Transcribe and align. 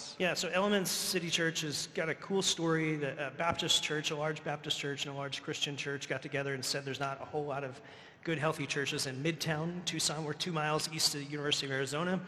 Elements. 0.00 0.16
Yeah, 0.18 0.34
so 0.34 0.48
Elements 0.48 0.90
City 0.90 1.28
Church 1.28 1.60
has 1.60 1.88
got 1.94 2.08
a 2.08 2.14
cool 2.14 2.40
story. 2.40 2.96
The 2.96 3.20
uh, 3.20 3.30
Baptist 3.36 3.82
church, 3.82 4.10
a 4.10 4.16
large 4.16 4.42
Baptist 4.42 4.78
church 4.78 5.04
and 5.04 5.14
a 5.14 5.18
large 5.18 5.42
Christian 5.42 5.76
church 5.76 6.08
got 6.08 6.22
together 6.22 6.54
and 6.54 6.64
said 6.64 6.84
there's 6.84 7.00
not 7.00 7.20
a 7.20 7.24
whole 7.24 7.44
lot 7.44 7.64
of 7.64 7.80
good, 8.24 8.38
healthy 8.38 8.66
churches 8.66 9.06
in 9.06 9.22
Midtown, 9.22 9.84
Tucson. 9.84 10.24
We're 10.24 10.32
two 10.32 10.52
miles 10.52 10.88
east 10.92 11.14
of 11.14 11.20
the 11.20 11.26
University 11.26 11.66
of 11.66 11.72
Arizona. 11.72 12.18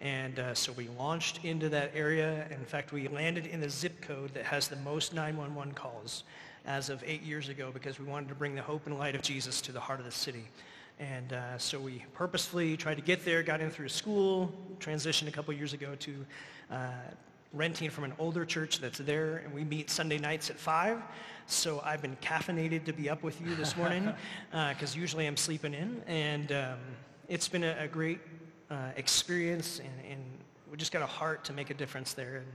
And 0.00 0.38
uh, 0.38 0.54
so 0.54 0.72
we 0.72 0.88
launched 0.98 1.44
into 1.44 1.70
that 1.70 1.92
area. 1.94 2.46
In 2.50 2.64
fact, 2.64 2.92
we 2.92 3.08
landed 3.08 3.46
in 3.46 3.60
the 3.60 3.70
zip 3.70 4.02
code 4.02 4.34
that 4.34 4.44
has 4.44 4.68
the 4.68 4.76
most 4.76 5.14
911 5.14 5.72
calls 5.72 6.24
as 6.66 6.90
of 6.90 7.02
eight 7.06 7.22
years 7.22 7.48
ago 7.48 7.70
because 7.72 7.98
we 7.98 8.04
wanted 8.04 8.28
to 8.28 8.34
bring 8.34 8.54
the 8.54 8.62
hope 8.62 8.86
and 8.86 8.98
light 8.98 9.14
of 9.14 9.22
Jesus 9.22 9.62
to 9.62 9.72
the 9.72 9.80
heart 9.80 9.98
of 9.98 10.04
the 10.04 10.12
city. 10.12 10.44
And 10.98 11.32
uh, 11.32 11.58
so 11.58 11.80
we 11.80 12.04
purposefully 12.14 12.76
tried 12.76 12.96
to 12.96 13.02
get 13.02 13.24
there, 13.24 13.42
got 13.42 13.60
in 13.60 13.70
through 13.70 13.88
school, 13.88 14.52
transitioned 14.78 15.28
a 15.28 15.32
couple 15.32 15.52
years 15.54 15.72
ago 15.72 15.94
to 15.96 16.26
uh, 16.70 16.90
renting 17.52 17.90
from 17.90 18.04
an 18.04 18.12
older 18.18 18.44
church 18.44 18.80
that's 18.80 18.98
there, 18.98 19.38
and 19.38 19.52
we 19.54 19.64
meet 19.64 19.90
Sunday 19.90 20.18
nights 20.18 20.50
at 20.50 20.58
5. 20.58 21.00
So 21.46 21.80
I've 21.84 22.02
been 22.02 22.16
caffeinated 22.16 22.84
to 22.84 22.92
be 22.92 23.08
up 23.10 23.22
with 23.22 23.40
you 23.40 23.54
this 23.54 23.76
morning 23.76 24.12
because 24.50 24.96
uh, 24.96 25.00
usually 25.00 25.26
I'm 25.26 25.36
sleeping 25.36 25.74
in. 25.74 26.02
And 26.06 26.52
um, 26.52 26.78
it's 27.28 27.48
been 27.48 27.64
a, 27.64 27.76
a 27.80 27.88
great 27.88 28.20
uh, 28.70 28.90
experience, 28.96 29.78
and, 29.78 30.10
and, 30.10 30.20
we 30.70 30.78
just 30.78 30.90
got 30.90 31.02
a 31.02 31.06
heart 31.06 31.44
to 31.44 31.52
make 31.52 31.70
a 31.70 31.74
difference 31.74 32.14
there. 32.14 32.38
And 32.38 32.46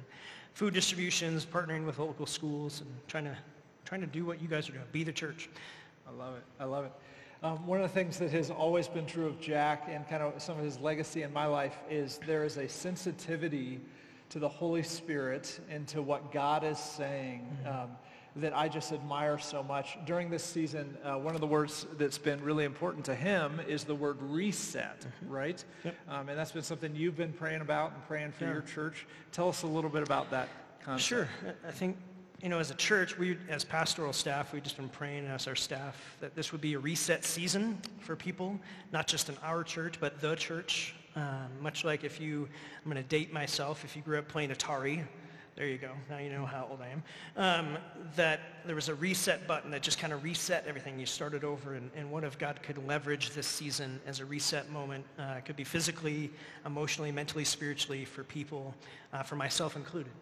food 0.54 0.74
distributions, 0.74 1.46
partnering 1.46 1.86
with 1.86 2.00
local 2.00 2.26
schools, 2.26 2.82
and 2.82 2.90
trying 3.08 3.24
to, 3.24 3.38
trying 3.86 4.02
to 4.02 4.08
do 4.08 4.26
what 4.26 4.42
you 4.42 4.50
guys 4.50 4.68
are 4.68 4.74
doing, 4.74 4.84
be 4.92 5.06
the 5.06 5.14
church. 5.14 5.48
I 6.06 6.12
love 6.12 6.36
it. 6.36 6.44
I 6.60 6.66
love 6.66 6.84
it. 6.84 6.92
Um, 7.42 7.66
one 7.66 7.80
of 7.80 7.84
the 7.84 7.94
things 7.94 8.20
that 8.20 8.32
has 8.32 8.52
always 8.52 8.90
been 8.90 9.06
true 9.06 9.26
of 9.26 9.40
Jack 9.40 9.88
and 9.90 10.06
kind 10.10 10.22
of 10.22 10.42
some 10.42 10.58
of 10.58 10.66
his 10.66 10.78
legacy 10.78 11.24
in 11.24 11.32
my 11.32 11.46
life 11.46 11.78
is 11.90 12.20
there 12.28 12.44
is 12.44 12.58
a 12.58 12.68
sensitivity 12.68 13.80
to 14.30 14.40
the 14.40 14.50
Holy 14.50 14.84
Spirit 14.84 15.58
and 15.70 15.88
to 15.88 16.02
what 16.02 16.34
God 16.34 16.66
is 16.66 16.78
saying 16.78 17.48
mm-hmm. 17.64 17.84
um, 17.84 17.92
that 18.36 18.56
I 18.56 18.68
just 18.68 18.92
admire 18.92 19.38
so 19.40 19.64
much. 19.64 19.98
During 20.06 20.30
this 20.30 20.44
season, 20.44 20.98
uh, 21.02 21.16
one 21.16 21.34
of 21.34 21.40
the 21.40 21.48
words 21.48 21.88
that's 21.98 22.18
been 22.18 22.44
really 22.44 22.66
important 22.66 23.06
to 23.06 23.16
him 23.16 23.62
is 23.70 23.86
the 23.86 23.96
word 23.96 24.18
reset, 24.22 25.00
mm-hmm. 25.00 25.32
right? 25.32 25.64
Yep. 25.86 25.96
Um, 26.10 26.28
and 26.28 26.38
that's 26.38 26.52
been 26.52 26.62
something 26.62 26.94
you've 26.94 27.18
been 27.18 27.34
praying 27.34 27.62
about 27.62 27.94
and 27.94 28.06
praying 28.06 28.34
for 28.34 28.44
yeah. 28.44 28.52
your 28.52 28.62
church. 28.64 29.08
Tell 29.32 29.48
us 29.48 29.64
a 29.64 29.68
little 29.68 29.90
bit 29.90 30.04
about 30.04 30.30
that 30.32 30.50
concept. 30.84 31.08
Sure. 31.08 31.30
I 31.66 31.72
think 31.72 31.98
you 32.42 32.48
know, 32.48 32.60
as 32.60 32.72
a 32.72 32.76
church, 32.76 33.18
we, 33.18 33.38
as 33.50 33.66
pastoral 33.66 34.14
staff, 34.14 34.54
we've 34.54 34.64
just 34.64 34.78
been 34.78 34.90
praying 34.90 35.26
as 35.28 35.48
our 35.48 35.56
staff 35.56 36.16
that 36.22 36.36
this 36.36 36.52
would 36.52 36.62
be 36.62 36.74
a 36.74 36.80
reset 36.80 37.26
season 37.26 37.78
for 38.00 38.16
people, 38.16 38.58
not 38.94 39.08
just 39.08 39.28
in 39.28 39.36
our 39.44 39.64
church, 39.64 40.00
but 40.00 40.22
the 40.22 40.36
church. 40.36 40.96
Um, 41.16 41.50
much 41.60 41.84
like 41.84 42.04
if 42.04 42.22
you, 42.22 42.48
I'm 42.78 42.92
going 42.92 43.04
to 43.04 43.10
date 43.10 43.34
myself, 43.34 43.84
if 43.84 43.96
you 43.96 44.02
grew 44.02 44.20
up 44.20 44.30
playing 44.30 44.52
Atari, 44.52 45.04
there 45.56 45.68
you 45.68 45.78
go, 45.78 45.92
now 46.10 46.20
you 46.20 46.30
know 46.30 46.46
how 46.46 46.68
old 46.70 46.80
I 46.82 46.88
am, 46.88 47.04
um, 47.36 47.78
that 48.16 48.40
there 48.66 48.76
was 48.76 48.88
a 48.88 48.96
reset 48.96 49.46
button 49.46 49.72
that 49.72 49.82
just 49.82 50.00
kind 50.00 50.14
of 50.14 50.24
reset 50.24 50.66
everything. 50.66 50.98
You 50.98 51.06
started 51.06 51.44
over, 51.44 51.74
and, 51.74 51.92
and 51.98 52.10
what 52.10 52.24
if 52.24 52.40
God 52.40 52.62
could 52.64 52.78
leverage 52.88 53.32
this 53.32 53.48
season 53.48 54.00
as 54.08 54.22
a 54.22 54.26
reset 54.26 54.70
moment? 54.70 55.04
Uh, 55.18 55.36
it 55.40 55.46
could 55.46 55.58
be 55.58 55.66
physically, 55.66 56.32
emotionally, 56.66 57.12
mentally, 57.12 57.44
spiritually 57.44 58.06
for 58.06 58.24
people, 58.24 58.74
uh, 59.12 59.24
for 59.24 59.36
myself 59.36 59.76
included. 59.76 60.14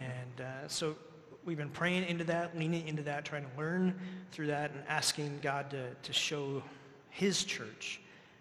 And 0.00 0.40
uh, 0.40 0.68
so 0.68 0.96
we've 1.44 1.58
been 1.58 1.70
praying 1.70 2.04
into 2.04 2.24
that, 2.24 2.56
leaning 2.56 2.86
into 2.88 3.02
that, 3.02 3.24
trying 3.24 3.44
to 3.44 3.58
learn 3.58 3.94
through 4.32 4.48
that 4.48 4.70
and 4.70 4.82
asking 4.88 5.38
God 5.42 5.70
to, 5.70 5.94
to 5.94 6.12
show 6.12 6.62
his 7.10 7.44
church 7.44 8.00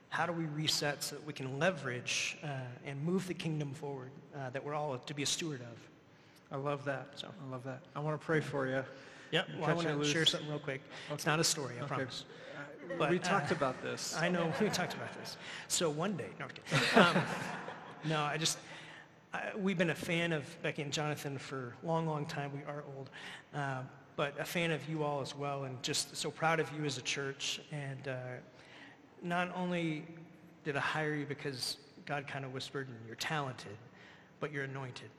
how 0.09 0.25
do 0.25 0.31
we 0.31 0.45
reset 0.45 1.03
so 1.03 1.15
that 1.15 1.25
we 1.25 1.33
can 1.33 1.57
leverage 1.57 2.37
uh, 2.43 2.47
and 2.85 3.03
move 3.03 3.27
the 3.27 3.33
kingdom 3.33 3.73
forward 3.73 4.11
uh, 4.35 4.49
that 4.51 4.63
we're 4.63 4.75
all 4.75 4.97
to 4.97 5.13
be 5.13 5.23
a 5.23 5.25
steward 5.25 5.61
of. 5.61 5.89
I 6.51 6.57
love 6.57 6.85
that. 6.85 7.07
So 7.15 7.27
I 7.27 7.51
love 7.51 7.63
that. 7.63 7.81
I 7.95 7.99
want 7.99 8.19
to 8.19 8.23
pray 8.23 8.39
for 8.39 8.67
you. 8.67 8.83
Yep. 9.31 9.47
Well, 9.59 9.69
I 9.69 9.73
want 9.73 9.87
to 9.87 10.05
share 10.05 10.25
something 10.25 10.47
real 10.47 10.59
quick. 10.59 10.81
Okay. 11.07 11.15
It's 11.15 11.25
not 11.25 11.39
a 11.39 11.43
story, 11.43 11.75
I 11.79 11.83
okay. 11.83 11.87
promise. 11.87 12.25
Uh, 12.55 12.93
but, 12.99 13.09
we 13.09 13.17
talked 13.17 13.51
uh, 13.51 13.55
about 13.55 13.81
this. 13.81 14.15
I 14.15 14.29
know 14.29 14.53
we 14.61 14.69
talked 14.69 14.93
about 14.93 15.11
this. 15.19 15.37
So 15.67 15.89
one 15.89 16.15
day, 16.15 16.29
no, 16.39 16.45
um, 17.01 17.17
no, 18.05 18.21
I 18.21 18.37
just 18.37 18.59
we've 19.57 19.77
been 19.77 19.89
a 19.89 19.95
fan 19.95 20.31
of 20.33 20.61
Becky 20.61 20.81
and 20.81 20.91
Jonathan 20.91 21.37
for 21.37 21.75
a 21.83 21.87
long, 21.87 22.07
long 22.07 22.25
time. 22.25 22.51
We 22.53 22.63
are 22.65 22.83
old. 22.95 23.09
Uh, 23.53 23.81
but 24.15 24.39
a 24.39 24.45
fan 24.45 24.71
of 24.71 24.87
you 24.87 25.03
all 25.03 25.21
as 25.21 25.35
well 25.35 25.63
and 25.63 25.81
just 25.81 26.15
so 26.15 26.29
proud 26.29 26.59
of 26.59 26.71
you 26.77 26.85
as 26.85 26.97
a 26.97 27.01
church. 27.01 27.59
And 27.71 28.07
uh, 28.07 28.15
not 29.21 29.51
only 29.55 30.05
did 30.63 30.75
I 30.75 30.81
hire 30.81 31.15
you 31.15 31.25
because 31.25 31.77
God 32.05 32.27
kind 32.27 32.45
of 32.45 32.53
whispered 32.53 32.87
and 32.87 32.97
you're 33.07 33.15
talented, 33.15 33.77
but 34.39 34.51
you're 34.51 34.65
anointed. 34.65 35.09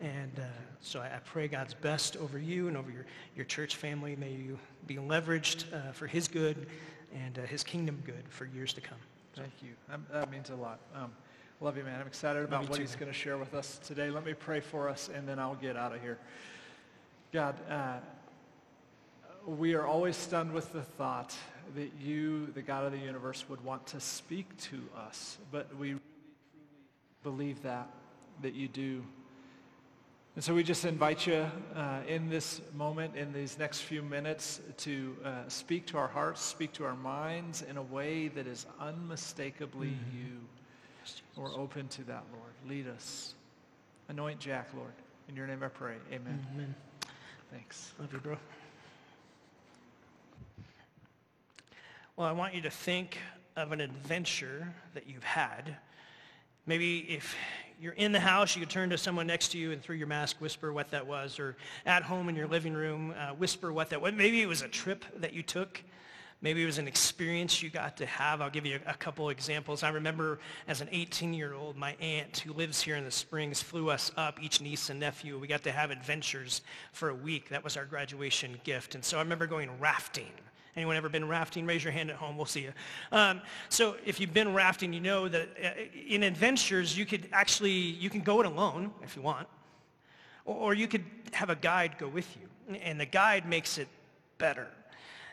And 0.00 0.32
uh, 0.38 0.42
so 0.80 1.00
I, 1.00 1.06
I, 1.06 1.18
pray 1.24 1.48
God's 1.48 1.72
best 1.72 2.18
over 2.18 2.38
you 2.38 2.68
and 2.68 2.76
over 2.76 2.90
your, 2.90 3.06
your 3.34 3.46
church 3.46 3.76
family. 3.76 4.14
May 4.16 4.32
you 4.32 4.58
be 4.86 4.96
leveraged 4.96 5.72
uh, 5.72 5.92
for 5.92 6.06
his 6.06 6.28
good 6.28 6.66
and 7.14 7.38
uh, 7.38 7.42
his 7.42 7.64
kingdom 7.64 8.02
good 8.04 8.24
for 8.28 8.44
years 8.44 8.74
to 8.74 8.82
come. 8.82 8.98
So. 9.34 9.40
Thank 9.40 9.54
you. 9.62 9.70
That, 9.88 10.00
that 10.12 10.30
means 10.30 10.50
a 10.50 10.54
lot. 10.54 10.80
Um, 10.94 11.12
Love 11.58 11.78
you, 11.78 11.84
man. 11.84 11.98
I'm 11.98 12.06
excited 12.06 12.44
about 12.44 12.68
what 12.68 12.76
too, 12.76 12.82
he's 12.82 12.96
going 12.96 13.10
to 13.10 13.16
share 13.16 13.38
with 13.38 13.54
us 13.54 13.80
today. 13.82 14.10
Let 14.10 14.26
me 14.26 14.34
pray 14.34 14.60
for 14.60 14.90
us, 14.90 15.08
and 15.14 15.26
then 15.26 15.38
I'll 15.38 15.54
get 15.54 15.74
out 15.74 15.94
of 15.94 16.02
here. 16.02 16.18
God, 17.32 17.54
uh, 17.70 17.94
we 19.46 19.72
are 19.72 19.86
always 19.86 20.16
stunned 20.16 20.52
with 20.52 20.70
the 20.74 20.82
thought 20.82 21.34
that 21.74 21.92
you, 21.98 22.48
the 22.48 22.60
God 22.60 22.84
of 22.84 22.92
the 22.92 22.98
universe, 22.98 23.48
would 23.48 23.64
want 23.64 23.86
to 23.86 24.00
speak 24.00 24.54
to 24.64 24.82
us. 24.98 25.38
But 25.50 25.74
we 25.76 25.92
really, 25.92 26.00
truly 27.22 27.36
believe 27.36 27.62
that, 27.62 27.88
that 28.42 28.52
you 28.52 28.68
do. 28.68 29.02
And 30.34 30.44
so 30.44 30.54
we 30.54 30.62
just 30.62 30.84
invite 30.84 31.26
you 31.26 31.46
uh, 31.74 32.00
in 32.06 32.28
this 32.28 32.60
moment, 32.74 33.16
in 33.16 33.32
these 33.32 33.58
next 33.58 33.80
few 33.80 34.02
minutes, 34.02 34.60
to 34.76 35.16
uh, 35.24 35.30
speak 35.48 35.86
to 35.86 35.96
our 35.96 36.08
hearts, 36.08 36.42
speak 36.42 36.74
to 36.74 36.84
our 36.84 36.96
minds 36.96 37.62
in 37.62 37.78
a 37.78 37.82
way 37.82 38.28
that 38.28 38.46
is 38.46 38.66
unmistakably 38.78 39.86
mm-hmm. 39.86 40.18
you. 40.18 40.40
We're 41.36 41.54
open 41.54 41.88
to 41.88 42.04
that, 42.04 42.24
Lord. 42.32 42.52
Lead 42.68 42.88
us. 42.88 43.34
Anoint 44.08 44.38
Jack, 44.38 44.68
Lord. 44.76 44.92
In 45.28 45.36
your 45.36 45.46
name 45.46 45.62
I 45.62 45.68
pray. 45.68 45.94
Amen. 46.12 46.44
Amen. 46.54 46.74
Thanks. 47.52 47.92
Love 47.98 48.12
you, 48.12 48.18
bro. 48.18 48.36
Well, 52.16 52.26
I 52.26 52.32
want 52.32 52.54
you 52.54 52.62
to 52.62 52.70
think 52.70 53.18
of 53.56 53.72
an 53.72 53.80
adventure 53.80 54.72
that 54.94 55.06
you've 55.06 55.24
had. 55.24 55.76
Maybe 56.64 57.00
if 57.00 57.34
you're 57.80 57.92
in 57.92 58.12
the 58.12 58.20
house, 58.20 58.56
you 58.56 58.60
could 58.60 58.70
turn 58.70 58.90
to 58.90 58.98
someone 58.98 59.26
next 59.26 59.48
to 59.48 59.58
you 59.58 59.72
and 59.72 59.82
through 59.82 59.96
your 59.96 60.06
mask 60.06 60.40
whisper 60.40 60.72
what 60.72 60.90
that 60.92 61.06
was. 61.06 61.38
Or 61.38 61.56
at 61.84 62.02
home 62.02 62.28
in 62.28 62.34
your 62.34 62.46
living 62.46 62.74
room, 62.74 63.14
uh, 63.18 63.34
whisper 63.34 63.72
what 63.72 63.90
that 63.90 64.00
was. 64.00 64.14
Maybe 64.14 64.40
it 64.42 64.46
was 64.46 64.62
a 64.62 64.68
trip 64.68 65.04
that 65.16 65.32
you 65.32 65.42
took 65.42 65.82
Maybe 66.42 66.62
it 66.62 66.66
was 66.66 66.78
an 66.78 66.86
experience 66.86 67.62
you 67.62 67.70
got 67.70 67.96
to 67.96 68.06
have. 68.06 68.42
I'll 68.42 68.50
give 68.50 68.66
you 68.66 68.78
a, 68.86 68.90
a 68.90 68.94
couple 68.94 69.30
examples. 69.30 69.82
I 69.82 69.88
remember 69.88 70.38
as 70.68 70.82
an 70.82 70.88
18-year-old, 70.88 71.76
my 71.76 71.96
aunt 72.00 72.38
who 72.38 72.52
lives 72.52 72.82
here 72.82 72.96
in 72.96 73.04
the 73.04 73.10
Springs 73.10 73.62
flew 73.62 73.90
us 73.90 74.12
up, 74.16 74.42
each 74.42 74.60
niece 74.60 74.90
and 74.90 75.00
nephew. 75.00 75.38
We 75.38 75.46
got 75.46 75.62
to 75.62 75.72
have 75.72 75.90
adventures 75.90 76.60
for 76.92 77.08
a 77.08 77.14
week. 77.14 77.48
That 77.48 77.64
was 77.64 77.76
our 77.76 77.86
graduation 77.86 78.60
gift. 78.64 78.94
And 78.94 79.04
so 79.04 79.16
I 79.16 79.22
remember 79.22 79.46
going 79.46 79.70
rafting. 79.80 80.30
Anyone 80.76 80.96
ever 80.96 81.08
been 81.08 81.26
rafting? 81.26 81.64
Raise 81.64 81.82
your 81.82 81.92
hand 81.92 82.10
at 82.10 82.16
home. 82.16 82.36
We'll 82.36 82.44
see 82.44 82.60
you. 82.60 82.72
Um, 83.10 83.40
so 83.70 83.96
if 84.04 84.20
you've 84.20 84.34
been 84.34 84.52
rafting, 84.52 84.92
you 84.92 85.00
know 85.00 85.26
that 85.28 85.48
uh, 85.64 85.68
in 86.06 86.22
adventures, 86.22 86.98
you 86.98 87.06
could 87.06 87.30
actually, 87.32 87.70
you 87.70 88.10
can 88.10 88.20
go 88.20 88.40
it 88.40 88.46
alone 88.46 88.92
if 89.02 89.16
you 89.16 89.22
want. 89.22 89.48
Or, 90.44 90.54
or 90.54 90.74
you 90.74 90.86
could 90.86 91.04
have 91.32 91.48
a 91.48 91.56
guide 91.56 91.96
go 91.96 92.08
with 92.08 92.28
you. 92.36 92.76
And 92.82 93.00
the 93.00 93.06
guide 93.06 93.48
makes 93.48 93.78
it 93.78 93.88
better. 94.36 94.68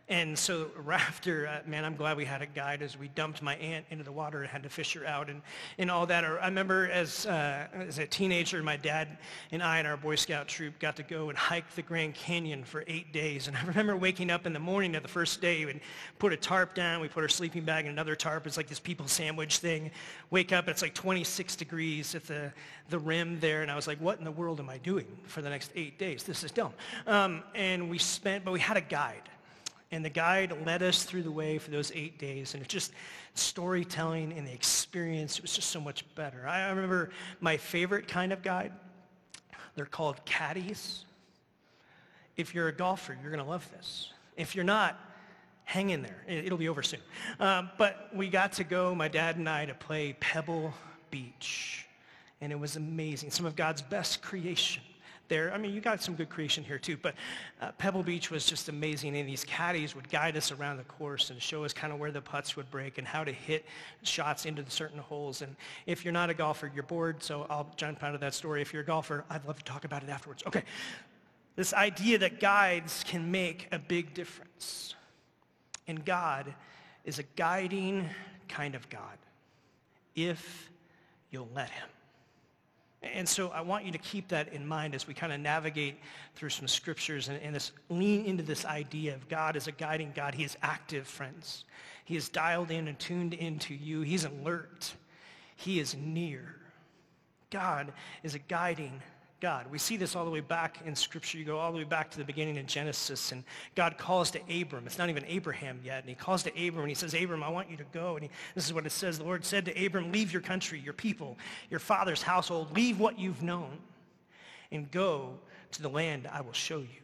And 0.10 0.38
so 0.38 0.70
after, 0.92 1.48
uh, 1.48 1.60
man, 1.66 1.86
I'm 1.86 1.96
glad 1.96 2.18
we 2.18 2.26
had 2.26 2.42
a 2.42 2.46
guide 2.46 2.82
as 2.82 2.98
we 2.98 3.08
dumped 3.10 3.42
my 3.42 3.56
aunt 3.56 3.86
into 3.90 4.04
the 4.04 4.12
water 4.12 4.42
and 4.42 4.50
had 4.50 4.64
to 4.64 4.70
fish 4.70 4.94
her 4.94 5.06
out 5.06 5.30
and, 5.30 5.42
and 5.78 5.90
all 5.90 6.06
that. 6.08 6.26
I 6.26 6.46
remember 6.46 6.90
as, 6.92 7.26
uh, 7.26 7.68
as 7.74 8.00
a 8.00 8.06
teenager, 8.06 8.62
my 8.62 8.76
dad 8.76 9.18
and 9.52 9.64
I 9.64 9.80
and 9.80 9.88
our 9.88 9.98
Boy 9.98 10.16
Scout 10.16 10.48
troop 10.48 10.78
got 10.80 10.96
to 10.98 11.04
go 11.04 11.30
and 11.30 11.38
hike 11.38 11.70
the 11.76 11.82
Grand 11.82 12.16
Canyon 12.16 12.64
for 12.64 12.84
eight 12.88 13.14
days. 13.14 13.48
And 13.48 13.56
I 13.64 13.64
remember 13.66 13.96
waking 13.96 14.30
up 14.30 14.46
in 14.46 14.54
the 14.54 14.60
morning 14.60 14.96
of 14.96 15.04
the 15.04 15.10
first 15.10 15.42
day 15.42 15.64
and 15.64 15.80
put 16.20 16.34
a 16.34 16.38
tarp 16.38 16.76
down. 16.76 17.02
We 17.02 17.08
put 17.08 17.24
our 17.24 17.30
sleeping 17.30 17.64
bag 17.64 17.86
in 17.86 17.92
another 17.92 18.16
tarp. 18.16 18.46
It's 18.46 18.58
like 18.58 18.68
this 18.68 18.80
people 18.80 19.08
sandwich 19.08 19.60
thing. 19.60 19.92
Wake 20.32 20.52
up, 20.52 20.68
it's 20.68 20.82
like 20.82 20.94
26 20.94 21.56
degrees 21.56 22.14
at 22.14 22.26
the, 22.26 22.52
the 22.90 23.00
rim 23.00 23.40
there. 23.40 23.62
And 23.62 23.72
I 23.72 23.76
was 23.76 23.88
like, 23.88 24.00
what 24.00 24.20
in 24.20 24.26
the 24.26 24.32
world 24.32 24.60
am 24.60 24.70
I 24.70 24.80
doing 24.80 25.08
for 25.24 25.42
the 25.42 25.50
next 25.50 25.72
eight 25.76 25.98
days? 25.98 26.24
This 26.24 26.44
is 26.44 26.52
dumb. 26.52 26.74
Um, 27.08 27.44
and 27.56 27.90
we 27.90 27.98
spent, 27.98 28.44
but 28.44 28.52
we 28.52 28.60
had 28.60 28.76
a 28.76 28.82
guide. 28.82 29.30
And 29.94 30.04
the 30.04 30.10
guide 30.10 30.66
led 30.66 30.82
us 30.82 31.04
through 31.04 31.22
the 31.22 31.32
way 31.32 31.60
for 31.60 31.70
those 31.70 31.92
eight 31.94 32.18
days. 32.18 32.56
And 32.56 32.64
it's 32.64 32.74
just 32.74 32.92
storytelling 33.36 34.34
and 34.34 34.48
the 34.48 34.52
experience 34.52 35.38
It 35.38 35.44
was 35.44 35.54
just 35.54 35.70
so 35.70 35.80
much 35.80 36.04
better. 36.16 36.48
I 36.48 36.70
remember 36.70 37.12
my 37.40 37.58
favorite 37.58 38.08
kind 38.08 38.34
of 38.34 38.42
guide. 38.42 38.72
They're 39.76 39.86
called 39.86 40.26
caddies. 40.26 41.06
If 42.38 42.56
you're 42.56 42.70
a 42.70 42.74
golfer, 42.74 43.16
you're 43.22 43.32
going 43.32 43.44
to 43.44 43.50
love 43.50 43.70
this. 43.72 44.12
If 44.36 44.56
you're 44.56 44.64
not, 44.64 45.00
hang 45.64 45.92
in 45.92 46.02
there. 46.02 46.26
It'll 46.28 46.58
be 46.58 46.70
over 46.70 46.82
soon. 46.82 47.02
Um, 47.40 47.70
but 47.78 48.10
we 48.16 48.30
got 48.30 48.54
to 48.54 48.64
go, 48.64 48.96
my 48.96 49.10
dad 49.10 49.38
and 49.38 49.48
I, 49.48 49.66
to 49.66 49.76
play 49.76 50.16
Pebble 50.20 50.74
Beach. 51.12 51.86
and 52.42 52.52
it 52.52 52.60
was 52.60 52.78
amazing. 52.78 53.30
Some 53.30 53.46
of 53.46 53.56
God's 53.56 53.84
best 53.84 54.24
creation 54.24 54.82
there. 55.34 55.52
I 55.52 55.58
mean, 55.58 55.74
you 55.74 55.82
got 55.82 56.00
some 56.00 56.14
good 56.14 56.30
creation 56.30 56.64
here 56.64 56.78
too, 56.78 56.96
but 56.96 57.16
uh, 57.60 57.72
Pebble 57.80 58.04
Beach 58.04 58.30
was 58.30 58.46
just 58.46 58.70
amazing, 58.70 59.18
and 59.18 59.28
these 59.28 59.44
caddies 59.44 59.96
would 59.96 60.08
guide 60.08 60.38
us 60.38 60.52
around 60.52 60.78
the 60.78 60.84
course 60.84 61.32
and 61.32 61.42
show 61.42 61.64
us 61.64 61.74
kind 61.74 61.92
of 61.92 61.98
where 61.98 62.12
the 62.12 62.22
putts 62.22 62.56
would 62.56 62.70
break 62.70 63.00
and 63.00 63.08
how 63.08 63.24
to 63.24 63.32
hit 63.32 63.66
shots 64.04 64.46
into 64.46 64.62
the 64.62 64.70
certain 64.70 65.00
holes. 65.00 65.42
And 65.42 65.56
if 65.88 66.06
you're 66.06 66.14
not 66.14 66.30
a 66.30 66.36
golfer, 66.36 66.72
you're 66.72 66.84
bored, 66.84 67.24
so 67.24 67.48
I'll 67.50 67.68
jump 67.78 68.04
out 68.04 68.14
of 68.14 68.22
that 68.22 68.36
story. 68.36 68.62
If 68.62 68.74
you're 68.74 68.84
a 68.84 68.86
golfer, 68.86 69.26
I'd 69.28 69.44
love 69.46 69.58
to 69.58 69.64
talk 69.64 69.86
about 69.86 70.04
it 70.04 70.10
afterwards. 70.10 70.44
Okay. 70.46 70.64
This 71.56 71.74
idea 71.74 72.20
that 72.20 72.40
guides 72.40 73.04
can 73.08 73.32
make 73.32 73.70
a 73.72 73.80
big 73.80 74.14
difference. 74.14 74.94
And 75.88 76.06
God 76.06 76.54
is 77.06 77.18
a 77.18 77.24
guiding 77.36 78.08
kind 78.48 78.76
of 78.76 78.88
God 78.88 79.18
if 80.16 80.70
you'll 81.32 81.50
let 81.56 81.72
him. 81.72 81.90
And 83.04 83.28
so 83.28 83.50
I 83.50 83.62
want 83.62 83.86
you 83.86 83.92
to 83.92 83.98
keep 83.98 84.30
that 84.30 84.54
in 84.54 84.66
mind 84.66 84.96
as 84.96 85.08
we 85.08 85.14
kind 85.14 85.34
of 85.34 85.40
navigate 85.40 86.00
through 86.36 86.50
some 86.50 86.68
scriptures 86.68 87.28
and, 87.28 87.42
and 87.42 87.54
this, 87.54 87.74
lean 87.90 88.26
into 88.26 88.44
this 88.44 88.66
idea 88.66 89.14
of 89.14 89.28
God 89.28 89.58
as 89.58 89.68
a 89.68 89.74
guiding 89.74 90.14
God. 90.16 90.34
He 90.34 90.44
is 90.44 90.56
active, 90.62 91.06
friends. 91.06 91.66
He 92.06 92.16
is 92.16 92.30
dialed 92.30 92.72
in 92.72 92.88
and 92.88 92.98
tuned 92.98 93.34
into 93.34 93.74
you. 93.74 94.02
He's 94.02 94.24
alert. 94.24 94.94
He 95.58 95.80
is 95.80 95.96
near. 95.96 96.56
God 97.50 97.92
is 98.24 98.36
a 98.36 98.40
guiding 98.40 99.02
God. 99.44 99.66
We 99.70 99.78
see 99.78 99.98
this 99.98 100.16
all 100.16 100.24
the 100.24 100.32
way 100.32 100.40
back 100.40 100.78
in 100.86 100.96
Scripture. 100.96 101.38
You 101.38 101.44
go 101.44 101.60
all 101.60 101.74
the 101.74 101.78
way 101.78 101.84
back 101.84 102.10
to 102.12 102.18
the 102.18 102.24
beginning 102.24 102.58
of 102.60 102.66
Genesis, 102.66 103.34
and 103.34 103.44
God 103.76 103.98
calls 103.98 104.32
to 104.32 104.40
Abram. 104.62 104.86
It's 104.86 104.98
not 104.98 105.10
even 105.10 105.26
Abraham 105.26 105.82
yet. 105.84 106.00
And 106.00 106.08
he 106.08 106.16
calls 106.16 106.44
to 106.44 106.50
Abram, 106.52 106.84
and 106.84 106.88
he 106.88 106.96
says, 106.96 107.14
Abram, 107.14 107.44
I 107.44 107.50
want 107.50 107.70
you 107.70 107.76
to 107.76 107.84
go. 107.92 108.16
And 108.16 108.24
he, 108.24 108.30
this 108.56 108.66
is 108.66 108.72
what 108.72 108.86
it 108.86 108.94
says. 108.94 109.18
The 109.18 109.26
Lord 109.26 109.44
said 109.44 109.66
to 109.66 109.86
Abram, 109.86 110.14
leave 110.14 110.32
your 110.32 110.42
country, 110.42 110.80
your 110.80 110.94
people, 110.94 111.38
your 111.70 111.82
father's 111.82 112.22
household. 112.22 112.74
Leave 112.74 113.02
what 113.02 113.20
you've 113.20 113.44
known 113.44 113.80
and 114.72 114.90
go 114.90 115.34
to 115.72 115.82
the 115.82 115.90
land 115.90 116.26
I 116.32 116.40
will 116.40 116.54
show 116.54 116.78
you. 116.78 117.04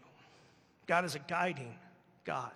God 0.87 1.03
is 1.03 1.15
a 1.15 1.19
guiding 1.19 1.75
God. 2.23 2.53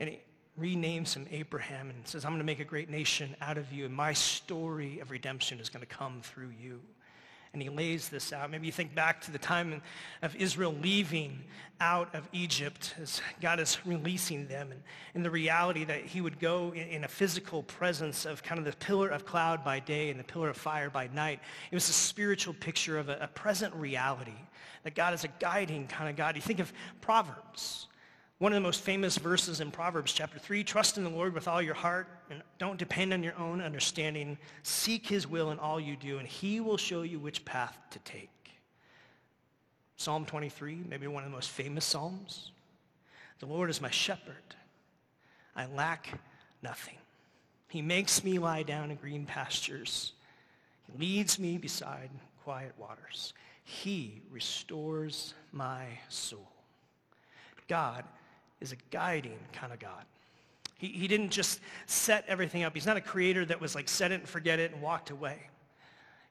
And 0.00 0.08
he 0.08 0.20
renames 0.58 1.12
him 1.12 1.26
Abraham 1.30 1.90
and 1.90 1.98
says, 2.08 2.24
I'm 2.24 2.30
going 2.30 2.38
to 2.38 2.46
make 2.46 2.60
a 2.60 2.64
great 2.64 2.88
nation 2.88 3.36
out 3.42 3.58
of 3.58 3.70
you, 3.74 3.84
and 3.84 3.94
my 3.94 4.14
story 4.14 5.00
of 5.00 5.10
redemption 5.10 5.60
is 5.60 5.68
going 5.68 5.84
to 5.84 5.94
come 5.94 6.22
through 6.22 6.52
you 6.58 6.80
and 7.56 7.62
he 7.62 7.70
lays 7.70 8.10
this 8.10 8.34
out. 8.34 8.50
Maybe 8.50 8.66
you 8.66 8.72
think 8.72 8.94
back 8.94 9.22
to 9.22 9.30
the 9.30 9.38
time 9.38 9.80
of 10.20 10.36
Israel 10.36 10.74
leaving 10.82 11.42
out 11.80 12.14
of 12.14 12.28
Egypt 12.32 12.94
as 13.00 13.22
God 13.40 13.60
is 13.60 13.78
releasing 13.86 14.46
them 14.46 14.72
and, 14.72 14.82
and 15.14 15.24
the 15.24 15.30
reality 15.30 15.84
that 15.84 16.04
he 16.04 16.20
would 16.20 16.38
go 16.38 16.72
in, 16.72 16.88
in, 16.88 17.04
a 17.04 17.08
physical 17.08 17.62
presence 17.62 18.26
of 18.26 18.42
kind 18.42 18.58
of 18.58 18.64
the 18.64 18.76
pillar 18.76 19.08
of 19.08 19.24
cloud 19.24 19.64
by 19.64 19.80
day 19.80 20.10
and 20.10 20.20
the 20.20 20.24
pillar 20.24 20.50
of 20.50 20.56
fire 20.56 20.90
by 20.90 21.08
night. 21.14 21.40
It 21.70 21.74
was 21.74 21.88
a 21.88 21.94
spiritual 21.94 22.54
picture 22.54 22.98
of 22.98 23.08
a, 23.08 23.18
a 23.22 23.28
present 23.28 23.74
reality 23.74 24.36
that 24.84 24.94
God 24.94 25.14
is 25.14 25.24
a 25.24 25.28
guiding 25.40 25.86
kind 25.86 26.10
of 26.10 26.16
God. 26.16 26.36
You 26.36 26.42
think 26.42 26.60
of 26.60 26.72
Proverbs. 27.00 27.86
One 28.38 28.52
of 28.52 28.56
the 28.56 28.60
most 28.60 28.82
famous 28.82 29.16
verses 29.16 29.60
in 29.60 29.70
Proverbs 29.70 30.12
chapter 30.12 30.38
3, 30.38 30.62
trust 30.62 30.98
in 30.98 31.04
the 31.04 31.10
Lord 31.10 31.32
with 31.32 31.48
all 31.48 31.62
your 31.62 31.74
heart 31.74 32.06
and 32.28 32.42
don't 32.58 32.78
depend 32.78 33.14
on 33.14 33.22
your 33.22 33.34
own 33.38 33.62
understanding. 33.62 34.36
Seek 34.62 35.06
his 35.06 35.26
will 35.26 35.52
in 35.52 35.58
all 35.58 35.80
you 35.80 35.96
do 35.96 36.18
and 36.18 36.28
he 36.28 36.60
will 36.60 36.76
show 36.76 37.00
you 37.00 37.18
which 37.18 37.46
path 37.46 37.78
to 37.92 37.98
take. 38.00 38.28
Psalm 39.96 40.26
23, 40.26 40.82
maybe 40.86 41.06
one 41.06 41.24
of 41.24 41.30
the 41.30 41.34
most 41.34 41.48
famous 41.48 41.86
Psalms. 41.86 42.50
The 43.38 43.46
Lord 43.46 43.70
is 43.70 43.80
my 43.80 43.90
shepherd. 43.90 44.34
I 45.54 45.64
lack 45.64 46.20
nothing. 46.62 46.98
He 47.68 47.80
makes 47.80 48.22
me 48.22 48.38
lie 48.38 48.64
down 48.64 48.90
in 48.90 48.98
green 48.98 49.24
pastures. 49.24 50.12
He 50.82 50.98
leads 50.98 51.38
me 51.38 51.56
beside 51.56 52.10
quiet 52.44 52.74
waters. 52.76 53.32
He 53.64 54.20
restores 54.30 55.32
my 55.52 55.86
soul. 56.10 56.46
God 57.66 58.04
is 58.60 58.72
a 58.72 58.76
guiding 58.90 59.38
kind 59.52 59.72
of 59.72 59.78
God. 59.78 60.04
He, 60.78 60.88
he 60.88 61.08
didn't 61.08 61.30
just 61.30 61.60
set 61.86 62.24
everything 62.28 62.62
up. 62.62 62.74
He's 62.74 62.86
not 62.86 62.96
a 62.96 63.00
creator 63.00 63.44
that 63.46 63.60
was 63.60 63.74
like 63.74 63.88
set 63.88 64.12
it 64.12 64.20
and 64.20 64.28
forget 64.28 64.58
it 64.58 64.72
and 64.72 64.82
walked 64.82 65.10
away. 65.10 65.38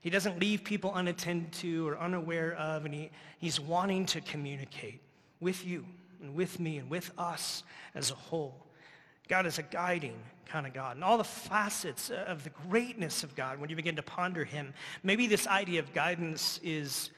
He 0.01 0.11
doesn't 0.11 0.39
leave 0.39 0.63
people 0.63 0.93
unattended 0.93 1.51
to 1.53 1.87
or 1.87 1.97
unaware 1.97 2.53
of, 2.53 2.85
and 2.85 2.93
he, 2.93 3.09
he's 3.39 3.59
wanting 3.59 4.05
to 4.07 4.21
communicate 4.21 5.01
with 5.39 5.65
you 5.65 5.85
and 6.21 6.35
with 6.35 6.59
me 6.59 6.77
and 6.77 6.89
with 6.89 7.11
us 7.17 7.63
as 7.95 8.11
a 8.11 8.15
whole. 8.15 8.67
God 9.27 9.47
is 9.47 9.57
a 9.57 9.63
guiding 9.63 10.19
kind 10.45 10.67
of 10.67 10.73
God. 10.73 10.95
And 10.95 11.03
all 11.03 11.17
the 11.17 11.23
facets 11.23 12.11
of 12.11 12.43
the 12.43 12.51
greatness 12.69 13.23
of 13.23 13.35
God, 13.35 13.59
when 13.59 13.71
you 13.71 13.75
begin 13.75 13.95
to 13.95 14.03
ponder 14.03 14.45
him, 14.45 14.73
maybe 15.01 15.25
this 15.25 15.47
idea 15.47 15.79
of 15.79 15.91
guidance 15.91 16.59
is, 16.63 17.09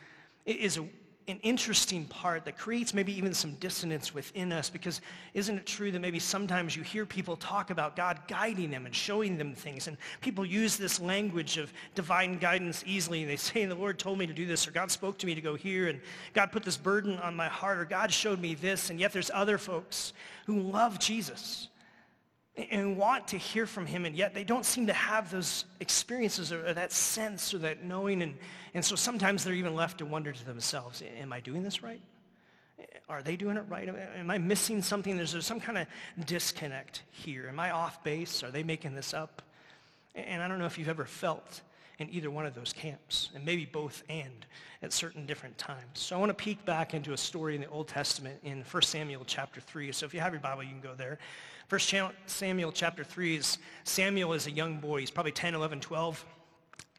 is 0.45 0.77
a, 0.77 0.87
an 1.27 1.39
interesting 1.43 2.05
part 2.05 2.45
that 2.45 2.57
creates 2.57 2.93
maybe 2.93 3.15
even 3.17 3.33
some 3.33 3.51
dissonance 3.55 4.13
within 4.13 4.53
us 4.53 4.69
because 4.69 5.01
isn't 5.33 5.57
it 5.57 5.65
true 5.65 5.91
that 5.91 5.99
maybe 5.99 6.19
sometimes 6.19 6.75
you 6.75 6.83
hear 6.83 7.05
people 7.05 7.35
talk 7.35 7.69
about 7.69 7.97
God 7.97 8.19
guiding 8.29 8.71
them 8.71 8.85
and 8.85 8.95
showing 8.95 9.37
them 9.37 9.53
things? 9.53 9.87
And 9.87 9.97
people 10.21 10.45
use 10.45 10.77
this 10.77 11.01
language 11.01 11.57
of 11.57 11.73
divine 11.95 12.37
guidance 12.37 12.81
easily. 12.87 13.23
And 13.23 13.29
they 13.29 13.35
say 13.35 13.65
the 13.65 13.75
Lord 13.75 13.99
told 13.99 14.17
me 14.17 14.25
to 14.25 14.33
do 14.33 14.45
this 14.45 14.67
or 14.67 14.71
God 14.71 14.89
spoke 14.89 15.17
to 15.17 15.25
me 15.27 15.35
to 15.35 15.41
go 15.41 15.55
here 15.55 15.89
and 15.89 15.99
God 16.33 16.51
put 16.53 16.63
this 16.63 16.77
burden 16.77 17.17
on 17.19 17.35
my 17.35 17.47
heart 17.49 17.77
or 17.77 17.85
God 17.85 18.13
showed 18.13 18.39
me 18.39 18.55
this 18.55 18.89
and 18.89 18.99
yet 18.99 19.11
there's 19.11 19.31
other 19.33 19.57
folks 19.57 20.13
who 20.45 20.61
love 20.61 20.97
Jesus 20.97 21.67
and 22.57 22.97
want 22.97 23.27
to 23.29 23.37
hear 23.37 23.67
from 23.67 23.85
him, 23.85 24.05
and 24.05 24.15
yet 24.15 24.33
they 24.33 24.43
don't 24.43 24.65
seem 24.65 24.87
to 24.87 24.93
have 24.93 25.29
those 25.29 25.65
experiences 25.79 26.51
or, 26.51 26.73
that 26.73 26.91
sense 26.91 27.53
or 27.53 27.59
that 27.59 27.83
knowing. 27.83 28.23
And, 28.23 28.35
and 28.73 28.83
so 28.83 28.95
sometimes 28.95 29.43
they're 29.43 29.53
even 29.53 29.75
left 29.75 29.99
to 29.99 30.05
wonder 30.05 30.31
to 30.31 30.45
themselves, 30.45 31.03
am 31.19 31.31
I 31.31 31.39
doing 31.39 31.61
this 31.63 31.83
right? 31.83 32.01
Are 33.09 33.21
they 33.21 33.35
doing 33.35 33.57
it 33.57 33.63
right? 33.69 33.87
Am 33.87 34.29
I 34.29 34.37
missing 34.37 34.81
something? 34.81 35.17
Is 35.17 35.31
there 35.31 35.41
some 35.41 35.59
kind 35.59 35.77
of 35.77 35.87
disconnect 36.25 37.03
here? 37.11 37.47
Am 37.47 37.59
I 37.59 37.71
off 37.71 38.03
base? 38.03 38.43
Are 38.43 38.51
they 38.51 38.63
making 38.63 38.95
this 38.95 39.13
up? 39.13 39.41
And 40.15 40.41
I 40.41 40.47
don't 40.47 40.59
know 40.59 40.65
if 40.65 40.77
you've 40.77 40.89
ever 40.89 41.05
felt 41.05 41.61
in 41.99 42.09
either 42.11 42.29
one 42.29 42.45
of 42.45 42.53
those 42.53 42.73
camps, 42.73 43.29
and 43.33 43.43
maybe 43.43 43.65
both 43.65 44.03
and 44.09 44.45
at 44.81 44.93
certain 44.93 45.25
different 45.25 45.57
times. 45.57 45.81
So 45.93 46.15
I 46.15 46.19
want 46.19 46.29
to 46.29 46.35
peek 46.35 46.63
back 46.65 46.93
into 46.93 47.13
a 47.13 47.17
story 47.17 47.55
in 47.55 47.61
the 47.61 47.69
Old 47.69 47.87
Testament 47.87 48.39
in 48.43 48.63
1 48.63 48.83
Samuel 48.83 49.23
chapter 49.25 49.59
3. 49.59 49.91
So 49.91 50.05
if 50.05 50.13
you 50.13 50.19
have 50.19 50.33
your 50.33 50.41
Bible, 50.41 50.63
you 50.63 50.69
can 50.69 50.81
go 50.81 50.93
there. 50.93 51.17
1 51.69 51.81
Samuel 52.27 52.71
chapter 52.71 53.03
3 53.03 53.37
is 53.37 53.57
Samuel 53.83 54.33
is 54.33 54.47
a 54.47 54.51
young 54.51 54.77
boy. 54.77 54.99
He's 54.99 55.11
probably 55.11 55.31
10, 55.31 55.55
11, 55.55 55.79
12. 55.79 56.25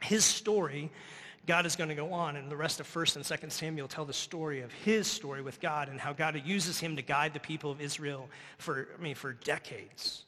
His 0.00 0.24
story, 0.24 0.90
God 1.46 1.64
is 1.64 1.76
going 1.76 1.88
to 1.88 1.94
go 1.94 2.12
on, 2.12 2.36
and 2.36 2.50
the 2.50 2.56
rest 2.56 2.80
of 2.80 2.86
1st 2.86 3.16
and 3.16 3.24
2nd 3.24 3.52
Samuel 3.52 3.88
tell 3.88 4.04
the 4.04 4.12
story 4.12 4.60
of 4.60 4.72
his 4.72 5.06
story 5.06 5.42
with 5.42 5.60
God 5.60 5.88
and 5.88 5.98
how 5.98 6.12
God 6.12 6.40
uses 6.44 6.78
him 6.78 6.96
to 6.96 7.02
guide 7.02 7.32
the 7.32 7.40
people 7.40 7.70
of 7.70 7.80
Israel 7.80 8.28
for, 8.58 8.88
I 8.98 9.02
mean, 9.02 9.14
for 9.14 9.32
decades. 9.32 10.24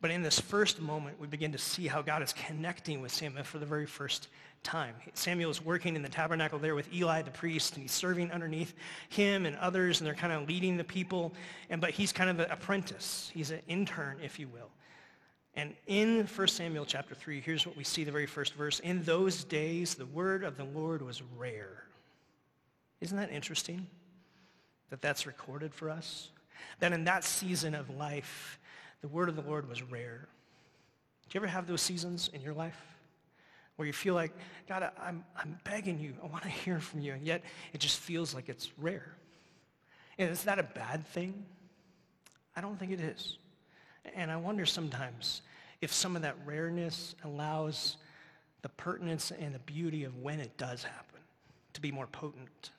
But 0.00 0.12
in 0.12 0.22
this 0.22 0.38
first 0.38 0.80
moment, 0.80 1.18
we 1.20 1.26
begin 1.26 1.52
to 1.52 1.58
see 1.58 1.88
how 1.88 2.02
God 2.02 2.22
is 2.22 2.32
connecting 2.32 3.00
with 3.00 3.12
Samuel 3.12 3.42
for 3.42 3.58
the 3.58 3.66
very 3.66 3.86
first 3.86 4.28
time. 4.62 4.94
Samuel 5.14 5.50
is 5.50 5.64
working 5.64 5.96
in 5.96 6.02
the 6.02 6.08
tabernacle 6.08 6.58
there 6.58 6.74
with 6.74 6.92
Eli 6.92 7.22
the 7.22 7.30
priest, 7.30 7.74
and 7.74 7.82
he's 7.82 7.92
serving 7.92 8.30
underneath 8.30 8.74
him 9.08 9.44
and 9.44 9.56
others, 9.56 10.00
and 10.00 10.06
they're 10.06 10.14
kind 10.14 10.32
of 10.32 10.48
leading 10.48 10.76
the 10.76 10.84
people. 10.84 11.34
And 11.68 11.80
but 11.80 11.90
he's 11.90 12.12
kind 12.12 12.30
of 12.30 12.38
an 12.38 12.50
apprentice. 12.50 13.30
He's 13.34 13.50
an 13.50 13.60
intern, 13.66 14.18
if 14.22 14.38
you 14.38 14.48
will. 14.48 14.70
And 15.54 15.74
in 15.88 16.26
1 16.26 16.48
Samuel 16.48 16.84
chapter 16.84 17.16
3, 17.16 17.40
here's 17.40 17.66
what 17.66 17.76
we 17.76 17.82
see 17.82 18.04
the 18.04 18.12
very 18.12 18.26
first 18.26 18.54
verse. 18.54 18.78
In 18.78 19.02
those 19.02 19.42
days, 19.42 19.96
the 19.96 20.06
word 20.06 20.44
of 20.44 20.56
the 20.56 20.64
Lord 20.64 21.02
was 21.02 21.22
rare. 21.36 21.84
Isn't 23.00 23.16
that 23.16 23.32
interesting 23.32 23.86
that 24.90 25.02
that's 25.02 25.26
recorded 25.26 25.74
for 25.74 25.90
us? 25.90 26.30
That 26.78 26.92
in 26.92 27.04
that 27.04 27.24
season 27.24 27.74
of 27.74 27.90
life, 27.90 28.57
the 29.00 29.08
word 29.08 29.28
of 29.28 29.36
the 29.36 29.42
Lord 29.42 29.68
was 29.68 29.82
rare. 29.82 30.28
Do 31.28 31.36
you 31.36 31.40
ever 31.40 31.46
have 31.46 31.66
those 31.66 31.82
seasons 31.82 32.30
in 32.32 32.40
your 32.40 32.54
life? 32.54 32.76
where 33.78 33.86
you 33.86 33.92
feel 33.92 34.14
like, 34.14 34.32
God, 34.68 34.90
I'm, 35.00 35.24
I'm 35.36 35.56
begging 35.62 36.00
you. 36.00 36.12
I 36.20 36.26
want 36.26 36.42
to 36.42 36.48
hear 36.64 36.80
from 36.80 37.00
you. 37.00 37.12
And 37.12 37.24
yet 37.24 37.42
it 37.72 37.78
just 37.78 38.00
feels 38.00 38.34
like 38.34 38.48
it's 38.48 38.70
rare. 38.76 39.14
And 40.18 40.30
is 40.30 40.42
that 40.44 40.58
a 40.58 40.64
bad 40.64 41.06
thing? 41.06 41.46
I 42.56 42.60
don't 42.60 42.76
think 42.76 42.90
it 42.90 43.00
is. 43.00 43.38
And 44.16 44.32
I 44.32 44.36
wonder 44.36 44.66
sometimes 44.66 45.42
if 45.80 45.92
some 45.92 46.16
of 46.16 46.22
that 46.22 46.34
rareness 46.44 47.14
allows 47.22 47.98
the 48.62 48.68
pertinence 48.70 49.30
and 49.30 49.54
the 49.54 49.60
beauty 49.60 50.02
of 50.02 50.16
when 50.16 50.40
it 50.40 50.56
does 50.56 50.82
happen 50.82 51.20
to 51.74 51.80
be 51.80 51.92
more 51.92 52.08
potent, 52.08 52.72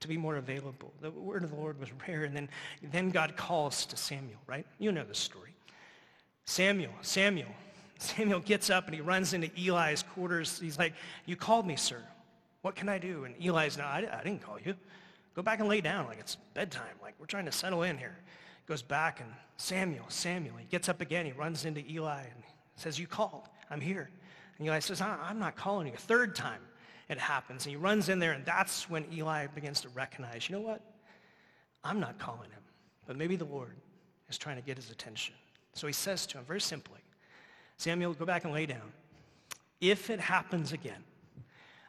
to 0.00 0.08
be 0.08 0.16
more 0.16 0.36
available. 0.36 0.92
The 1.00 1.10
word 1.10 1.44
of 1.44 1.50
the 1.50 1.56
Lord 1.56 1.78
was 1.78 1.90
rare, 2.06 2.24
and 2.24 2.34
then, 2.34 2.48
then 2.82 3.10
God 3.10 3.36
calls 3.36 3.86
to 3.86 3.96
Samuel, 3.96 4.40
right? 4.46 4.66
You 4.78 4.92
know 4.92 5.04
the 5.04 5.14
story. 5.14 5.54
Samuel, 6.44 6.92
Samuel, 7.02 7.50
Samuel 7.98 8.40
gets 8.40 8.70
up 8.70 8.86
and 8.86 8.94
he 8.94 9.00
runs 9.00 9.34
into 9.34 9.50
Eli's 9.56 10.02
quarters. 10.02 10.58
He's 10.58 10.78
like, 10.78 10.94
you 11.26 11.36
called 11.36 11.66
me, 11.66 11.76
sir. 11.76 12.02
What 12.62 12.74
can 12.74 12.88
I 12.88 12.98
do? 12.98 13.24
And 13.24 13.34
Eli's, 13.42 13.78
no, 13.78 13.84
I, 13.84 14.08
I 14.10 14.22
didn't 14.24 14.42
call 14.42 14.58
you. 14.64 14.74
Go 15.34 15.42
back 15.42 15.60
and 15.60 15.68
lay 15.68 15.80
down 15.80 16.06
like 16.06 16.18
it's 16.18 16.36
bedtime. 16.54 16.96
Like 17.02 17.14
we're 17.18 17.26
trying 17.26 17.44
to 17.44 17.52
settle 17.52 17.82
in 17.82 17.98
here. 17.98 18.16
Goes 18.66 18.82
back 18.82 19.20
and 19.20 19.30
Samuel, 19.56 20.06
Samuel. 20.08 20.56
He 20.56 20.66
gets 20.66 20.88
up 20.88 21.00
again. 21.00 21.26
He 21.26 21.32
runs 21.32 21.64
into 21.64 21.82
Eli 21.88 22.20
and 22.20 22.42
says, 22.74 22.98
you 22.98 23.06
called. 23.06 23.48
I'm 23.70 23.80
here. 23.80 24.10
And 24.58 24.66
Eli 24.66 24.78
says, 24.80 25.00
I'm 25.00 25.38
not 25.38 25.56
calling 25.56 25.86
you. 25.86 25.92
A 25.92 25.96
third 25.96 26.34
time. 26.34 26.60
It 27.10 27.18
happens. 27.18 27.66
And 27.66 27.70
he 27.70 27.76
runs 27.76 28.08
in 28.08 28.20
there, 28.20 28.32
and 28.32 28.44
that's 28.46 28.88
when 28.88 29.04
Eli 29.12 29.48
begins 29.48 29.80
to 29.80 29.88
recognize, 29.90 30.48
you 30.48 30.54
know 30.54 30.62
what? 30.62 30.80
I'm 31.82 31.98
not 31.98 32.18
calling 32.18 32.50
him, 32.50 32.62
but 33.06 33.16
maybe 33.16 33.34
the 33.34 33.44
Lord 33.44 33.76
is 34.28 34.38
trying 34.38 34.56
to 34.56 34.62
get 34.62 34.76
his 34.76 34.90
attention. 34.90 35.34
So 35.74 35.88
he 35.88 35.92
says 35.92 36.24
to 36.26 36.38
him 36.38 36.44
very 36.44 36.60
simply, 36.60 37.00
Samuel, 37.78 38.14
go 38.14 38.24
back 38.24 38.44
and 38.44 38.54
lay 38.54 38.64
down. 38.64 38.92
If 39.80 40.08
it 40.08 40.20
happens 40.20 40.72
again, 40.72 41.02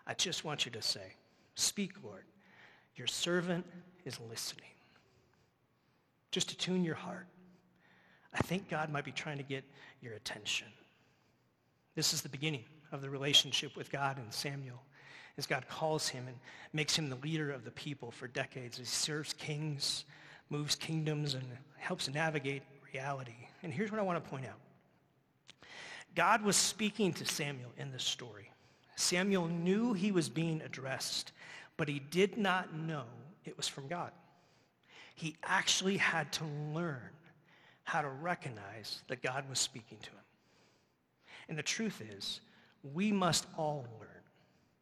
I 0.07 0.15
just 0.15 0.43
want 0.43 0.65
you 0.65 0.71
to 0.71 0.81
say, 0.81 1.13
speak, 1.53 1.91
Lord. 2.03 2.23
Your 2.95 3.07
servant 3.07 3.65
is 4.05 4.19
listening. 4.29 4.65
Just 6.31 6.49
to 6.49 6.57
tune 6.57 6.83
your 6.83 6.95
heart. 6.95 7.27
I 8.33 8.39
think 8.39 8.69
God 8.69 8.89
might 8.89 9.05
be 9.05 9.11
trying 9.11 9.37
to 9.37 9.43
get 9.43 9.63
your 10.01 10.13
attention. 10.13 10.67
This 11.95 12.13
is 12.13 12.21
the 12.21 12.29
beginning 12.29 12.63
of 12.91 13.01
the 13.01 13.09
relationship 13.09 13.75
with 13.75 13.91
God 13.91 14.17
and 14.17 14.33
Samuel 14.33 14.81
as 15.41 15.47
God 15.47 15.67
calls 15.67 16.07
him 16.07 16.27
and 16.27 16.37
makes 16.71 16.95
him 16.95 17.09
the 17.09 17.15
leader 17.15 17.49
of 17.49 17.65
the 17.65 17.71
people 17.71 18.11
for 18.11 18.27
decades. 18.27 18.77
He 18.77 18.85
serves 18.85 19.33
kings, 19.33 20.05
moves 20.51 20.75
kingdoms, 20.75 21.33
and 21.33 21.43
helps 21.77 22.07
navigate 22.07 22.61
reality. 22.93 23.33
And 23.63 23.73
here's 23.73 23.89
what 23.89 23.99
I 23.99 24.03
want 24.03 24.23
to 24.23 24.29
point 24.29 24.45
out. 24.45 24.59
God 26.13 26.43
was 26.43 26.55
speaking 26.55 27.11
to 27.13 27.25
Samuel 27.25 27.71
in 27.75 27.91
this 27.91 28.03
story. 28.03 28.51
Samuel 28.95 29.47
knew 29.47 29.93
he 29.93 30.11
was 30.11 30.29
being 30.29 30.61
addressed, 30.61 31.31
but 31.75 31.87
he 31.87 31.97
did 31.97 32.37
not 32.37 32.75
know 32.75 33.05
it 33.43 33.57
was 33.57 33.67
from 33.67 33.87
God. 33.87 34.11
He 35.15 35.37
actually 35.41 35.97
had 35.97 36.31
to 36.33 36.43
learn 36.71 37.09
how 37.83 38.03
to 38.03 38.09
recognize 38.09 39.01
that 39.07 39.23
God 39.23 39.49
was 39.49 39.57
speaking 39.57 39.97
to 40.03 40.09
him. 40.11 40.17
And 41.49 41.57
the 41.57 41.63
truth 41.63 41.99
is, 42.15 42.41
we 42.93 43.11
must 43.11 43.47
all 43.57 43.87
learn 43.99 44.20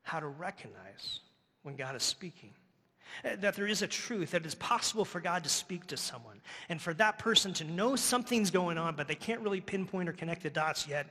how 0.10 0.20
to 0.20 0.28
recognize 0.28 1.20
when 1.62 1.76
God 1.76 1.96
is 1.96 2.02
speaking. 2.02 2.50
Uh, 3.24 3.36
that 3.42 3.56
there 3.56 3.68
is 3.68 3.84
a 3.84 3.88
truth, 3.88 4.32
that 4.32 4.42
it 4.42 4.48
is 4.48 4.56
possible 4.56 5.06
for 5.06 5.20
God 5.20 5.44
to 5.44 5.50
speak 5.50 5.86
to 5.88 5.98
someone. 5.98 6.42
And 6.68 6.82
for 6.82 6.96
that 6.96 7.20
person 7.20 7.54
to 7.54 7.64
know 7.64 7.96
something's 7.96 8.50
going 8.50 8.78
on, 8.80 8.96
but 8.96 9.08
they 9.08 9.16
can't 9.16 9.42
really 9.42 9.62
pinpoint 9.62 10.10
or 10.10 10.14
connect 10.14 10.42
the 10.42 10.50
dots 10.50 10.88
yet. 10.88 11.08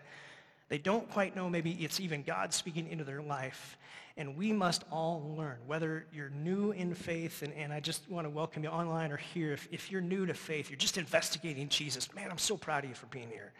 They 0.68 0.78
don't 0.78 1.08
quite 1.10 1.36
know 1.36 1.48
maybe 1.48 1.72
it's 1.72 2.00
even 2.00 2.24
God 2.24 2.52
speaking 2.52 2.88
into 2.88 3.04
their 3.04 3.22
life. 3.22 3.78
And 4.16 4.36
we 4.36 4.52
must 4.52 4.82
all 4.90 5.32
learn, 5.36 5.58
whether 5.66 6.06
you're 6.12 6.30
new 6.30 6.72
in 6.72 6.92
faith, 6.92 7.42
and, 7.42 7.52
and 7.54 7.72
I 7.72 7.78
just 7.78 8.10
want 8.10 8.24
to 8.24 8.30
welcome 8.30 8.64
you 8.64 8.68
online 8.68 9.12
or 9.12 9.16
here. 9.16 9.52
If, 9.52 9.68
if 9.70 9.92
you're 9.92 10.00
new 10.00 10.26
to 10.26 10.34
faith, 10.34 10.70
you're 10.70 10.76
just 10.76 10.98
investigating 10.98 11.68
Jesus, 11.68 12.12
man, 12.14 12.28
I'm 12.28 12.38
so 12.38 12.56
proud 12.56 12.82
of 12.82 12.90
you 12.90 12.96
for 12.96 13.06
being 13.06 13.28
here. 13.28 13.52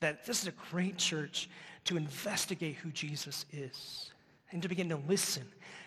That 0.00 0.26
this 0.26 0.42
is 0.42 0.48
a 0.48 0.54
great 0.72 0.98
church 0.98 1.48
to 1.84 1.96
investigate 1.96 2.76
who 2.76 2.90
Jesus 2.90 3.46
is 3.52 4.10
and 4.52 4.62
to 4.62 4.68
begin 4.68 4.88
to 4.90 5.00
listen 5.08 5.44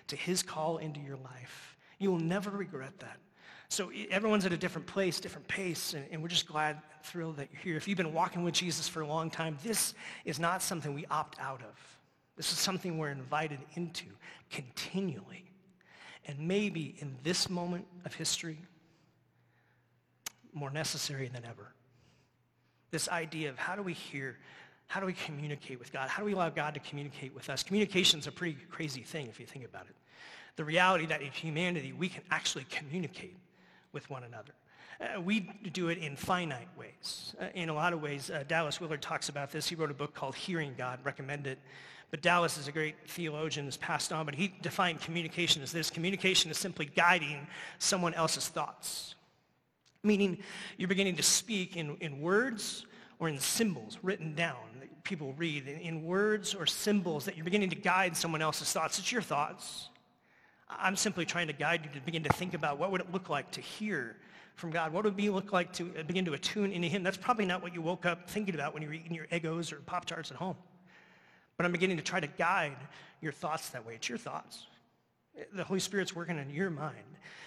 to 0.07 0.15
his 0.15 0.43
call 0.43 0.77
into 0.77 0.99
your 0.99 1.17
life. 1.17 1.77
You 1.99 2.11
will 2.11 2.19
never 2.19 2.49
regret 2.49 2.99
that. 2.99 3.17
So 3.69 3.91
everyone's 4.11 4.45
at 4.45 4.53
a 4.53 4.57
different 4.57 4.85
place, 4.87 5.19
different 5.19 5.47
pace, 5.47 5.93
and, 5.93 6.05
and, 6.11 6.21
we're 6.21 6.27
just 6.27 6.47
glad, 6.47 6.81
thrilled 7.03 7.37
that 7.37 7.49
you're 7.51 7.61
here. 7.61 7.77
If 7.77 7.87
you've 7.87 7.97
been 7.97 8.13
walking 8.13 8.43
with 8.43 8.53
Jesus 8.53 8.87
for 8.87 9.01
a 9.01 9.07
long 9.07 9.31
time, 9.31 9.57
this 9.63 9.95
is 10.23 10.39
not 10.39 10.61
something 10.61 10.93
we 10.93 11.05
opt 11.07 11.39
out 11.39 11.61
of. 11.61 11.97
This 12.37 12.51
is 12.51 12.59
something 12.59 12.97
we're 12.97 13.09
invited 13.09 13.59
into 13.73 14.05
continually. 14.51 15.45
And 16.27 16.39
maybe 16.39 16.95
in 16.99 17.15
this 17.23 17.49
moment 17.49 17.85
of 18.05 18.13
history, 18.13 18.59
more 20.53 20.69
necessary 20.69 21.27
than 21.27 21.43
ever. 21.45 21.73
This 22.91 23.09
idea 23.09 23.49
of 23.49 23.57
how 23.57 23.75
do 23.75 23.83
we 23.83 23.93
hear, 23.93 24.37
how 24.87 24.99
do 24.99 25.05
we 25.05 25.13
communicate 25.13 25.79
with 25.79 25.91
God? 25.91 26.09
How 26.09 26.21
do 26.21 26.25
we 26.25 26.33
allow 26.33 26.49
God 26.49 26.73
to 26.75 26.79
communicate 26.79 27.33
with 27.33 27.49
us? 27.49 27.63
Communication 27.63 28.19
is 28.19 28.27
a 28.27 28.31
pretty 28.31 28.57
crazy 28.69 29.01
thing 29.01 29.27
if 29.27 29.39
you 29.39 29.45
think 29.45 29.65
about 29.65 29.85
it. 29.87 29.95
The 30.55 30.63
reality 30.63 31.05
that 31.07 31.21
in 31.21 31.31
humanity, 31.31 31.91
we 31.91 32.07
can 32.07 32.23
actually 32.31 32.65
communicate 32.69 33.35
with 33.91 34.09
one 34.09 34.23
another. 34.23 34.53
Uh, 35.01 35.19
we 35.19 35.41
do 35.73 35.89
it 35.89 35.97
in 35.97 36.15
finite 36.15 36.69
ways. 36.77 37.35
Uh, 37.39 37.47
in 37.53 37.69
a 37.69 37.73
lot 37.73 37.91
of 37.91 38.01
ways, 38.01 38.29
uh, 38.29 38.43
Dallas 38.47 38.79
Willard 38.79 39.01
talks 39.01 39.27
about 39.27 39.51
this. 39.51 39.67
He 39.67 39.75
wrote 39.75 39.91
a 39.91 39.95
book 39.95 40.13
called 40.13 40.35
Hearing 40.35 40.73
God, 40.77 40.99
recommend 41.03 41.47
it. 41.47 41.59
But 42.11 42.21
Dallas 42.21 42.57
is 42.57 42.67
a 42.67 42.71
great 42.71 42.95
theologian, 43.07 43.65
has 43.65 43.75
passed 43.75 44.13
on, 44.13 44.25
but 44.25 44.35
he 44.35 44.53
defined 44.61 45.01
communication 45.01 45.61
as 45.61 45.71
this. 45.71 45.89
Communication 45.89 46.49
is 46.49 46.57
simply 46.57 46.85
guiding 46.85 47.47
someone 47.79 48.13
else's 48.13 48.47
thoughts. 48.47 49.15
Meaning 50.03 50.37
you're 50.77 50.87
beginning 50.87 51.17
to 51.17 51.23
speak 51.23 51.75
in, 51.75 51.97
in 51.99 52.21
words 52.21 52.85
or 53.19 53.29
in 53.29 53.39
symbols 53.39 53.97
written 54.01 54.35
down 54.35 54.57
that 54.79 55.03
people 55.03 55.33
read, 55.37 55.67
in, 55.67 56.03
words 56.03 56.53
or 56.53 56.65
symbols 56.65 57.25
that 57.25 57.35
you're 57.35 57.45
beginning 57.45 57.69
to 57.69 57.75
guide 57.75 58.15
someone 58.17 58.41
else's 58.41 58.71
thoughts. 58.71 58.99
It's 58.99 59.11
your 59.11 59.21
thoughts. 59.21 59.89
I'm 60.69 60.95
simply 60.95 61.25
trying 61.25 61.47
to 61.47 61.53
guide 61.53 61.81
you 61.85 61.99
to 61.99 62.05
begin 62.05 62.23
to 62.23 62.33
think 62.33 62.53
about 62.53 62.79
what 62.79 62.91
would 62.91 63.01
it 63.01 63.11
look 63.11 63.29
like 63.29 63.51
to 63.51 63.61
hear 63.61 64.17
from 64.55 64.71
God? 64.71 64.93
What 64.93 65.03
would 65.03 65.19
it 65.19 65.31
look 65.31 65.51
like 65.51 65.73
to 65.73 65.91
uh, 65.99 66.03
begin 66.03 66.25
to 66.25 66.33
attune 66.33 66.71
into 66.71 66.87
him? 66.87 67.03
That's 67.03 67.17
probably 67.17 67.45
not 67.45 67.61
what 67.61 67.73
you 67.73 67.81
woke 67.81 68.05
up 68.05 68.29
thinking 68.29 68.55
about 68.55 68.73
when 68.73 68.81
you 68.81 68.89
were 68.89 68.93
eating 68.93 69.13
your 69.13 69.27
Eggos 69.27 69.71
or 69.71 69.77
Pop-Tarts 69.77 70.31
at 70.31 70.37
home. 70.37 70.55
But 71.57 71.65
I'm 71.65 71.71
beginning 71.71 71.97
to 71.97 72.03
try 72.03 72.19
to 72.19 72.27
guide 72.27 72.77
your 73.21 73.31
thoughts 73.31 73.69
that 73.69 73.85
way. 73.85 73.95
It's 73.95 74.09
your 74.09 74.17
thoughts. 74.17 74.67
The 75.53 75.63
Holy 75.63 75.79
Spirit's 75.79 76.15
working 76.15 76.37
in 76.37 76.49
your 76.49 76.69
mind. 76.69 76.95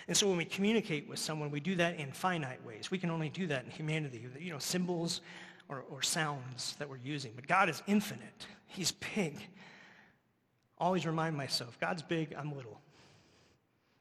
And 0.06 0.16
so 0.16 0.28
when 0.28 0.36
we 0.36 0.44
communicate 0.44 1.08
with 1.08 1.18
someone, 1.18 1.50
we 1.50 1.60
do 1.60 1.74
that 1.76 1.98
in 1.98 2.12
finite 2.12 2.64
ways. 2.64 2.90
We 2.90 2.98
can 2.98 3.10
only 3.10 3.28
do 3.30 3.46
that 3.46 3.64
in 3.64 3.70
humanity. 3.70 4.26
You 4.38 4.52
know, 4.52 4.58
symbols 4.58 5.22
or, 5.68 5.84
or 5.90 6.02
sounds 6.02 6.76
that 6.78 6.88
we're 6.88 6.98
using. 6.98 7.32
But 7.34 7.46
God 7.46 7.68
is 7.68 7.82
infinite. 7.86 8.46
He's 8.66 8.92
big. 8.92 9.38
Always 10.78 11.06
remind 11.06 11.36
myself, 11.36 11.78
God's 11.80 12.02
big, 12.02 12.34
I'm 12.38 12.54
little. 12.54 12.80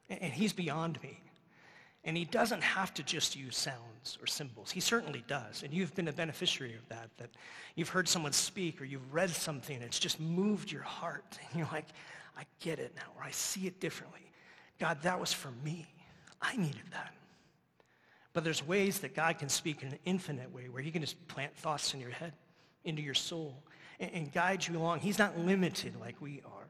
And 0.10 0.32
he's 0.32 0.54
beyond 0.54 1.02
me. 1.02 1.20
And 2.04 2.16
he 2.16 2.24
doesn't 2.24 2.62
have 2.62 2.94
to 2.94 3.04
just 3.04 3.36
use 3.36 3.58
sounds 3.58 4.18
or 4.22 4.28
symbols. 4.28 4.72
He 4.72 4.80
certainly 4.80 5.24
does. 5.28 5.64
And 5.64 5.74
you've 5.74 5.94
been 5.94 6.08
a 6.08 6.14
beneficiary 6.14 6.76
of 6.76 6.88
that, 6.88 7.10
that 7.18 7.30
you've 7.76 7.90
heard 7.90 8.08
someone 8.08 8.32
speak 8.32 8.82
or 8.82 8.86
you've 8.86 9.14
read 9.14 9.30
something 9.30 9.76
and 9.76 9.84
it's 9.84 10.00
just 10.00 10.20
moved 10.20 10.72
your 10.72 10.84
heart. 10.84 11.38
And 11.50 11.60
you're 11.60 11.70
like, 11.74 11.88
I 12.38 12.44
get 12.62 12.80
it 12.80 12.94
now, 12.96 13.12
or 13.18 13.24
I 13.24 13.32
see 13.32 13.66
it 13.66 13.80
differently. 13.80 14.22
God, 14.80 15.02
that 15.02 15.20
was 15.20 15.34
for 15.34 15.52
me. 15.66 15.88
I 16.42 16.56
needed 16.56 16.84
that. 16.92 17.14
But 18.38 18.44
there's 18.44 18.64
ways 18.64 19.00
that 19.00 19.16
God 19.16 19.40
can 19.40 19.50
speak 19.50 19.82
in 19.82 19.88
an 19.88 19.98
infinite 20.06 20.54
way 20.54 20.70
where 20.70 20.84
he 20.84 20.92
can 20.92 21.02
just 21.02 21.28
plant 21.28 21.58
thoughts 21.58 21.96
in 21.96 22.00
your 22.00 22.12
head, 22.12 22.34
into 22.84 23.02
your 23.02 23.16
soul, 23.16 23.64
and, 24.00 24.12
and 24.14 24.32
guide 24.32 24.68
you 24.68 24.78
along. 24.78 25.00
He's 25.00 25.18
not 25.18 25.40
limited 25.40 26.00
like 26.00 26.22
we 26.22 26.44
are 26.46 26.68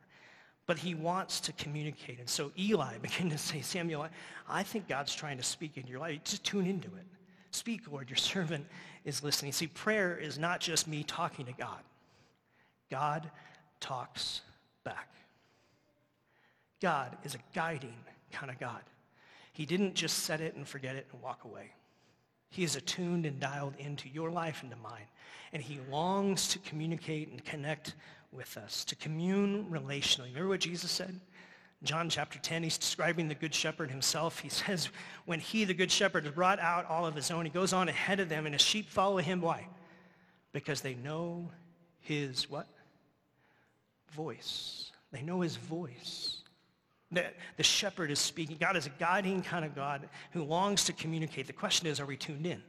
but 0.66 0.78
he 0.78 0.96
wants 0.96 1.42
to 1.42 1.52
communicate. 1.54 2.20
And 2.20 2.30
so 2.30 2.54
Eli 2.58 2.98
began 3.02 3.30
to 3.32 3.38
say, 3.38 3.60
Samuel, 3.60 4.04
I, 4.04 4.10
I 4.48 4.64
think 4.64 4.88
God's 4.88 5.14
trying 5.14 5.36
to 5.40 5.44
speak 5.44 5.76
in 5.76 5.86
your 5.88 6.00
life. 6.00 6.24
Just 6.24 6.46
tune 6.46 6.66
into 6.66 6.88
it. 6.88 7.06
Speak, 7.52 7.92
Lord. 7.92 8.10
Your 8.10 8.18
servant 8.34 8.66
is 9.04 9.22
listening. 9.22 9.52
See, 9.52 9.68
prayer 9.68 10.18
is 10.18 10.40
not 10.40 10.62
just 10.62 10.88
me 10.88 11.04
talking 11.04 11.48
to 11.48 11.54
God. 11.54 11.82
God 12.90 13.30
talks 13.82 14.40
back. 14.86 15.12
God 16.82 17.18
is 17.26 17.36
a 17.36 17.40
guiding 17.54 17.98
kind 18.32 18.50
of 18.50 18.58
God. 18.58 18.82
He 19.58 19.66
didn't 19.66 19.96
just 19.96 20.20
set 20.20 20.40
it 20.40 20.54
and 20.54 20.68
forget 20.68 20.96
it 20.96 21.08
and 21.12 21.20
walk 21.20 21.44
away. 21.44 21.72
He 22.52 22.64
is 22.64 22.76
attuned 22.76 23.26
and 23.26 23.40
dialed 23.40 23.74
into 23.80 24.08
your 24.08 24.30
life 24.30 24.62
and 24.62 24.70
to 24.70 24.78
mine. 24.78 25.08
And 25.52 25.64
he 25.64 25.80
longs 25.90 26.50
to 26.50 26.60
communicate 26.60 27.30
and 27.30 27.44
connect 27.44 27.96
with 28.32 28.56
us, 28.56 28.86
to 28.86 28.96
commune 28.96 29.66
relationally. 29.72 30.28
Remember 30.28 30.50
what 30.50 30.60
Jesus 30.60 30.92
said? 30.92 31.20
John 31.82 32.08
chapter 32.08 32.38
10, 32.38 32.62
he's 32.62 32.78
describing 32.78 33.28
the 33.28 33.34
good 33.34 33.52
shepherd 33.52 33.90
himself. 33.90 34.38
He 34.38 34.50
says, 34.50 34.90
when 35.26 35.40
he, 35.40 35.64
the 35.64 35.74
good 35.74 35.92
shepherd, 35.92 36.26
has 36.26 36.36
brought 36.36 36.60
out 36.60 36.86
all 36.86 37.08
of 37.08 37.16
his 37.16 37.32
own, 37.32 37.44
he 37.44 37.50
goes 37.50 37.74
on 37.74 37.90
ahead 37.90 38.20
of 38.20 38.30
them, 38.30 38.46
and 38.46 38.54
his 38.54 38.62
sheep 38.62 38.88
follow 38.88 39.18
him. 39.18 39.42
Why? 39.42 39.66
Because 40.52 40.82
they 40.82 40.94
know 40.94 41.50
his 42.02 42.48
what? 42.48 42.68
Voice. 44.12 44.92
They 45.12 45.24
know 45.24 45.42
his 45.42 45.56
voice. 45.56 46.37
The, 47.12 47.26
the 47.56 47.64
shepherd 47.64 48.12
is 48.12 48.20
speaking. 48.20 48.58
God 48.60 48.76
is 48.76 48.86
a 48.86 48.92
guiding 48.92 49.42
kind 49.42 49.64
of 49.64 49.74
God 49.74 50.10
who 50.32 50.44
longs 50.44 50.84
to 50.86 50.94
communicate. 50.94 51.48
The 51.48 51.54
question 51.54 51.88
is, 51.88 52.00
are 52.00 52.06
we 52.06 52.18
tuned 52.18 52.46
in? 52.46 52.62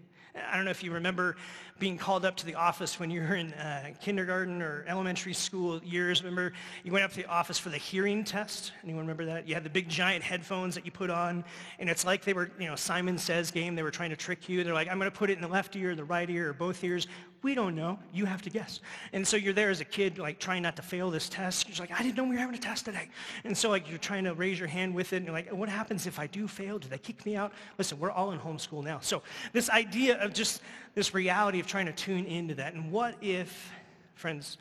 I 0.50 0.56
don't 0.56 0.64
know 0.64 0.70
if 0.70 0.84
you 0.84 0.92
remember 0.92 1.36
being 1.78 1.96
called 1.96 2.24
up 2.24 2.36
to 2.36 2.46
the 2.46 2.54
office 2.54 2.98
when 2.98 3.10
you 3.10 3.20
were 3.20 3.34
in 3.34 3.52
uh, 3.54 3.90
kindergarten 4.00 4.62
or 4.62 4.84
elementary 4.86 5.32
school 5.32 5.82
years. 5.82 6.22
Remember, 6.22 6.52
you 6.84 6.92
went 6.92 7.04
up 7.04 7.10
to 7.12 7.16
the 7.16 7.26
office 7.26 7.58
for 7.58 7.70
the 7.70 7.76
hearing 7.76 8.24
test. 8.24 8.72
Anyone 8.82 9.02
remember 9.02 9.24
that? 9.26 9.48
You 9.48 9.54
had 9.54 9.64
the 9.64 9.70
big 9.70 9.88
giant 9.88 10.22
headphones 10.22 10.74
that 10.74 10.84
you 10.84 10.92
put 10.92 11.10
on, 11.10 11.44
and 11.78 11.88
it's 11.88 12.04
like 12.04 12.24
they 12.24 12.32
were, 12.32 12.50
you 12.58 12.66
know, 12.66 12.76
Simon 12.76 13.18
Says 13.18 13.50
game. 13.50 13.74
They 13.74 13.82
were 13.82 13.90
trying 13.90 14.10
to 14.10 14.16
trick 14.16 14.48
you. 14.48 14.64
They're 14.64 14.74
like, 14.74 14.88
I'm 14.88 14.98
going 14.98 15.10
to 15.10 15.16
put 15.16 15.30
it 15.30 15.34
in 15.34 15.40
the 15.40 15.48
left 15.48 15.74
ear, 15.76 15.94
the 15.94 16.04
right 16.04 16.28
ear, 16.28 16.50
or 16.50 16.52
both 16.52 16.82
ears. 16.84 17.06
We 17.42 17.54
don't 17.54 17.76
know. 17.76 17.98
You 18.12 18.24
have 18.24 18.42
to 18.42 18.50
guess. 18.50 18.80
And 19.12 19.26
so 19.26 19.36
you're 19.36 19.52
there 19.52 19.70
as 19.70 19.80
a 19.80 19.84
kid, 19.84 20.18
like 20.18 20.38
trying 20.38 20.62
not 20.62 20.76
to 20.76 20.82
fail 20.82 21.10
this 21.10 21.28
test. 21.28 21.68
You're 21.68 21.78
like, 21.78 21.98
I 21.98 22.02
didn't 22.02 22.16
know 22.16 22.24
we 22.24 22.30
were 22.30 22.40
having 22.40 22.56
a 22.56 22.58
test 22.58 22.84
today. 22.84 23.08
And 23.44 23.56
so 23.56 23.70
like 23.70 23.88
you're 23.88 23.98
trying 23.98 24.24
to 24.24 24.34
raise 24.34 24.58
your 24.58 24.68
hand 24.68 24.94
with 24.94 25.12
it, 25.12 25.18
and 25.18 25.26
you're 25.26 25.34
like, 25.34 25.52
what 25.52 25.68
happens 25.68 26.06
if 26.06 26.18
I 26.18 26.26
do 26.26 26.48
fail? 26.48 26.78
Do 26.78 26.88
they 26.88 26.98
kick 26.98 27.24
me 27.24 27.36
out? 27.36 27.52
Listen, 27.78 27.98
we're 27.98 28.10
all 28.10 28.32
in 28.32 28.38
homeschool 28.38 28.82
now. 28.82 28.98
So 29.00 29.22
this 29.52 29.70
idea 29.70 30.18
of 30.18 30.34
just 30.34 30.62
this 30.94 31.14
reality 31.14 31.60
of 31.60 31.66
trying 31.66 31.86
to 31.86 31.92
tune 31.92 32.26
into 32.26 32.54
that. 32.56 32.74
And 32.74 32.90
what 32.90 33.14
if, 33.20 33.70
friends, 34.14 34.58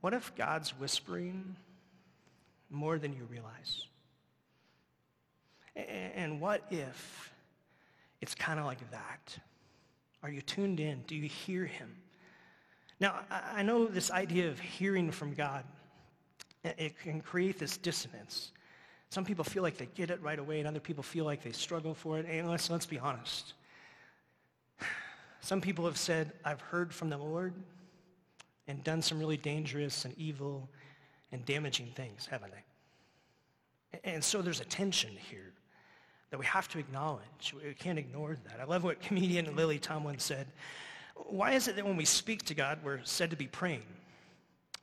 what 0.00 0.14
if 0.14 0.34
God's 0.34 0.70
whispering 0.78 1.56
more 2.70 2.98
than 2.98 3.12
you 3.12 3.26
realize. 3.30 3.86
And 5.76 6.40
what 6.40 6.64
if 6.70 7.32
it's 8.20 8.34
kind 8.34 8.58
of 8.58 8.66
like 8.66 8.90
that? 8.90 9.38
Are 10.22 10.30
you 10.30 10.40
tuned 10.40 10.80
in? 10.80 11.02
Do 11.06 11.14
you 11.14 11.28
hear 11.28 11.64
him? 11.64 11.94
Now, 13.00 13.20
I 13.30 13.62
know 13.62 13.86
this 13.86 14.10
idea 14.10 14.48
of 14.48 14.58
hearing 14.58 15.10
from 15.10 15.34
God, 15.34 15.64
it 16.64 16.98
can 16.98 17.20
create 17.20 17.58
this 17.58 17.76
dissonance. 17.76 18.50
Some 19.10 19.24
people 19.24 19.44
feel 19.44 19.62
like 19.62 19.76
they 19.78 19.88
get 19.94 20.10
it 20.10 20.20
right 20.20 20.38
away, 20.38 20.58
and 20.58 20.68
other 20.68 20.80
people 20.80 21.02
feel 21.02 21.24
like 21.24 21.42
they 21.42 21.52
struggle 21.52 21.94
for 21.94 22.18
it. 22.18 22.26
And 22.28 22.50
let's, 22.50 22.68
let's 22.68 22.86
be 22.86 22.98
honest. 22.98 23.54
Some 25.40 25.60
people 25.60 25.84
have 25.84 25.96
said, 25.96 26.32
I've 26.44 26.60
heard 26.60 26.92
from 26.92 27.08
the 27.08 27.16
Lord 27.16 27.54
and 28.66 28.82
done 28.84 29.00
some 29.00 29.18
really 29.18 29.36
dangerous 29.36 30.04
and 30.04 30.12
evil 30.18 30.68
and 31.32 31.44
damaging 31.46 31.92
things, 31.94 32.26
haven't 32.26 32.52
they? 32.52 34.00
And 34.04 34.22
so 34.22 34.42
there's 34.42 34.60
a 34.60 34.64
tension 34.66 35.16
here 35.30 35.52
that 36.30 36.38
we 36.38 36.46
have 36.46 36.68
to 36.68 36.78
acknowledge. 36.78 37.54
We 37.54 37.74
can't 37.74 37.98
ignore 37.98 38.36
that. 38.44 38.60
I 38.60 38.64
love 38.64 38.84
what 38.84 39.00
comedian 39.00 39.54
Lily 39.56 39.78
Tomlin 39.78 40.18
said. 40.18 40.46
Why 41.14 41.52
is 41.52 41.68
it 41.68 41.76
that 41.76 41.84
when 41.84 41.96
we 41.96 42.04
speak 42.04 42.44
to 42.44 42.54
God, 42.54 42.78
we're 42.84 43.00
said 43.04 43.30
to 43.30 43.36
be 43.36 43.46
praying, 43.46 43.82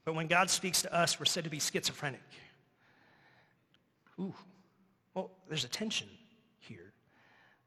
but 0.03 0.15
when 0.15 0.27
God 0.27 0.49
speaks 0.49 0.81
to 0.81 0.93
us, 0.93 1.19
we're 1.19 1.25
said 1.25 1.43
to 1.45 1.49
be 1.49 1.59
schizophrenic? 1.59 2.21
Ooh, 4.19 4.33
well, 5.13 5.31
there's 5.47 5.65
a 5.65 5.69
tension 5.69 6.07
here. 6.59 6.91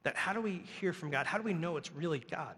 That 0.02 0.16
how 0.16 0.32
do 0.32 0.40
we 0.40 0.62
hear 0.80 0.92
from 0.92 1.10
God? 1.10 1.26
How 1.26 1.38
do 1.38 1.44
we 1.44 1.54
know 1.54 1.76
it's 1.76 1.92
really 1.92 2.22
God? 2.30 2.54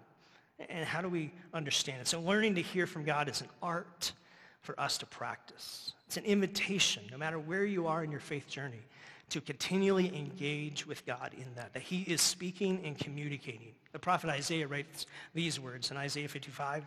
And 0.69 0.85
how 0.85 1.01
do 1.01 1.09
we 1.09 1.33
understand 1.55 2.03
it? 2.03 2.07
So 2.07 2.21
learning 2.21 2.57
to 2.57 2.63
hear 2.63 2.87
from 2.87 3.05
God 3.05 3.29
is 3.29 3.41
an 3.41 3.49
art 3.63 4.13
for 4.61 4.79
us 4.79 4.99
to 4.99 5.07
practice. 5.07 5.95
It's 6.07 6.19
an 6.19 6.25
invitation, 6.25 7.05
no 7.11 7.17
matter 7.17 7.39
where 7.39 7.65
you 7.65 7.87
are 7.87 8.05
in 8.05 8.11
your 8.11 8.21
faith 8.21 8.47
journey, 8.47 8.83
to 9.31 9.41
continually 9.41 10.15
engage 10.17 10.87
with 10.87 11.07
God 11.07 11.33
in 11.37 11.47
that, 11.55 11.73
that 11.73 11.83
he 11.83 12.03
is 12.03 12.21
speaking 12.21 12.81
and 12.85 12.99
communicating. 12.99 13.73
The 13.93 13.99
prophet 13.99 14.31
Isaiah 14.31 14.67
writes 14.67 15.07
these 15.35 15.59
words 15.59 15.91
in 15.91 15.97
Isaiah 15.97 16.29
55. 16.29 16.87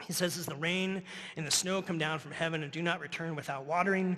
He 0.00 0.12
says, 0.12 0.38
as 0.38 0.46
the 0.46 0.54
rain 0.54 1.02
and 1.36 1.46
the 1.46 1.50
snow 1.50 1.82
come 1.82 1.98
down 1.98 2.18
from 2.18 2.32
heaven 2.32 2.62
and 2.62 2.72
do 2.72 2.82
not 2.82 3.00
return 3.00 3.36
without 3.36 3.64
watering, 3.64 4.16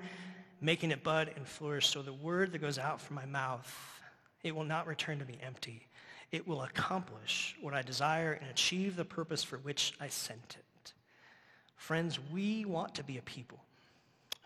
making 0.61 0.91
it 0.91 1.03
bud 1.03 1.33
and 1.37 1.47
flourish, 1.47 1.89
so 1.89 2.03
the 2.03 2.13
word 2.13 2.53
that 2.53 2.61
goes 2.61 2.79
out 2.79 3.01
from 3.01 3.17
my 3.17 3.27
mouth, 3.27 4.01
it 4.43 4.55
will 4.55 4.65
not 4.65 4.87
return 4.87 5.19
to 5.19 5.25
me 5.25 5.39
empty. 5.43 5.87
It 6.33 6.47
will 6.47 6.63
accomplish 6.63 7.57
what 7.61 7.75
I 7.75 7.83
desire 7.83 8.33
and 8.33 8.51
achieve 8.51 8.97
the 8.97 9.05
purpose 9.05 9.43
for 9.43 9.59
which 9.59 9.95
I 10.01 10.09
sent 10.09 10.57
it. 10.59 10.93
Friends, 11.77 12.19
we 12.33 12.65
want 12.65 12.95
to 12.95 13.05
be 13.05 13.19
a 13.19 13.23
people 13.23 13.63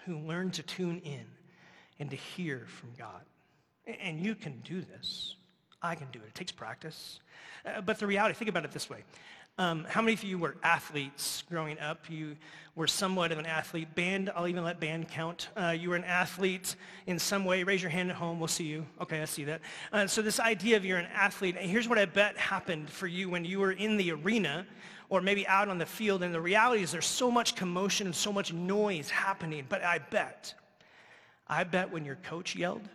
who 0.05 0.19
learn 0.19 0.51
to 0.53 0.63
tune 0.63 1.01
in 1.05 1.25
and 1.99 2.11
to 2.11 2.17
hear 2.17 2.67
from 2.67 2.91
God. 2.99 3.23
And 4.01 4.21
you 4.21 4.35
can 4.35 4.61
do 4.65 4.81
this. 4.81 5.37
I 5.81 5.95
can 5.95 6.09
do 6.13 6.19
it. 6.19 6.27
It 6.29 6.35
takes 6.35 6.53
practice. 6.53 7.21
Uh, 7.65 7.81
but 7.81 7.99
the 7.99 8.07
reality, 8.07 8.35
think 8.35 8.49
about 8.49 8.65
it 8.65 8.73
this 8.73 8.91
way. 8.91 9.05
Um, 9.61 9.87
how 9.89 10.03
many 10.03 10.13
of 10.13 10.23
you 10.23 10.39
were 10.39 10.57
athletes 10.63 11.43
growing 11.49 11.81
up? 11.81 12.09
You 12.09 12.37
were 12.77 12.87
somewhat 12.87 13.33
of 13.33 13.39
an 13.39 13.47
athlete. 13.47 13.93
Band, 13.97 14.31
I'll 14.37 14.47
even 14.47 14.63
let 14.63 14.79
band 14.79 15.09
count. 15.09 15.49
Uh, 15.57 15.75
you 15.77 15.91
were 15.91 15.97
an 15.97 16.05
athlete 16.05 16.77
in 17.09 17.19
some 17.19 17.45
way. 17.45 17.65
Raise 17.65 17.83
your 17.83 17.91
hand 17.91 18.09
at 18.11 18.17
home. 18.17 18.39
We'll 18.39 18.47
see 18.47 18.67
you. 18.67 18.87
Okay, 19.01 19.21
I 19.21 19.25
see 19.25 19.43
that. 19.45 19.61
Uh, 19.93 20.07
so 20.07 20.23
this 20.23 20.39
idea 20.39 20.77
of 20.77 20.85
you're 20.85 20.99
an 20.99 21.09
athlete, 21.13 21.57
and 21.59 21.69
here's 21.69 21.89
what 21.89 21.99
I 21.99 22.05
bet 22.05 22.37
happened 22.37 22.89
for 22.89 23.09
you 23.09 23.31
when 23.31 23.45
you 23.45 23.59
were 23.59 23.73
in 23.73 23.97
the 23.97 24.13
arena 24.13 24.65
or 25.09 25.21
maybe 25.21 25.45
out 25.49 25.69
on 25.69 25.79
the 25.79 25.87
field. 25.87 26.23
And 26.23 26.33
the 26.33 26.41
reality 26.41 26.85
is 26.85 26.93
there's 26.93 27.07
so 27.07 27.29
much 27.29 27.57
commotion 27.57 28.07
and 28.07 28.15
so 28.15 28.33
much 28.33 28.53
noise 28.53 29.11
happening. 29.11 29.67
But 29.69 29.83
I 29.83 29.99
bet, 29.99 30.55
I 31.49 31.65
bet 31.65 31.91
when 31.91 32.05
your 32.05 32.17
coach 32.17 32.55
yelled, 32.55 32.89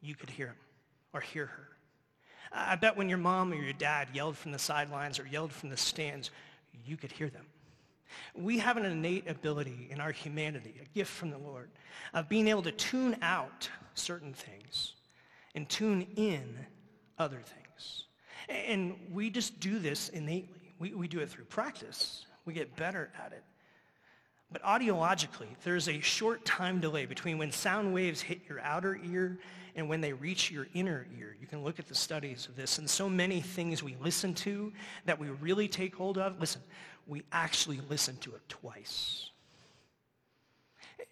you 0.00 0.14
could 0.14 0.30
hear 0.30 0.48
him 0.48 0.56
or 1.12 1.20
hear 1.20 1.46
her. 1.46 1.68
I 2.52 2.76
bet 2.76 2.96
when 2.96 3.08
your 3.08 3.18
mom 3.18 3.52
or 3.52 3.56
your 3.56 3.72
dad 3.72 4.08
yelled 4.12 4.36
from 4.36 4.52
the 4.52 4.58
sidelines 4.58 5.18
or 5.18 5.26
yelled 5.26 5.52
from 5.52 5.68
the 5.68 5.76
stands, 5.76 6.30
you 6.84 6.96
could 6.96 7.12
hear 7.12 7.28
them. 7.28 7.46
We 8.34 8.58
have 8.58 8.76
an 8.76 8.84
innate 8.84 9.28
ability 9.28 9.88
in 9.90 10.00
our 10.00 10.10
humanity, 10.10 10.74
a 10.82 10.84
gift 10.96 11.12
from 11.12 11.30
the 11.30 11.38
Lord, 11.38 11.70
of 12.12 12.28
being 12.28 12.48
able 12.48 12.62
to 12.62 12.72
tune 12.72 13.16
out 13.22 13.68
certain 13.94 14.32
things 14.32 14.94
and 15.54 15.68
tune 15.68 16.06
in 16.16 16.56
other 17.18 17.40
things. 17.40 18.04
And 18.48 18.96
we 19.12 19.30
just 19.30 19.60
do 19.60 19.78
this 19.78 20.08
innately. 20.08 20.74
We, 20.78 20.94
we 20.94 21.08
do 21.08 21.20
it 21.20 21.30
through 21.30 21.44
practice. 21.44 22.26
We 22.44 22.52
get 22.52 22.74
better 22.74 23.10
at 23.24 23.32
it. 23.32 23.44
But 24.52 24.62
audiologically, 24.62 25.46
there's 25.62 25.88
a 25.88 26.00
short 26.00 26.44
time 26.44 26.80
delay 26.80 27.06
between 27.06 27.38
when 27.38 27.52
sound 27.52 27.94
waves 27.94 28.20
hit 28.20 28.40
your 28.48 28.60
outer 28.60 28.98
ear 29.04 29.38
and 29.76 29.88
when 29.88 30.00
they 30.00 30.12
reach 30.12 30.50
your 30.50 30.66
inner 30.74 31.06
ear. 31.18 31.36
You 31.40 31.46
can 31.46 31.62
look 31.62 31.78
at 31.78 31.86
the 31.86 31.94
studies 31.94 32.46
of 32.46 32.56
this. 32.56 32.78
And 32.78 32.90
so 32.90 33.08
many 33.08 33.40
things 33.40 33.82
we 33.82 33.96
listen 34.02 34.34
to 34.34 34.72
that 35.04 35.18
we 35.18 35.28
really 35.28 35.68
take 35.68 35.94
hold 35.94 36.18
of, 36.18 36.40
listen, 36.40 36.62
we 37.06 37.22
actually 37.30 37.80
listen 37.88 38.16
to 38.18 38.34
it 38.34 38.40
twice. 38.48 39.30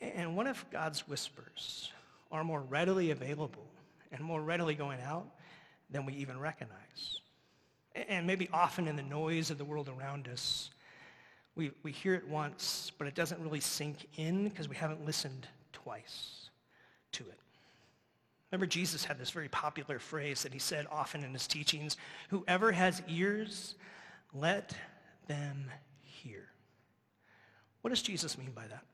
And 0.00 0.36
what 0.36 0.46
if 0.46 0.64
God's 0.70 1.06
whispers 1.08 1.92
are 2.30 2.44
more 2.44 2.60
readily 2.60 3.10
available 3.10 3.66
and 4.12 4.20
more 4.20 4.40
readily 4.40 4.74
going 4.74 5.00
out 5.00 5.26
than 5.90 6.04
we 6.04 6.14
even 6.14 6.38
recognize? 6.38 7.20
And 8.08 8.26
maybe 8.26 8.48
often 8.52 8.86
in 8.86 8.96
the 8.96 9.02
noise 9.02 9.50
of 9.50 9.58
the 9.58 9.64
world 9.64 9.88
around 9.88 10.28
us, 10.28 10.70
we, 11.58 11.72
we 11.82 11.90
hear 11.90 12.14
it 12.14 12.26
once, 12.28 12.92
but 12.96 13.08
it 13.08 13.14
doesn't 13.14 13.40
really 13.42 13.60
sink 13.60 14.06
in 14.16 14.44
because 14.48 14.68
we 14.68 14.76
haven't 14.76 15.04
listened 15.04 15.46
twice 15.72 16.50
to 17.12 17.24
it. 17.24 17.38
Remember, 18.50 18.64
Jesus 18.64 19.04
had 19.04 19.18
this 19.18 19.30
very 19.30 19.48
popular 19.48 19.98
phrase 19.98 20.44
that 20.44 20.52
he 20.52 20.60
said 20.60 20.86
often 20.90 21.24
in 21.24 21.32
his 21.32 21.48
teachings, 21.48 21.96
whoever 22.30 22.70
has 22.72 23.02
ears, 23.08 23.74
let 24.32 24.72
them 25.26 25.70
hear. 26.00 26.46
What 27.82 27.90
does 27.90 28.02
Jesus 28.02 28.38
mean 28.38 28.52
by 28.52 28.66
that? 28.68 28.84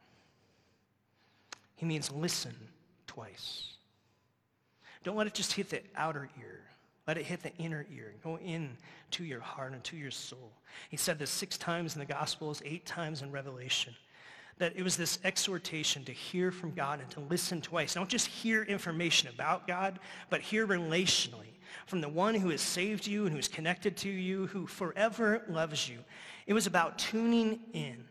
He 1.77 1.85
means 1.85 2.11
listen 2.11 2.55
twice. 3.07 3.74
Don't 5.05 5.16
let 5.16 5.27
it 5.27 5.35
just 5.35 5.53
hit 5.53 5.68
the 5.68 5.83
outer 5.94 6.31
ear. 6.40 6.62
Let 7.07 7.19
it 7.19 7.27
hit 7.27 7.43
the 7.43 7.55
inner 7.57 7.87
ear 7.95 8.14
go 8.23 8.38
in 8.38 8.77
to 9.12 9.25
your 9.25 9.40
heart 9.40 9.73
and 9.73 9.85
to 9.85 9.97
your 9.97 10.11
soul. 10.11 10.53
He 10.90 10.97
said 10.97 11.19
this 11.19 11.31
six 11.31 11.59
times 11.59 11.95
in 11.95 12.01
the 12.01 12.07
Gospels, 12.07 12.62
eight 12.64 12.87
times 12.87 13.23
in 13.23 13.31
Revelation 13.31 13.95
that 14.59 14.73
it 14.77 14.83
was 14.83 14.97
this 14.97 15.19
exhortation 15.25 16.05
to 16.05 16.12
hear 16.12 16.51
from 16.51 16.73
God 16.73 17.01
and 17.01 17.11
to 17.11 17.21
listen 17.21 17.61
twice. 17.61 17.95
Don't 17.95 18.09
just 18.09 18.27
hear 18.27 18.62
information 18.62 19.29
about 19.29 19.67
God, 19.67 19.99
but 20.31 20.40
hear 20.40 20.67
relationally 20.67 21.55
from 21.87 22.01
the 22.01 22.09
one 22.09 22.35
who 22.35 22.51
has 22.51 22.61
saved 22.61 23.07
you 23.07 23.25
and 23.25 23.33
who 23.33 23.38
is 23.38 23.49
connected 23.49 23.97
to 23.99 24.09
you, 24.09 24.47
who 24.47 24.67
forever 24.67 25.43
loves 25.49 25.88
you. 25.88 25.99
It 26.47 26.55
was 26.55 26.67
about 26.67 26.99
tuning 26.99 27.59
in 27.73 28.05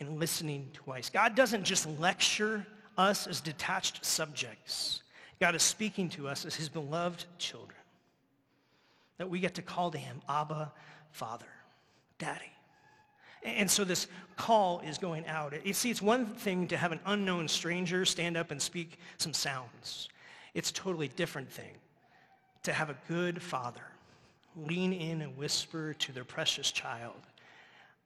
and 0.00 0.18
listening 0.18 0.70
twice. 0.72 1.10
God 1.10 1.36
doesn't 1.36 1.64
just 1.64 1.86
lecture 2.00 2.66
us 2.98 3.26
as 3.26 3.40
detached 3.40 4.04
subjects. 4.04 5.02
God 5.40 5.54
is 5.54 5.62
speaking 5.62 6.08
to 6.10 6.26
us 6.26 6.44
as 6.44 6.56
his 6.56 6.68
beloved 6.68 7.24
children. 7.38 7.78
That 9.18 9.30
we 9.30 9.40
get 9.40 9.54
to 9.54 9.62
call 9.62 9.90
to 9.90 9.98
him 9.98 10.20
Abba, 10.28 10.72
Father, 11.12 11.46
Daddy. 12.18 12.52
And 13.42 13.70
so 13.70 13.84
this 13.84 14.06
call 14.36 14.80
is 14.80 14.98
going 14.98 15.26
out. 15.26 15.54
You 15.66 15.74
see, 15.74 15.90
it's 15.90 16.00
one 16.00 16.26
thing 16.26 16.66
to 16.68 16.76
have 16.76 16.92
an 16.92 17.00
unknown 17.06 17.46
stranger 17.48 18.04
stand 18.04 18.36
up 18.36 18.50
and 18.50 18.60
speak 18.60 18.98
some 19.18 19.34
sounds. 19.34 20.08
It's 20.54 20.70
a 20.70 20.74
totally 20.74 21.08
different 21.08 21.50
thing 21.50 21.74
to 22.62 22.72
have 22.72 22.88
a 22.88 22.96
good 23.08 23.42
father 23.42 23.82
lean 24.56 24.92
in 24.92 25.22
and 25.22 25.36
whisper 25.36 25.94
to 25.94 26.12
their 26.12 26.24
precious 26.24 26.70
child, 26.70 27.20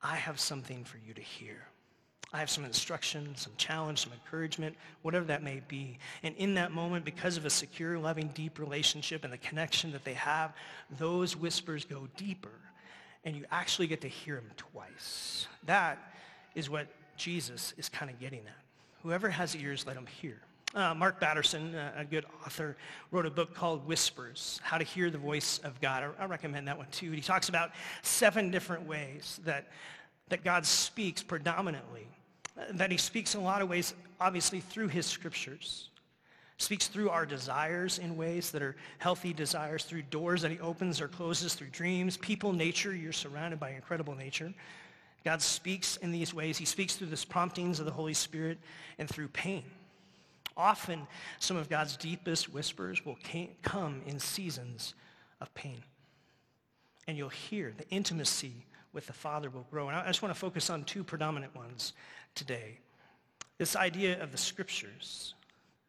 I 0.02 0.16
have 0.16 0.40
something 0.40 0.84
for 0.84 0.98
you 0.98 1.14
to 1.14 1.20
hear. 1.20 1.66
I 2.32 2.38
have 2.38 2.50
some 2.50 2.64
instruction, 2.64 3.34
some 3.36 3.54
challenge, 3.56 4.00
some 4.00 4.12
encouragement, 4.12 4.76
whatever 5.00 5.24
that 5.26 5.42
may 5.42 5.62
be. 5.66 5.98
And 6.22 6.34
in 6.36 6.54
that 6.54 6.72
moment, 6.72 7.04
because 7.04 7.38
of 7.38 7.46
a 7.46 7.50
secure, 7.50 7.98
loving, 7.98 8.28
deep 8.34 8.58
relationship 8.58 9.24
and 9.24 9.32
the 9.32 9.38
connection 9.38 9.92
that 9.92 10.04
they 10.04 10.14
have, 10.14 10.52
those 10.98 11.34
whispers 11.34 11.86
go 11.86 12.06
deeper 12.16 12.50
and 13.24 13.34
you 13.34 13.44
actually 13.50 13.86
get 13.86 14.02
to 14.02 14.08
hear 14.08 14.36
him 14.36 14.50
twice. 14.56 15.46
That 15.64 15.98
is 16.54 16.68
what 16.68 16.86
Jesus 17.16 17.72
is 17.78 17.88
kind 17.88 18.10
of 18.10 18.20
getting 18.20 18.40
at. 18.40 18.62
Whoever 19.02 19.30
has 19.30 19.56
ears, 19.56 19.86
let 19.86 19.96
them 19.96 20.06
hear. 20.06 20.38
Uh, 20.74 20.94
Mark 20.94 21.18
Batterson, 21.18 21.74
a 21.96 22.04
good 22.04 22.26
author, 22.44 22.76
wrote 23.10 23.24
a 23.24 23.30
book 23.30 23.54
called 23.54 23.86
Whispers, 23.86 24.60
How 24.62 24.76
to 24.76 24.84
Hear 24.84 25.10
the 25.10 25.18
Voice 25.18 25.60
of 25.64 25.80
God. 25.80 26.04
I, 26.18 26.24
I 26.24 26.26
recommend 26.26 26.68
that 26.68 26.76
one 26.76 26.88
too. 26.90 27.10
He 27.10 27.22
talks 27.22 27.48
about 27.48 27.70
seven 28.02 28.50
different 28.50 28.86
ways 28.86 29.40
that, 29.44 29.68
that 30.28 30.44
God 30.44 30.66
speaks 30.66 31.22
predominantly, 31.22 32.06
that 32.72 32.90
he 32.90 32.96
speaks 32.96 33.34
in 33.34 33.40
a 33.40 33.44
lot 33.44 33.62
of 33.62 33.68
ways, 33.68 33.94
obviously, 34.20 34.60
through 34.60 34.88
his 34.88 35.06
scriptures 35.06 35.88
speaks 36.58 36.88
through 36.88 37.08
our 37.08 37.24
desires 37.24 37.98
in 37.98 38.16
ways 38.16 38.50
that 38.50 38.62
are 38.62 38.76
healthy 38.98 39.32
desires, 39.32 39.84
through 39.84 40.02
doors 40.02 40.42
that 40.42 40.50
he 40.50 40.58
opens 40.58 41.00
or 41.00 41.08
closes, 41.08 41.54
through 41.54 41.68
dreams, 41.68 42.16
people, 42.16 42.52
nature. 42.52 42.94
You're 42.94 43.12
surrounded 43.12 43.60
by 43.60 43.70
incredible 43.70 44.14
nature. 44.14 44.52
God 45.24 45.40
speaks 45.40 45.96
in 45.98 46.10
these 46.10 46.34
ways. 46.34 46.58
He 46.58 46.64
speaks 46.64 46.96
through 46.96 47.08
the 47.08 47.26
promptings 47.28 47.78
of 47.78 47.86
the 47.86 47.92
Holy 47.92 48.14
Spirit 48.14 48.58
and 48.98 49.08
through 49.08 49.28
pain. 49.28 49.62
Often, 50.56 51.06
some 51.38 51.56
of 51.56 51.68
God's 51.68 51.96
deepest 51.96 52.52
whispers 52.52 53.06
will 53.06 53.18
come 53.62 54.02
in 54.06 54.18
seasons 54.18 54.94
of 55.40 55.52
pain. 55.54 55.82
And 57.06 57.16
you'll 57.16 57.28
hear 57.28 57.72
the 57.76 57.88
intimacy 57.90 58.66
with 58.92 59.06
the 59.06 59.12
Father 59.12 59.48
will 59.48 59.66
grow. 59.70 59.88
And 59.88 59.96
I 59.96 60.06
just 60.08 60.22
want 60.22 60.34
to 60.34 60.38
focus 60.38 60.70
on 60.70 60.82
two 60.82 61.04
predominant 61.04 61.54
ones 61.54 61.92
today. 62.34 62.78
This 63.58 63.76
idea 63.76 64.22
of 64.22 64.32
the 64.32 64.38
scriptures 64.38 65.34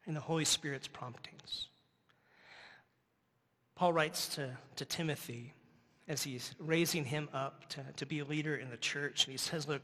and 0.05 0.15
the 0.15 0.21
Holy 0.21 0.45
Spirit's 0.45 0.87
promptings. 0.87 1.67
Paul 3.75 3.93
writes 3.93 4.27
to, 4.35 4.57
to 4.75 4.85
Timothy 4.85 5.53
as 6.07 6.23
he's 6.23 6.53
raising 6.59 7.05
him 7.05 7.29
up 7.33 7.69
to, 7.69 7.85
to 7.97 8.05
be 8.05 8.19
a 8.19 8.25
leader 8.25 8.55
in 8.55 8.69
the 8.71 8.77
church. 8.77 9.25
And 9.25 9.31
he 9.31 9.37
says, 9.37 9.67
look, 9.67 9.81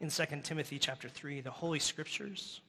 in 0.00 0.10
2 0.10 0.24
Timothy 0.42 0.78
chapter 0.78 1.08
3, 1.08 1.40
the 1.40 1.50
Holy 1.50 1.78
Scriptures, 1.78 2.60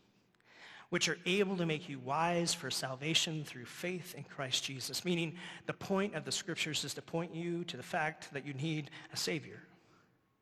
which 0.89 1.10
are 1.10 1.17
able 1.25 1.58
to 1.58 1.65
make 1.65 1.89
you 1.89 1.99
wise 1.99 2.54
for 2.54 2.69
salvation 2.69 3.43
through 3.43 3.65
faith 3.65 4.13
in 4.15 4.23
Christ 4.23 4.63
Jesus. 4.63 5.04
Meaning 5.04 5.36
the 5.65 5.73
point 5.73 6.15
of 6.15 6.23
the 6.23 6.32
Scriptures 6.32 6.84
is 6.84 6.93
to 6.93 7.02
point 7.02 7.34
you 7.34 7.63
to 7.65 7.78
the 7.78 7.84
fact 7.84 8.32
that 8.34 8.45
you 8.45 8.54
need 8.54 8.91
a 9.12 9.17
Savior. 9.17 9.62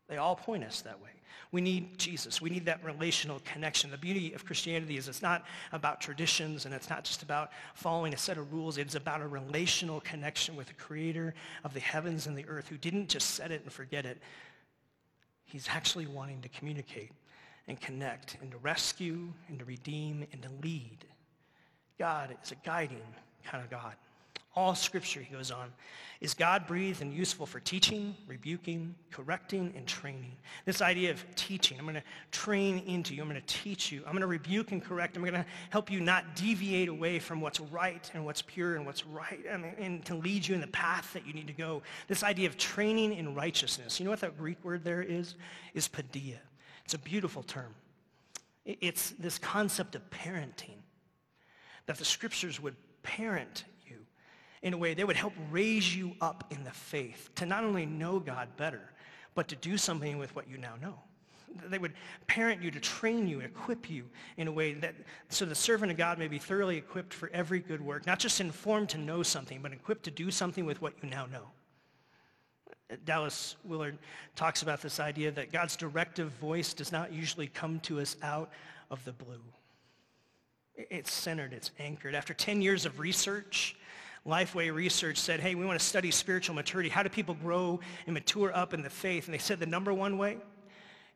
They 0.07 0.17
all 0.17 0.35
point 0.35 0.63
us 0.63 0.81
that 0.81 1.01
way. 1.01 1.09
We 1.51 1.61
need 1.61 1.97
Jesus. 1.97 2.41
We 2.41 2.49
need 2.49 2.65
that 2.65 2.83
relational 2.83 3.41
connection. 3.45 3.89
The 3.89 3.97
beauty 3.97 4.33
of 4.33 4.45
Christianity 4.45 4.97
is 4.97 5.07
it's 5.07 5.21
not 5.21 5.45
about 5.71 6.01
traditions 6.01 6.65
and 6.65 6.73
it's 6.73 6.89
not 6.89 7.03
just 7.03 7.23
about 7.23 7.51
following 7.73 8.13
a 8.13 8.17
set 8.17 8.37
of 8.37 8.51
rules. 8.51 8.77
It's 8.77 8.95
about 8.95 9.21
a 9.21 9.27
relational 9.27 10.01
connection 10.01 10.55
with 10.55 10.67
the 10.67 10.73
creator 10.73 11.33
of 11.63 11.73
the 11.73 11.79
heavens 11.79 12.27
and 12.27 12.37
the 12.37 12.45
earth 12.47 12.67
who 12.67 12.77
didn't 12.77 13.09
just 13.09 13.31
set 13.31 13.51
it 13.51 13.61
and 13.63 13.71
forget 13.71 14.05
it. 14.05 14.17
He's 15.45 15.67
actually 15.69 16.07
wanting 16.07 16.41
to 16.41 16.49
communicate 16.49 17.11
and 17.67 17.79
connect 17.79 18.37
and 18.41 18.51
to 18.51 18.57
rescue 18.57 19.33
and 19.47 19.59
to 19.59 19.65
redeem 19.65 20.25
and 20.33 20.41
to 20.41 20.49
lead. 20.61 21.05
God 21.97 22.35
is 22.43 22.51
a 22.51 22.55
guiding 22.65 23.01
kind 23.45 23.63
of 23.63 23.69
God. 23.69 23.95
All 24.57 24.73
scripture, 24.73 25.21
he 25.21 25.31
goes 25.31 25.51
on, 25.51 25.71
is 26.19 26.33
God-breathed 26.33 27.03
and 27.03 27.13
useful 27.13 27.45
for 27.45 27.59
teaching, 27.59 28.15
rebuking, 28.25 28.95
correcting, 29.11 29.71
and 29.77 29.85
training. 29.85 30.31
This 30.65 30.81
idea 30.81 31.11
of 31.11 31.23
teaching, 31.35 31.77
I'm 31.77 31.85
going 31.85 31.93
to 31.93 32.03
train 32.31 32.79
into 32.87 33.13
you. 33.13 33.21
I'm 33.21 33.29
going 33.29 33.39
to 33.39 33.45
teach 33.45 33.91
you. 33.91 33.99
I'm 33.99 34.13
going 34.13 34.21
to 34.21 34.27
rebuke 34.27 34.71
and 34.71 34.83
correct. 34.83 35.15
I'm 35.15 35.21
going 35.21 35.35
to 35.35 35.45
help 35.69 35.91
you 35.91 35.99
not 35.99 36.35
deviate 36.35 36.89
away 36.89 37.19
from 37.19 37.39
what's 37.39 37.59
right 37.59 38.09
and 38.15 38.25
what's 38.25 38.41
pure 38.41 38.77
and 38.77 38.83
what's 38.83 39.05
right 39.05 39.45
and, 39.47 39.63
and 39.77 40.03
to 40.05 40.15
lead 40.15 40.47
you 40.47 40.55
in 40.55 40.61
the 40.61 40.65
path 40.65 41.13
that 41.13 41.27
you 41.27 41.33
need 41.33 41.45
to 41.45 41.53
go. 41.53 41.83
This 42.07 42.23
idea 42.23 42.47
of 42.47 42.57
training 42.57 43.13
in 43.13 43.35
righteousness. 43.35 43.99
You 43.99 44.05
know 44.05 44.09
what 44.09 44.21
that 44.21 44.39
Greek 44.39 44.57
word 44.65 44.83
there 44.83 45.03
is? 45.03 45.35
Is 45.75 45.87
paideia. 45.87 46.39
It's 46.83 46.95
a 46.95 46.99
beautiful 46.99 47.43
term. 47.43 47.75
It's 48.65 49.11
this 49.19 49.37
concept 49.37 49.93
of 49.93 50.01
parenting, 50.09 50.79
that 51.85 51.99
the 51.99 52.05
scriptures 52.05 52.59
would 52.59 52.75
parent 53.03 53.65
in 54.61 54.73
a 54.73 54.77
way 54.77 54.93
they 54.93 55.03
would 55.03 55.15
help 55.15 55.33
raise 55.51 55.95
you 55.95 56.13
up 56.21 56.43
in 56.49 56.63
the 56.63 56.71
faith 56.71 57.29
to 57.35 57.45
not 57.45 57.63
only 57.63 57.85
know 57.85 58.19
God 58.19 58.47
better, 58.57 58.81
but 59.35 59.47
to 59.49 59.55
do 59.55 59.77
something 59.77 60.17
with 60.17 60.35
what 60.35 60.49
you 60.49 60.57
now 60.57 60.73
know. 60.81 60.95
They 61.69 61.77
would 61.77 61.93
parent 62.27 62.61
you 62.61 62.71
to 62.71 62.79
train 62.79 63.27
you, 63.27 63.39
equip 63.39 63.89
you 63.89 64.05
in 64.37 64.47
a 64.47 64.51
way 64.51 64.73
that 64.73 64.95
so 65.29 65.45
the 65.45 65.55
servant 65.55 65.91
of 65.91 65.97
God 65.97 66.19
may 66.19 66.27
be 66.27 66.37
thoroughly 66.37 66.77
equipped 66.77 67.13
for 67.13 67.29
every 67.33 67.59
good 67.59 67.81
work, 67.81 68.05
not 68.05 68.19
just 68.19 68.41
informed 68.41 68.89
to 68.89 68.97
know 68.97 69.23
something, 69.23 69.61
but 69.61 69.71
equipped 69.71 70.03
to 70.03 70.11
do 70.11 70.29
something 70.29 70.65
with 70.65 70.81
what 70.81 70.93
you 71.01 71.09
now 71.09 71.25
know. 71.27 71.43
Dallas 73.05 73.55
Willard 73.65 73.97
talks 74.35 74.61
about 74.61 74.81
this 74.81 74.99
idea 74.99 75.31
that 75.31 75.51
God's 75.51 75.75
directive 75.75 76.29
voice 76.33 76.73
does 76.73 76.91
not 76.91 77.11
usually 77.11 77.47
come 77.47 77.79
to 77.81 77.99
us 77.99 78.15
out 78.23 78.51
of 78.89 79.03
the 79.03 79.11
blue. 79.11 79.41
It's 80.75 81.11
centered, 81.11 81.53
it's 81.53 81.71
anchored. 81.79 82.15
After 82.15 82.33
10 82.33 82.61
years 82.61 82.85
of 82.85 82.99
research, 82.99 83.75
Lifeway 84.27 84.73
Research 84.73 85.17
said, 85.17 85.39
hey, 85.39 85.55
we 85.55 85.65
want 85.65 85.79
to 85.79 85.85
study 85.85 86.11
spiritual 86.11 86.53
maturity. 86.53 86.89
How 86.89 87.01
do 87.01 87.09
people 87.09 87.33
grow 87.33 87.79
and 88.05 88.13
mature 88.13 88.53
up 88.53 88.73
in 88.73 88.83
the 88.83 88.89
faith? 88.89 89.25
And 89.25 89.33
they 89.33 89.39
said 89.39 89.59
the 89.59 89.65
number 89.65 89.93
one 89.93 90.17
way 90.17 90.37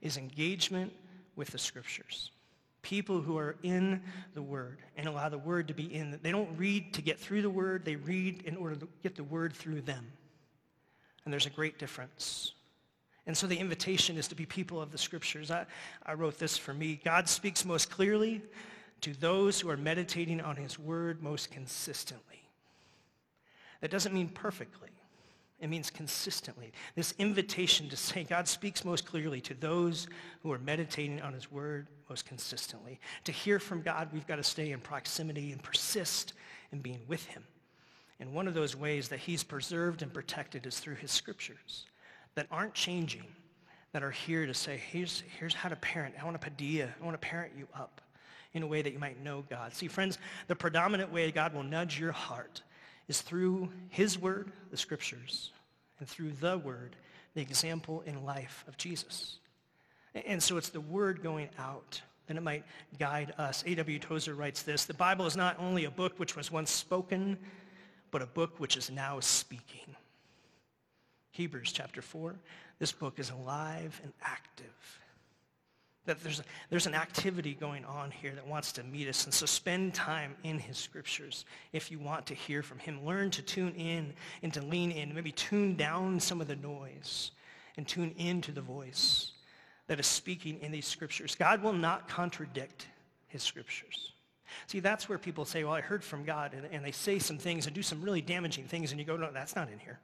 is 0.01 0.17
engagement 0.17 0.93
with 1.35 1.49
the 1.49 1.57
scriptures. 1.57 2.31
People 2.83 3.21
who 3.21 3.37
are 3.37 3.57
in 3.63 4.01
the 4.33 4.41
word 4.41 4.79
and 4.95 5.07
allow 5.07 5.29
the 5.29 5.37
word 5.37 5.67
to 5.67 5.73
be 5.73 5.93
in. 5.93 6.17
They 6.23 6.31
don't 6.31 6.57
read 6.57 6.93
to 6.93 7.01
get 7.01 7.19
through 7.19 7.41
the 7.41 7.49
word. 7.49 7.83
They 7.83 7.97
read 7.97 8.43
in 8.43 8.55
order 8.55 8.75
to 8.77 8.87
get 9.03 9.15
the 9.15 9.23
word 9.23 9.53
through 9.53 9.81
them. 9.81 10.11
And 11.25 11.31
there's 11.31 11.45
a 11.45 11.51
great 11.51 11.77
difference. 11.77 12.53
And 13.27 13.37
so 13.37 13.45
the 13.45 13.57
invitation 13.57 14.17
is 14.17 14.27
to 14.29 14.35
be 14.35 14.45
people 14.45 14.81
of 14.81 14.91
the 14.91 14.97
scriptures. 14.97 15.51
I, 15.51 15.65
I 16.05 16.13
wrote 16.13 16.39
this 16.39 16.57
for 16.57 16.73
me. 16.73 16.99
God 17.03 17.29
speaks 17.29 17.65
most 17.65 17.91
clearly 17.91 18.41
to 19.01 19.13
those 19.13 19.59
who 19.59 19.69
are 19.69 19.77
meditating 19.77 20.41
on 20.41 20.55
his 20.55 20.79
word 20.79 21.21
most 21.21 21.51
consistently. 21.51 22.40
That 23.81 23.91
doesn't 23.91 24.13
mean 24.13 24.29
perfectly. 24.29 24.89
It 25.59 25.69
means 25.69 25.91
consistently. 25.91 26.71
This 26.95 27.13
invitation 27.19 27.87
to 27.89 27.95
say 27.95 28.23
God 28.23 28.47
speaks 28.47 28.83
most 28.83 29.05
clearly 29.05 29.41
to 29.41 29.53
those 29.53 30.07
who 30.41 30.51
are 30.51 30.57
meditating 30.57 31.21
on 31.21 31.33
his 31.33 31.51
word 31.51 31.87
most 32.09 32.25
consistently. 32.25 32.99
To 33.25 33.31
hear 33.31 33.59
from 33.59 33.83
God, 33.83 34.09
we've 34.11 34.25
got 34.25 34.37
to 34.37 34.43
stay 34.43 34.71
in 34.71 34.79
proximity 34.79 35.51
and 35.51 35.61
persist 35.61 36.33
in 36.71 36.79
being 36.79 37.01
with 37.07 37.25
him. 37.25 37.43
And 38.19 38.33
one 38.33 38.47
of 38.47 38.55
those 38.55 38.75
ways 38.75 39.07
that 39.09 39.19
he's 39.19 39.43
preserved 39.43 40.01
and 40.01 40.11
protected 40.11 40.65
is 40.65 40.79
through 40.79 40.95
his 40.95 41.11
scriptures 41.11 41.85
that 42.33 42.47
aren't 42.51 42.73
changing, 42.73 43.25
that 43.93 44.01
are 44.01 44.11
here 44.11 44.47
to 44.47 44.53
say, 44.55 44.81
here's, 44.91 45.23
here's 45.39 45.53
how 45.53 45.69
to 45.69 45.75
parent. 45.75 46.15
I 46.19 46.25
want 46.25 46.39
to 46.41 46.49
paideia. 46.49 46.89
I 46.99 47.05
want 47.05 47.19
to 47.19 47.27
parent 47.27 47.53
you 47.55 47.67
up 47.75 48.01
in 48.53 48.63
a 48.63 48.67
way 48.67 48.81
that 48.81 48.93
you 48.93 48.99
might 48.99 49.21
know 49.23 49.43
God. 49.47 49.73
See, 49.73 49.87
friends, 49.87 50.17
the 50.47 50.55
predominant 50.55 51.11
way 51.11 51.31
God 51.31 51.53
will 51.53 51.63
nudge 51.63 51.99
your 51.99 52.11
heart 52.11 52.63
is 53.07 53.21
through 53.21 53.69
his 53.89 54.17
word, 54.17 54.51
the 54.69 54.77
scriptures, 54.77 55.51
and 55.99 56.07
through 56.07 56.31
the 56.39 56.57
word, 56.57 56.95
the 57.33 57.41
example 57.41 58.01
in 58.05 58.25
life 58.25 58.63
of 58.67 58.77
Jesus. 58.77 59.37
And 60.13 60.41
so 60.41 60.57
it's 60.57 60.69
the 60.69 60.81
word 60.81 61.23
going 61.23 61.49
out 61.57 62.01
and 62.27 62.37
it 62.37 62.41
might 62.41 62.63
guide 62.97 63.33
us. 63.37 63.63
A.W. 63.65 63.99
Tozer 63.99 64.33
writes 64.33 64.63
this, 64.63 64.85
the 64.85 64.93
Bible 64.93 65.25
is 65.25 65.35
not 65.35 65.57
only 65.59 65.85
a 65.85 65.91
book 65.91 66.17
which 66.17 66.35
was 66.35 66.51
once 66.51 66.71
spoken, 66.71 67.37
but 68.09 68.21
a 68.21 68.25
book 68.25 68.59
which 68.59 68.77
is 68.77 68.89
now 68.89 69.19
speaking. 69.19 69.95
Hebrews 71.31 71.71
chapter 71.71 72.01
4, 72.01 72.35
this 72.79 72.91
book 72.91 73.19
is 73.19 73.29
alive 73.29 73.99
and 74.03 74.13
active. 74.21 74.99
That 76.05 76.21
there's, 76.23 76.41
there's 76.69 76.87
an 76.87 76.95
activity 76.95 77.53
going 77.53 77.85
on 77.85 78.09
here 78.09 78.31
that 78.33 78.47
wants 78.47 78.71
to 78.73 78.83
meet 78.83 79.07
us. 79.07 79.25
And 79.25 79.33
so 79.33 79.45
spend 79.45 79.93
time 79.93 80.35
in 80.43 80.57
his 80.57 80.77
scriptures 80.77 81.45
if 81.73 81.91
you 81.91 81.99
want 81.99 82.25
to 82.27 82.33
hear 82.33 82.63
from 82.63 82.79
him. 82.79 83.05
Learn 83.05 83.29
to 83.31 83.41
tune 83.41 83.73
in 83.75 84.13
and 84.41 84.51
to 84.53 84.61
lean 84.61 84.91
in. 84.91 85.13
Maybe 85.13 85.31
tune 85.31 85.75
down 85.75 86.19
some 86.19 86.41
of 86.41 86.47
the 86.47 86.55
noise 86.55 87.31
and 87.77 87.87
tune 87.87 88.13
into 88.17 88.51
the 88.51 88.61
voice 88.61 89.33
that 89.87 89.99
is 89.99 90.07
speaking 90.07 90.59
in 90.61 90.71
these 90.71 90.87
scriptures. 90.87 91.35
God 91.35 91.61
will 91.61 91.73
not 91.73 92.07
contradict 92.07 92.87
his 93.27 93.43
scriptures. 93.43 94.13
See, 94.67 94.79
that's 94.79 95.07
where 95.07 95.17
people 95.17 95.45
say, 95.45 95.63
well, 95.63 95.73
I 95.73 95.81
heard 95.81 96.03
from 96.03 96.23
God, 96.23 96.53
and, 96.53 96.65
and 96.71 96.83
they 96.83 96.91
say 96.91 97.19
some 97.19 97.37
things 97.37 97.65
and 97.67 97.75
do 97.75 97.81
some 97.81 98.01
really 98.01 98.21
damaging 98.21 98.65
things, 98.65 98.91
and 98.91 98.99
you 98.99 99.05
go, 99.05 99.17
no, 99.17 99.31
that's 99.31 99.55
not 99.55 99.69
in 99.69 99.79
here. 99.79 99.99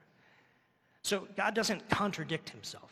So 1.02 1.28
God 1.36 1.54
doesn't 1.54 1.90
contradict 1.90 2.50
himself. 2.50 2.92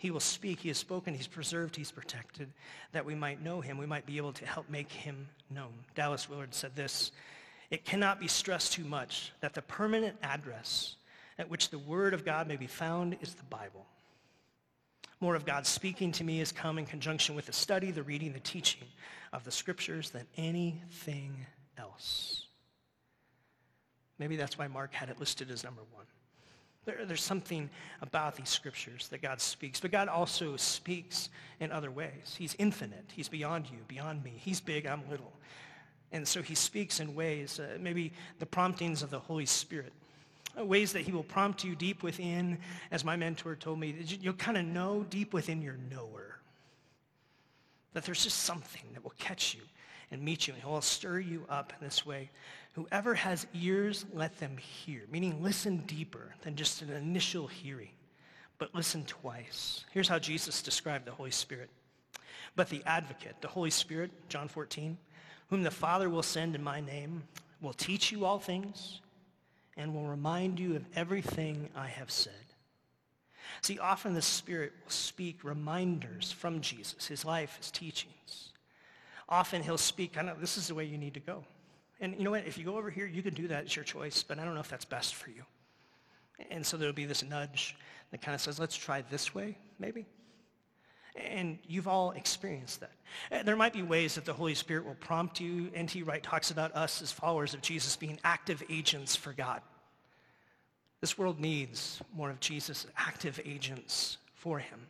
He 0.00 0.10
will 0.10 0.18
speak. 0.18 0.60
He 0.60 0.68
has 0.68 0.78
spoken. 0.78 1.12
He's 1.12 1.26
preserved. 1.26 1.76
He's 1.76 1.92
protected 1.92 2.50
that 2.92 3.04
we 3.04 3.14
might 3.14 3.42
know 3.42 3.60
him. 3.60 3.76
We 3.76 3.84
might 3.84 4.06
be 4.06 4.16
able 4.16 4.32
to 4.32 4.46
help 4.46 4.70
make 4.70 4.90
him 4.90 5.28
known. 5.50 5.74
Dallas 5.94 6.26
Willard 6.26 6.54
said 6.54 6.74
this, 6.74 7.12
it 7.70 7.84
cannot 7.84 8.18
be 8.18 8.26
stressed 8.26 8.72
too 8.72 8.84
much 8.84 9.30
that 9.40 9.52
the 9.52 9.60
permanent 9.60 10.16
address 10.22 10.96
at 11.38 11.50
which 11.50 11.68
the 11.68 11.78
word 11.78 12.14
of 12.14 12.24
God 12.24 12.48
may 12.48 12.56
be 12.56 12.66
found 12.66 13.18
is 13.20 13.34
the 13.34 13.42
Bible. 13.42 13.84
More 15.20 15.34
of 15.34 15.44
God 15.44 15.66
speaking 15.66 16.12
to 16.12 16.24
me 16.24 16.38
has 16.38 16.50
come 16.50 16.78
in 16.78 16.86
conjunction 16.86 17.34
with 17.34 17.44
the 17.44 17.52
study, 17.52 17.90
the 17.90 18.02
reading, 18.02 18.32
the 18.32 18.40
teaching 18.40 18.88
of 19.34 19.44
the 19.44 19.52
scriptures 19.52 20.08
than 20.08 20.26
anything 20.38 21.44
else. 21.76 22.46
Maybe 24.18 24.36
that's 24.36 24.56
why 24.56 24.66
Mark 24.66 24.94
had 24.94 25.10
it 25.10 25.20
listed 25.20 25.50
as 25.50 25.62
number 25.62 25.82
one. 25.92 26.06
There, 26.84 27.04
there's 27.04 27.22
something 27.22 27.68
about 28.00 28.36
these 28.36 28.48
scriptures 28.48 29.08
that 29.08 29.20
God 29.22 29.40
speaks. 29.40 29.80
But 29.80 29.90
God 29.90 30.08
also 30.08 30.56
speaks 30.56 31.28
in 31.60 31.70
other 31.72 31.90
ways. 31.90 32.34
He's 32.38 32.56
infinite. 32.58 33.04
He's 33.12 33.28
beyond 33.28 33.66
you, 33.70 33.78
beyond 33.86 34.24
me. 34.24 34.32
He's 34.36 34.60
big, 34.60 34.86
I'm 34.86 35.02
little. 35.10 35.32
And 36.12 36.26
so 36.26 36.42
he 36.42 36.54
speaks 36.54 37.00
in 37.00 37.14
ways, 37.14 37.60
uh, 37.60 37.78
maybe 37.78 38.12
the 38.38 38.46
promptings 38.46 39.02
of 39.02 39.10
the 39.10 39.18
Holy 39.18 39.46
Spirit, 39.46 39.92
uh, 40.58 40.64
ways 40.64 40.92
that 40.92 41.02
he 41.02 41.12
will 41.12 41.22
prompt 41.22 41.62
you 41.62 41.76
deep 41.76 42.02
within, 42.02 42.58
as 42.90 43.04
my 43.04 43.14
mentor 43.14 43.54
told 43.54 43.78
me, 43.78 43.94
you'll 44.20 44.34
kind 44.34 44.56
of 44.56 44.64
know 44.64 45.04
deep 45.08 45.32
within 45.32 45.62
your 45.62 45.76
knower. 45.90 46.40
That 47.92 48.04
there's 48.04 48.24
just 48.24 48.38
something 48.38 48.82
that 48.94 49.04
will 49.04 49.14
catch 49.18 49.54
you 49.54 49.62
and 50.10 50.22
meet 50.22 50.46
you, 50.46 50.54
and 50.54 50.62
he'll 50.62 50.80
stir 50.80 51.20
you 51.20 51.44
up 51.48 51.72
in 51.78 51.84
this 51.86 52.04
way. 52.04 52.30
Whoever 52.74 53.14
has 53.14 53.46
ears, 53.54 54.04
let 54.12 54.38
them 54.38 54.56
hear, 54.56 55.02
meaning 55.10 55.42
listen 55.42 55.78
deeper 55.86 56.34
than 56.42 56.56
just 56.56 56.82
an 56.82 56.90
initial 56.92 57.46
hearing, 57.46 57.90
but 58.58 58.74
listen 58.74 59.04
twice. 59.04 59.84
Here's 59.92 60.08
how 60.08 60.18
Jesus 60.18 60.62
described 60.62 61.06
the 61.06 61.12
Holy 61.12 61.30
Spirit. 61.30 61.70
But 62.56 62.68
the 62.68 62.82
advocate, 62.86 63.36
the 63.40 63.48
Holy 63.48 63.70
Spirit, 63.70 64.10
John 64.28 64.48
14, 64.48 64.96
whom 65.48 65.62
the 65.62 65.70
Father 65.70 66.08
will 66.08 66.22
send 66.22 66.54
in 66.54 66.62
my 66.62 66.80
name, 66.80 67.22
will 67.60 67.72
teach 67.72 68.10
you 68.10 68.24
all 68.24 68.38
things 68.38 69.00
and 69.76 69.94
will 69.94 70.06
remind 70.06 70.58
you 70.58 70.76
of 70.76 70.84
everything 70.94 71.68
I 71.76 71.86
have 71.86 72.10
said. 72.10 72.32
See, 73.62 73.78
often 73.78 74.14
the 74.14 74.22
Spirit 74.22 74.72
will 74.84 74.90
speak 74.90 75.44
reminders 75.44 76.32
from 76.32 76.60
Jesus, 76.60 77.06
his 77.06 77.24
life, 77.24 77.56
his 77.56 77.70
teachings. 77.70 78.49
Often 79.30 79.62
he'll 79.62 79.78
speak, 79.78 80.18
I 80.18 80.22
know 80.22 80.34
this 80.38 80.56
is 80.56 80.68
the 80.68 80.74
way 80.74 80.84
you 80.84 80.98
need 80.98 81.14
to 81.14 81.20
go. 81.20 81.44
And 82.00 82.14
you 82.16 82.24
know 82.24 82.30
what? 82.30 82.46
If 82.46 82.58
you 82.58 82.64
go 82.64 82.76
over 82.76 82.90
here, 82.90 83.06
you 83.06 83.22
can 83.22 83.34
do 83.34 83.48
that. 83.48 83.64
It's 83.64 83.76
your 83.76 83.84
choice, 83.84 84.22
but 84.22 84.38
I 84.38 84.44
don't 84.44 84.54
know 84.54 84.60
if 84.60 84.70
that's 84.70 84.84
best 84.84 85.14
for 85.14 85.30
you. 85.30 85.44
And 86.50 86.64
so 86.64 86.76
there'll 86.76 86.94
be 86.94 87.04
this 87.04 87.22
nudge 87.22 87.76
that 88.10 88.22
kind 88.22 88.34
of 88.34 88.40
says, 88.40 88.58
let's 88.58 88.76
try 88.76 89.02
this 89.02 89.34
way, 89.34 89.58
maybe. 89.78 90.06
And 91.14 91.58
you've 91.66 91.88
all 91.88 92.12
experienced 92.12 92.80
that. 92.80 92.92
Eh, 93.30 93.42
there 93.42 93.56
might 93.56 93.72
be 93.72 93.82
ways 93.82 94.14
that 94.14 94.24
the 94.24 94.32
Holy 94.32 94.54
Spirit 94.54 94.86
will 94.86 94.94
prompt 94.94 95.40
you. 95.40 95.70
N.T. 95.74 96.02
Wright 96.04 96.22
talks 96.22 96.50
about 96.50 96.74
us 96.74 97.02
as 97.02 97.12
followers 97.12 97.52
of 97.52 97.60
Jesus 97.60 97.96
being 97.96 98.18
active 98.24 98.62
agents 98.70 99.16
for 99.16 99.32
God. 99.32 99.60
This 101.00 101.18
world 101.18 101.40
needs 101.40 102.00
more 102.14 102.30
of 102.30 102.40
Jesus, 102.40 102.86
active 102.96 103.40
agents 103.44 104.18
for 104.34 104.58
him 104.58 104.80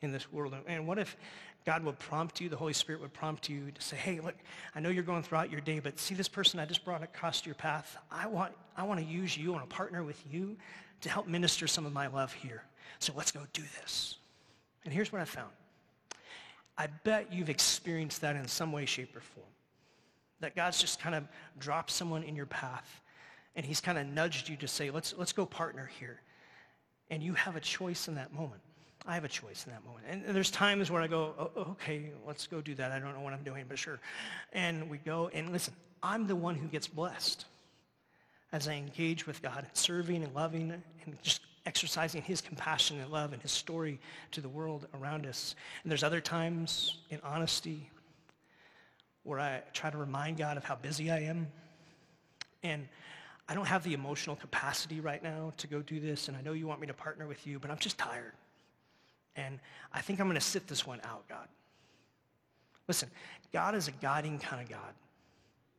in 0.00 0.12
this 0.12 0.32
world. 0.32 0.54
And 0.66 0.86
what 0.86 0.98
if 0.98 1.16
God 1.64 1.84
would 1.84 1.98
prompt 1.98 2.40
you, 2.40 2.48
the 2.48 2.56
Holy 2.56 2.72
Spirit 2.72 3.00
would 3.00 3.12
prompt 3.12 3.48
you 3.48 3.70
to 3.70 3.82
say, 3.82 3.96
hey, 3.96 4.20
look, 4.20 4.34
I 4.74 4.80
know 4.80 4.88
you're 4.88 5.02
going 5.02 5.22
throughout 5.22 5.50
your 5.50 5.60
day, 5.60 5.78
but 5.78 5.98
see 5.98 6.14
this 6.14 6.28
person 6.28 6.58
I 6.58 6.64
just 6.64 6.84
brought 6.84 7.02
across 7.02 7.44
your 7.44 7.54
path? 7.54 7.96
I 8.10 8.26
want, 8.26 8.52
I 8.76 8.84
want 8.84 9.00
to 9.00 9.06
use 9.06 9.36
you, 9.36 9.50
I 9.50 9.56
want 9.56 9.68
to 9.68 9.76
partner 9.76 10.02
with 10.02 10.22
you 10.30 10.56
to 11.02 11.08
help 11.08 11.26
minister 11.26 11.66
some 11.66 11.86
of 11.86 11.92
my 11.92 12.06
love 12.06 12.32
here. 12.32 12.62
So 12.98 13.12
let's 13.16 13.30
go 13.30 13.40
do 13.52 13.62
this. 13.80 14.16
And 14.84 14.92
here's 14.92 15.12
what 15.12 15.20
I 15.20 15.24
found. 15.24 15.50
I 16.78 16.86
bet 17.04 17.32
you've 17.32 17.50
experienced 17.50 18.22
that 18.22 18.36
in 18.36 18.48
some 18.48 18.72
way, 18.72 18.86
shape, 18.86 19.14
or 19.14 19.20
form. 19.20 19.46
That 20.40 20.56
God's 20.56 20.80
just 20.80 21.00
kind 21.00 21.14
of 21.14 21.24
dropped 21.58 21.90
someone 21.90 22.22
in 22.22 22.34
your 22.34 22.46
path 22.46 23.00
and 23.56 23.66
he's 23.66 23.80
kind 23.80 23.98
of 23.98 24.06
nudged 24.06 24.48
you 24.48 24.56
to 24.56 24.68
say, 24.68 24.90
let's, 24.90 25.14
let's 25.18 25.32
go 25.32 25.44
partner 25.44 25.90
here. 25.98 26.20
And 27.10 27.22
you 27.22 27.34
have 27.34 27.56
a 27.56 27.60
choice 27.60 28.08
in 28.08 28.14
that 28.14 28.32
moment. 28.32 28.62
I 29.06 29.14
have 29.14 29.24
a 29.24 29.28
choice 29.28 29.64
in 29.66 29.72
that 29.72 29.84
moment. 29.84 30.06
And 30.08 30.36
there's 30.36 30.50
times 30.50 30.90
where 30.90 31.00
I 31.00 31.06
go, 31.06 31.34
oh, 31.38 31.70
okay, 31.72 32.10
let's 32.26 32.46
go 32.46 32.60
do 32.60 32.74
that. 32.74 32.92
I 32.92 32.98
don't 32.98 33.14
know 33.14 33.20
what 33.20 33.32
I'm 33.32 33.42
doing, 33.42 33.64
but 33.68 33.78
sure. 33.78 33.98
And 34.52 34.90
we 34.90 34.98
go, 34.98 35.30
and 35.32 35.50
listen, 35.50 35.74
I'm 36.02 36.26
the 36.26 36.36
one 36.36 36.54
who 36.54 36.68
gets 36.68 36.86
blessed 36.86 37.46
as 38.52 38.68
I 38.68 38.74
engage 38.74 39.26
with 39.26 39.42
God, 39.42 39.66
serving 39.72 40.22
and 40.22 40.34
loving 40.34 40.72
and 41.04 41.22
just 41.22 41.40
exercising 41.66 42.22
his 42.22 42.40
compassion 42.40 43.00
and 43.00 43.10
love 43.10 43.32
and 43.32 43.40
his 43.40 43.52
story 43.52 44.00
to 44.32 44.40
the 44.40 44.48
world 44.48 44.86
around 44.94 45.26
us. 45.26 45.54
And 45.82 45.90
there's 45.90 46.02
other 46.02 46.20
times 46.20 46.98
in 47.10 47.20
honesty 47.22 47.88
where 49.22 49.38
I 49.38 49.62
try 49.72 49.90
to 49.90 49.98
remind 49.98 50.38
God 50.38 50.56
of 50.56 50.64
how 50.64 50.76
busy 50.76 51.10
I 51.10 51.20
am. 51.20 51.46
And 52.62 52.88
I 53.48 53.54
don't 53.54 53.66
have 53.66 53.82
the 53.84 53.94
emotional 53.94 54.36
capacity 54.36 55.00
right 55.00 55.22
now 55.22 55.52
to 55.56 55.66
go 55.66 55.80
do 55.82 56.00
this, 56.00 56.28
and 56.28 56.36
I 56.36 56.40
know 56.40 56.52
you 56.52 56.66
want 56.66 56.80
me 56.80 56.86
to 56.86 56.94
partner 56.94 57.26
with 57.26 57.46
you, 57.46 57.58
but 57.58 57.70
I'm 57.70 57.78
just 57.78 57.98
tired. 57.98 58.32
And 59.46 59.58
I 59.92 60.00
think 60.00 60.20
I'm 60.20 60.26
going 60.26 60.34
to 60.34 60.40
sit 60.40 60.66
this 60.66 60.86
one 60.86 61.00
out, 61.04 61.28
God. 61.28 61.48
Listen, 62.88 63.10
God 63.52 63.74
is 63.74 63.88
a 63.88 63.92
guiding 63.92 64.38
kind 64.38 64.62
of 64.62 64.68
God. 64.68 64.94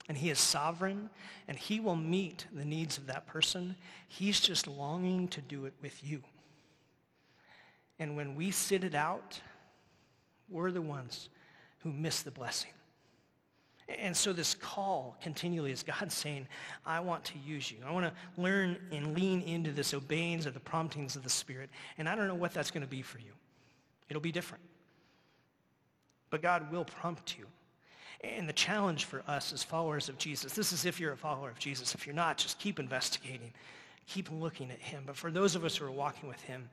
And 0.09 0.17
he 0.17 0.29
is 0.29 0.39
sovereign, 0.39 1.09
and 1.47 1.57
he 1.57 1.79
will 1.79 1.95
meet 1.95 2.45
the 2.53 2.65
needs 2.65 2.97
of 2.97 3.07
that 3.07 3.27
person. 3.27 3.75
He's 4.07 4.39
just 4.39 4.67
longing 4.67 5.27
to 5.29 5.41
do 5.41 5.65
it 5.65 5.73
with 5.81 6.03
you. 6.03 6.23
And 7.99 8.15
when 8.15 8.35
we 8.35 8.51
sit 8.51 8.83
it 8.83 8.95
out, 8.95 9.39
we're 10.49 10.71
the 10.71 10.81
ones 10.81 11.29
who 11.79 11.93
miss 11.93 12.23
the 12.23 12.31
blessing. 12.31 12.71
And 13.87 14.15
so 14.15 14.33
this 14.33 14.55
call 14.55 15.17
continually 15.21 15.71
is 15.71 15.83
God 15.83 16.11
saying, 16.11 16.47
I 16.85 16.99
want 16.99 17.23
to 17.25 17.33
use 17.45 17.71
you. 17.71 17.77
I 17.85 17.91
want 17.91 18.05
to 18.05 18.41
learn 18.41 18.77
and 18.91 19.15
lean 19.15 19.41
into 19.41 19.71
this 19.71 19.93
obeying 19.93 20.45
of 20.47 20.53
the 20.53 20.59
promptings 20.59 21.15
of 21.15 21.23
the 21.23 21.29
Spirit. 21.29 21.69
And 21.97 22.09
I 22.09 22.15
don't 22.15 22.27
know 22.27 22.35
what 22.35 22.53
that's 22.53 22.71
going 22.71 22.83
to 22.83 22.89
be 22.89 23.01
for 23.01 23.19
you. 23.19 23.33
It'll 24.09 24.21
be 24.21 24.31
different. 24.31 24.63
But 26.29 26.41
God 26.41 26.71
will 26.71 26.85
prompt 26.85 27.37
you. 27.37 27.45
And 28.23 28.47
the 28.47 28.53
challenge 28.53 29.05
for 29.05 29.23
us 29.27 29.51
as 29.51 29.63
followers 29.63 30.07
of 30.07 30.17
Jesus, 30.17 30.53
this 30.53 30.71
is 30.71 30.85
if 30.85 30.99
you're 30.99 31.13
a 31.13 31.17
follower 31.17 31.49
of 31.49 31.57
Jesus. 31.57 31.95
If 31.95 32.05
you're 32.05 32.15
not, 32.15 32.37
just 32.37 32.59
keep 32.59 32.79
investigating. 32.79 33.51
Keep 34.07 34.29
looking 34.31 34.69
at 34.69 34.79
him. 34.79 35.03
But 35.05 35.15
for 35.15 35.31
those 35.31 35.55
of 35.55 35.65
us 35.65 35.77
who 35.77 35.85
are 35.85 35.91
walking 35.91 36.29
with 36.29 36.41
him, 36.41 36.69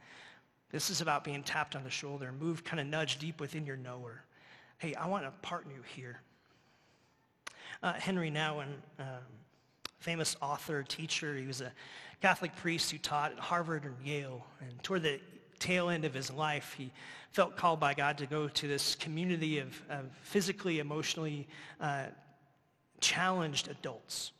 this 0.70 0.90
is 0.90 1.00
about 1.00 1.24
being 1.24 1.42
tapped 1.42 1.74
on 1.74 1.84
the 1.84 1.90
shoulder, 1.90 2.32
moved, 2.38 2.64
kind 2.64 2.80
of 2.80 2.86
nudged 2.86 3.20
deep 3.20 3.40
within 3.40 3.64
your 3.64 3.76
knower. 3.76 4.22
Hey, 4.78 4.94
I 4.94 5.08
want 5.08 5.24
to 5.24 5.30
partner 5.40 5.72
you 5.74 5.82
here. 5.94 6.20
Uh, 7.82 7.94
Henry 7.94 8.30
Nouwen, 8.30 8.74
um, 8.98 9.06
famous 10.00 10.36
author, 10.42 10.82
teacher, 10.82 11.34
he 11.36 11.46
was 11.46 11.60
a 11.60 11.72
Catholic 12.20 12.54
priest 12.56 12.90
who 12.90 12.98
taught 12.98 13.32
at 13.32 13.38
Harvard 13.38 13.84
and 13.84 13.94
Yale. 14.04 14.44
And 14.60 14.82
toward 14.82 15.02
the 15.02 15.20
tail 15.58 15.88
end 15.90 16.04
of 16.04 16.14
his 16.14 16.30
life, 16.30 16.74
he 16.76 16.90
felt 17.32 17.56
called 17.56 17.80
by 17.80 17.94
God 17.94 18.18
to 18.18 18.26
go 18.26 18.48
to 18.48 18.68
this 18.68 18.94
community 18.94 19.58
of, 19.58 19.80
of 19.90 20.06
physically, 20.22 20.78
emotionally 20.78 21.46
uh, 21.80 22.06
challenged 23.00 23.68
adults. 23.68 24.32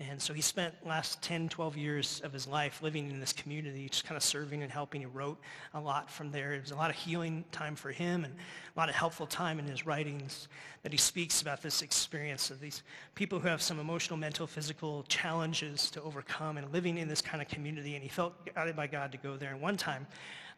And 0.00 0.22
so 0.22 0.32
he 0.32 0.40
spent 0.40 0.74
last 0.86 1.20
10, 1.22 1.48
12 1.48 1.76
years 1.76 2.20
of 2.22 2.32
his 2.32 2.46
life 2.46 2.82
living 2.82 3.10
in 3.10 3.18
this 3.18 3.32
community, 3.32 3.88
just 3.88 4.04
kind 4.04 4.16
of 4.16 4.22
serving 4.22 4.62
and 4.62 4.70
helping. 4.70 5.00
He 5.00 5.06
wrote 5.06 5.38
a 5.74 5.80
lot 5.80 6.08
from 6.08 6.30
there. 6.30 6.52
It 6.52 6.60
was 6.60 6.70
a 6.70 6.76
lot 6.76 6.90
of 6.90 6.94
healing 6.94 7.44
time 7.50 7.74
for 7.74 7.90
him 7.90 8.24
and 8.24 8.32
a 8.32 8.78
lot 8.78 8.88
of 8.88 8.94
helpful 8.94 9.26
time 9.26 9.58
in 9.58 9.64
his 9.64 9.86
writings 9.86 10.46
that 10.84 10.92
he 10.92 10.98
speaks 10.98 11.42
about 11.42 11.62
this 11.62 11.82
experience 11.82 12.50
of 12.50 12.60
these 12.60 12.84
people 13.16 13.40
who 13.40 13.48
have 13.48 13.60
some 13.60 13.80
emotional, 13.80 14.16
mental, 14.16 14.46
physical 14.46 15.02
challenges 15.08 15.90
to 15.90 16.02
overcome 16.02 16.58
and 16.58 16.72
living 16.72 16.98
in 16.98 17.08
this 17.08 17.20
kind 17.20 17.42
of 17.42 17.48
community. 17.48 17.94
And 17.94 18.02
he 18.02 18.08
felt 18.08 18.34
guided 18.54 18.76
by 18.76 18.86
God 18.86 19.10
to 19.10 19.18
go 19.18 19.36
there. 19.36 19.50
And 19.50 19.60
one 19.60 19.76
time, 19.76 20.06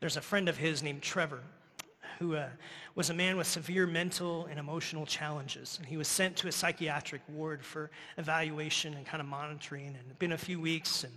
there's 0.01 0.19
a 0.19 0.23
friend 0.23 0.51
of 0.51 0.59
his 0.59 0.83
named 0.83 1.01
Trevor 1.01 1.41
who 2.21 2.37
uh, 2.37 2.47
was 2.95 3.09
a 3.09 3.15
man 3.15 3.39
with 3.39 3.47
severe 3.47 3.87
mental 3.87 4.47
and 4.51 4.61
emotional 4.61 5.07
challenges. 5.07 5.77
And 5.79 5.89
he 5.89 5.97
was 5.97 6.07
sent 6.07 6.37
to 6.37 6.49
a 6.49 6.53
psychiatric 6.53 7.23
ward 7.29 7.65
for 7.65 7.91
evaluation 8.19 8.93
and 8.93 9.07
kind 9.07 9.23
of 9.23 9.27
monitoring. 9.27 9.87
And 9.87 9.97
it'd 9.97 10.19
been 10.19 10.33
a 10.33 10.39
few 10.39 10.61
weeks, 10.61 11.03
and 11.03 11.13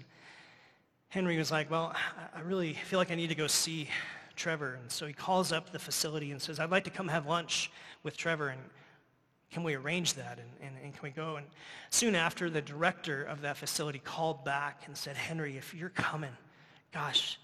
Henry 1.10 1.38
was 1.38 1.52
like, 1.52 1.70
well, 1.70 1.94
I 2.34 2.40
really 2.40 2.74
feel 2.74 3.00
like 3.00 3.12
I 3.12 3.16
need 3.16 3.28
to 3.28 3.36
go 3.36 3.48
see 3.48 3.90
Trevor. 4.38 4.80
And 4.82 4.90
so 4.90 5.06
he 5.06 5.12
calls 5.12 5.52
up 5.52 5.74
the 5.74 5.78
facility 5.78 6.32
and 6.32 6.42
says, 6.42 6.58
I'd 6.58 6.72
like 6.72 6.86
to 6.86 6.90
come 6.90 7.10
have 7.10 7.28
lunch 7.28 7.70
with 8.04 8.16
Trevor, 8.16 8.48
and 8.48 8.62
can 9.52 9.64
we 9.64 9.76
arrange 9.76 10.14
that? 10.14 10.40
And, 10.40 10.70
and, 10.70 10.84
and, 10.84 10.94
can 10.94 11.04
we 11.04 11.10
go? 11.10 11.36
And 11.36 11.46
soon 11.90 12.16
after, 12.16 12.50
the 12.50 12.62
director 12.62 13.24
of 13.24 13.42
that 13.42 13.58
facility 13.58 14.00
called 14.00 14.46
back 14.46 14.84
and 14.88 14.98
said, 14.98 15.18
Henry, 15.18 15.58
if 15.58 15.74
you're 15.74 15.90
coming, 15.90 16.32
gosh, 16.94 17.38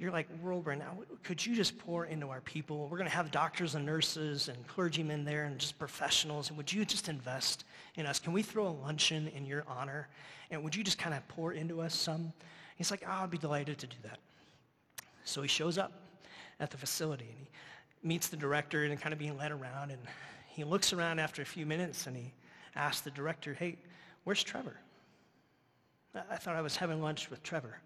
you're 0.00 0.10
like 0.10 0.28
right 0.42 0.78
now. 0.78 0.96
Could 1.24 1.44
you 1.44 1.54
just 1.54 1.76
pour 1.76 2.06
into 2.06 2.30
our 2.30 2.40
people? 2.40 2.88
We're 2.88 2.96
going 2.96 3.10
to 3.10 3.14
have 3.14 3.30
doctors 3.30 3.74
and 3.74 3.84
nurses 3.84 4.48
and 4.48 4.66
clergymen 4.66 5.26
there 5.26 5.44
and 5.44 5.58
just 5.58 5.78
professionals. 5.78 6.48
And 6.48 6.56
would 6.56 6.72
you 6.72 6.86
just 6.86 7.10
invest 7.10 7.64
in 7.96 8.06
us? 8.06 8.18
Can 8.18 8.32
we 8.32 8.42
throw 8.42 8.66
a 8.66 8.72
luncheon 8.72 9.28
in 9.28 9.44
your 9.44 9.62
honor? 9.68 10.08
And 10.50 10.64
would 10.64 10.74
you 10.74 10.82
just 10.82 10.96
kind 10.96 11.14
of 11.14 11.28
pour 11.28 11.52
into 11.52 11.82
us 11.82 11.94
some? 11.94 12.32
He's 12.76 12.90
like, 12.90 13.02
oh, 13.06 13.24
I'd 13.24 13.30
be 13.30 13.36
delighted 13.36 13.76
to 13.76 13.86
do 13.86 13.96
that. 14.04 14.18
So 15.24 15.42
he 15.42 15.48
shows 15.48 15.76
up 15.76 15.92
at 16.60 16.70
the 16.70 16.78
facility 16.78 17.26
and 17.28 17.38
he 17.38 18.08
meets 18.08 18.28
the 18.28 18.38
director 18.38 18.84
and 18.84 18.98
kind 18.98 19.12
of 19.12 19.18
being 19.18 19.36
led 19.36 19.52
around. 19.52 19.90
And 19.90 20.00
he 20.48 20.64
looks 20.64 20.94
around 20.94 21.18
after 21.18 21.42
a 21.42 21.46
few 21.46 21.66
minutes 21.66 22.06
and 22.06 22.16
he 22.16 22.32
asks 22.74 23.02
the 23.02 23.10
director, 23.10 23.52
hey, 23.52 23.76
where's 24.24 24.42
Trevor? 24.42 24.78
I 26.30 26.36
thought 26.36 26.56
I 26.56 26.62
was 26.62 26.74
having 26.74 27.02
lunch 27.02 27.28
with 27.28 27.42
Trevor. 27.42 27.80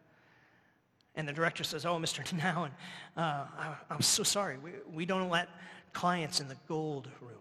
And 1.17 1.29
the 1.29 1.33
director 1.33 1.65
says, 1.65 1.87
oh, 1.87 1.97
Mr. 1.97 2.25
Nouwen, 2.41 2.71
uh, 3.17 3.47
I, 3.57 3.75
am 3.91 4.03
so 4.03 4.23
sorry. 4.23 4.59
We, 4.59 4.73
we 4.93 5.07
don't 5.07 5.31
let 5.31 5.49
clients 5.93 6.41
in 6.41 6.49
the 6.49 6.57
gold 6.67 7.09
room. 7.21 7.39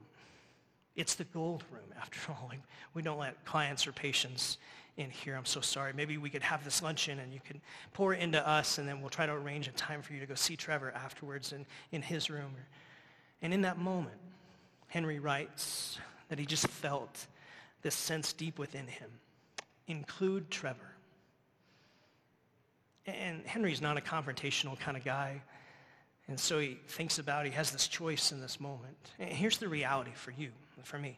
It's 0.95 1.15
the 1.15 1.23
gold 1.25 1.63
room, 1.71 1.91
after 1.99 2.19
all. 2.29 2.47
Like, 2.49 2.61
we 2.93 3.01
don't 3.01 3.17
let 3.17 3.43
clients 3.45 3.87
or 3.87 3.91
patients 3.91 4.57
in 4.97 5.09
here. 5.09 5.35
I'm 5.35 5.45
so 5.45 5.61
sorry. 5.61 5.91
Maybe 5.93 6.17
we 6.17 6.29
could 6.29 6.43
have 6.43 6.63
this 6.63 6.83
luncheon 6.83 7.19
and 7.19 7.33
you 7.33 7.39
can 7.43 7.59
pour 7.93 8.13
into 8.13 8.47
us 8.47 8.77
and 8.77 8.87
then 8.87 9.01
we'll 9.01 9.09
try 9.09 9.25
to 9.25 9.33
arrange 9.33 9.67
a 9.67 9.71
time 9.71 10.01
for 10.01 10.13
you 10.13 10.19
to 10.19 10.25
go 10.25 10.35
see 10.35 10.55
Trevor 10.55 10.91
afterwards 10.91 11.51
in, 11.51 11.65
in 11.91 12.01
his 12.01 12.29
room. 12.29 12.53
And 13.41 13.53
in 13.53 13.61
that 13.61 13.79
moment, 13.79 14.19
Henry 14.87 15.17
writes 15.17 15.97
that 16.29 16.37
he 16.37 16.45
just 16.45 16.67
felt 16.67 17.25
this 17.81 17.95
sense 17.95 18.33
deep 18.33 18.59
within 18.59 18.87
him. 18.87 19.09
Include 19.87 20.51
Trevor. 20.51 20.92
And 23.05 23.45
Henry's 23.45 23.81
not 23.81 23.97
a 23.97 24.01
confrontational 24.01 24.79
kind 24.79 24.95
of 24.95 25.03
guy. 25.03 25.41
And 26.27 26.39
so 26.39 26.59
he 26.59 26.77
thinks 26.87 27.19
about, 27.19 27.45
he 27.45 27.51
has 27.51 27.71
this 27.71 27.87
choice 27.87 28.31
in 28.31 28.39
this 28.39 28.59
moment. 28.59 29.11
And 29.19 29.29
here's 29.29 29.57
the 29.57 29.67
reality 29.67 30.11
for 30.13 30.31
you, 30.31 30.51
for 30.83 30.97
me. 30.97 31.17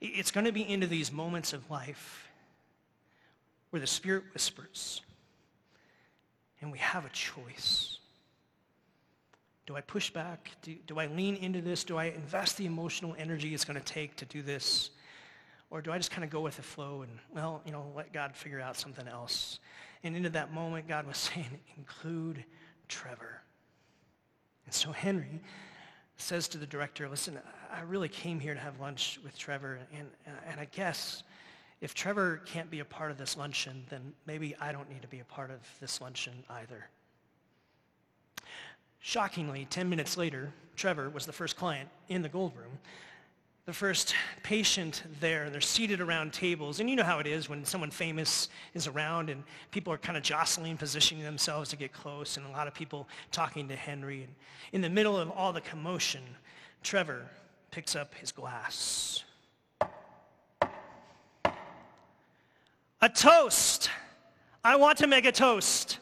It's 0.00 0.30
going 0.30 0.44
to 0.44 0.52
be 0.52 0.68
into 0.68 0.86
these 0.86 1.10
moments 1.10 1.52
of 1.52 1.70
life 1.70 2.28
where 3.70 3.80
the 3.80 3.86
Spirit 3.86 4.24
whispers 4.34 5.00
and 6.60 6.72
we 6.72 6.78
have 6.78 7.04
a 7.04 7.08
choice. 7.10 7.98
Do 9.66 9.76
I 9.76 9.80
push 9.80 10.10
back? 10.10 10.50
Do, 10.62 10.74
do 10.86 10.98
I 10.98 11.06
lean 11.06 11.36
into 11.36 11.60
this? 11.60 11.82
Do 11.84 11.96
I 11.96 12.06
invest 12.06 12.56
the 12.56 12.66
emotional 12.66 13.14
energy 13.18 13.52
it's 13.52 13.64
going 13.64 13.78
to 13.78 13.84
take 13.84 14.16
to 14.16 14.24
do 14.24 14.42
this? 14.42 14.90
Or 15.70 15.82
do 15.82 15.90
I 15.90 15.96
just 15.96 16.10
kind 16.10 16.24
of 16.24 16.30
go 16.30 16.40
with 16.40 16.56
the 16.56 16.62
flow 16.62 17.02
and, 17.02 17.18
well, 17.34 17.62
you 17.66 17.72
know, 17.72 17.90
let 17.96 18.12
God 18.12 18.36
figure 18.36 18.60
out 18.60 18.76
something 18.76 19.08
else? 19.08 19.58
And 20.02 20.16
into 20.16 20.30
that 20.30 20.52
moment, 20.52 20.88
God 20.88 21.06
was 21.06 21.16
saying, 21.34 21.58
include 21.76 22.44
Trevor. 22.88 23.42
And 24.64 24.74
so 24.74 24.92
Henry 24.92 25.40
says 26.16 26.48
to 26.48 26.58
the 26.58 26.66
director, 26.66 27.08
listen, 27.08 27.38
I 27.72 27.82
really 27.82 28.08
came 28.08 28.40
here 28.40 28.54
to 28.54 28.60
have 28.60 28.80
lunch 28.80 29.20
with 29.22 29.36
Trevor, 29.38 29.78
and, 29.94 30.08
and 30.48 30.60
I 30.60 30.66
guess 30.66 31.22
if 31.80 31.94
Trevor 31.94 32.42
can't 32.46 32.70
be 32.70 32.80
a 32.80 32.84
part 32.84 33.10
of 33.10 33.18
this 33.18 33.36
luncheon, 33.36 33.84
then 33.90 34.14
maybe 34.24 34.56
I 34.60 34.72
don't 34.72 34.88
need 34.88 35.02
to 35.02 35.08
be 35.08 35.20
a 35.20 35.24
part 35.24 35.50
of 35.50 35.60
this 35.80 36.00
luncheon 36.00 36.42
either. 36.48 36.88
Shockingly, 39.00 39.66
10 39.70 39.88
minutes 39.88 40.16
later, 40.16 40.52
Trevor 40.74 41.10
was 41.10 41.26
the 41.26 41.32
first 41.32 41.56
client 41.56 41.88
in 42.08 42.22
the 42.22 42.28
gold 42.28 42.56
room, 42.56 42.78
the 43.66 43.72
first 43.72 44.14
patient 44.44 45.02
there, 45.18 45.50
they're 45.50 45.60
seated 45.60 46.00
around 46.00 46.32
tables. 46.32 46.78
And 46.78 46.88
you 46.88 46.94
know 46.94 47.02
how 47.02 47.18
it 47.18 47.26
is 47.26 47.48
when 47.48 47.64
someone 47.64 47.90
famous 47.90 48.48
is 48.74 48.86
around 48.86 49.28
and 49.28 49.42
people 49.72 49.92
are 49.92 49.98
kind 49.98 50.16
of 50.16 50.22
jostling, 50.22 50.76
positioning 50.76 51.24
themselves 51.24 51.68
to 51.70 51.76
get 51.76 51.92
close, 51.92 52.36
and 52.36 52.46
a 52.46 52.50
lot 52.50 52.68
of 52.68 52.74
people 52.74 53.08
talking 53.32 53.66
to 53.66 53.74
Henry. 53.74 54.22
And 54.22 54.34
in 54.72 54.80
the 54.82 54.88
middle 54.88 55.16
of 55.16 55.32
all 55.32 55.52
the 55.52 55.60
commotion, 55.60 56.22
Trevor 56.84 57.28
picks 57.72 57.96
up 57.96 58.14
his 58.14 58.30
glass. 58.30 59.24
A 63.02 63.08
toast. 63.08 63.90
I 64.62 64.76
want 64.76 64.98
to 64.98 65.08
make 65.08 65.24
a 65.24 65.32
toast. 65.32 65.98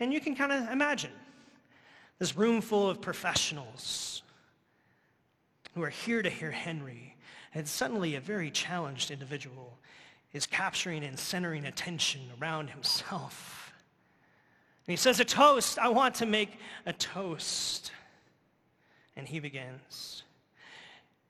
And 0.00 0.14
you 0.14 0.20
can 0.20 0.34
kind 0.34 0.50
of 0.50 0.70
imagine 0.70 1.12
this 2.18 2.38
room 2.38 2.62
full 2.62 2.88
of 2.88 3.02
professionals 3.02 4.22
who 5.78 5.84
are 5.84 5.90
here 5.90 6.22
to 6.22 6.28
hear 6.28 6.50
Henry. 6.50 7.14
And 7.54 7.66
suddenly 7.68 8.16
a 8.16 8.20
very 8.20 8.50
challenged 8.50 9.12
individual 9.12 9.78
is 10.32 10.44
capturing 10.44 11.04
and 11.04 11.16
centering 11.16 11.64
attention 11.64 12.20
around 12.40 12.70
himself. 12.70 13.72
And 14.86 14.92
he 14.92 14.96
says, 14.96 15.20
a 15.20 15.24
toast. 15.24 15.78
I 15.78 15.88
want 15.88 16.16
to 16.16 16.26
make 16.26 16.58
a 16.84 16.92
toast. 16.92 17.92
And 19.16 19.28
he 19.28 19.38
begins. 19.38 20.24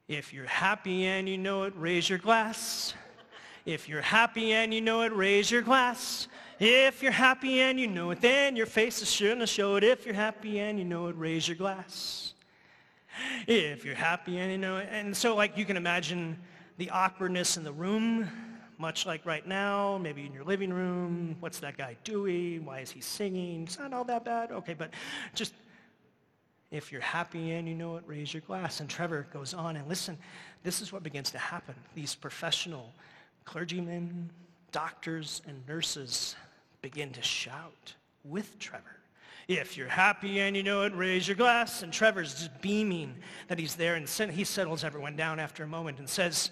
If 0.08 0.32
you're 0.32 0.46
happy 0.46 1.04
and 1.04 1.28
you 1.28 1.36
know 1.36 1.64
it, 1.64 1.74
raise 1.76 2.08
your 2.08 2.18
glass. 2.18 2.94
If 3.66 3.86
you're 3.86 4.00
happy 4.00 4.52
and 4.52 4.72
you 4.72 4.80
know 4.80 5.02
it, 5.02 5.12
raise 5.12 5.50
your 5.50 5.60
glass. 5.60 6.26
If 6.58 7.02
you're 7.02 7.12
happy 7.12 7.60
and 7.60 7.78
you 7.78 7.86
know 7.86 8.12
it, 8.12 8.22
then 8.22 8.56
your 8.56 8.66
face 8.66 9.02
is 9.02 9.10
sure 9.10 9.34
to 9.34 9.46
show 9.46 9.76
it. 9.76 9.84
If 9.84 10.06
you're 10.06 10.14
happy 10.14 10.58
and 10.58 10.78
you 10.78 10.86
know 10.86 11.08
it, 11.08 11.16
raise 11.18 11.46
your 11.46 11.56
glass. 11.58 12.32
If 13.46 13.84
you're 13.84 13.94
happy 13.94 14.38
and 14.38 14.50
you 14.50 14.58
know. 14.58 14.76
And 14.76 15.16
so 15.16 15.34
like 15.34 15.56
you 15.56 15.64
can 15.64 15.76
imagine 15.76 16.38
the 16.76 16.90
awkwardness 16.90 17.56
in 17.56 17.64
the 17.64 17.72
room, 17.72 18.28
much 18.78 19.04
like 19.06 19.26
right 19.26 19.46
now, 19.46 19.98
maybe 19.98 20.24
in 20.24 20.32
your 20.32 20.44
living 20.44 20.72
room. 20.72 21.36
What's 21.40 21.58
that 21.60 21.76
guy 21.76 21.96
doing? 22.04 22.64
Why 22.64 22.80
is 22.80 22.90
he 22.90 23.00
singing? 23.00 23.64
It's 23.64 23.78
not 23.78 23.92
all 23.92 24.04
that 24.04 24.24
bad. 24.24 24.52
Okay, 24.52 24.74
but 24.74 24.90
just 25.34 25.54
if 26.70 26.92
you're 26.92 27.00
happy 27.00 27.52
and 27.52 27.68
you 27.68 27.74
know 27.74 27.96
it, 27.96 28.04
raise 28.06 28.32
your 28.32 28.42
glass. 28.42 28.80
And 28.80 28.88
Trevor 28.88 29.26
goes 29.32 29.54
on 29.54 29.76
and 29.76 29.88
listen, 29.88 30.18
this 30.62 30.80
is 30.80 30.92
what 30.92 31.02
begins 31.02 31.30
to 31.30 31.38
happen. 31.38 31.74
These 31.94 32.14
professional 32.14 32.92
clergymen, 33.44 34.30
doctors, 34.70 35.42
and 35.46 35.66
nurses 35.66 36.36
begin 36.82 37.10
to 37.12 37.22
shout 37.22 37.94
with 38.24 38.58
Trevor. 38.58 38.97
If 39.48 39.78
you're 39.78 39.88
happy 39.88 40.40
and 40.40 40.54
you 40.54 40.62
know 40.62 40.82
it, 40.82 40.94
raise 40.94 41.26
your 41.26 41.36
glass. 41.36 41.82
And 41.82 41.90
Trevor's 41.90 42.34
just 42.34 42.60
beaming 42.60 43.14
that 43.48 43.58
he's 43.58 43.74
there. 43.76 43.94
And 43.94 44.06
he 44.06 44.44
settles 44.44 44.84
everyone 44.84 45.16
down 45.16 45.40
after 45.40 45.64
a 45.64 45.66
moment 45.66 45.98
and 45.98 46.08
says, 46.08 46.50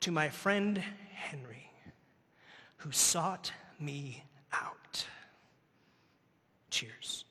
to 0.00 0.10
my 0.10 0.28
friend 0.28 0.82
Henry, 1.14 1.70
who 2.78 2.90
sought 2.90 3.52
me 3.78 4.24
out. 4.52 5.06
Cheers. 6.70 7.24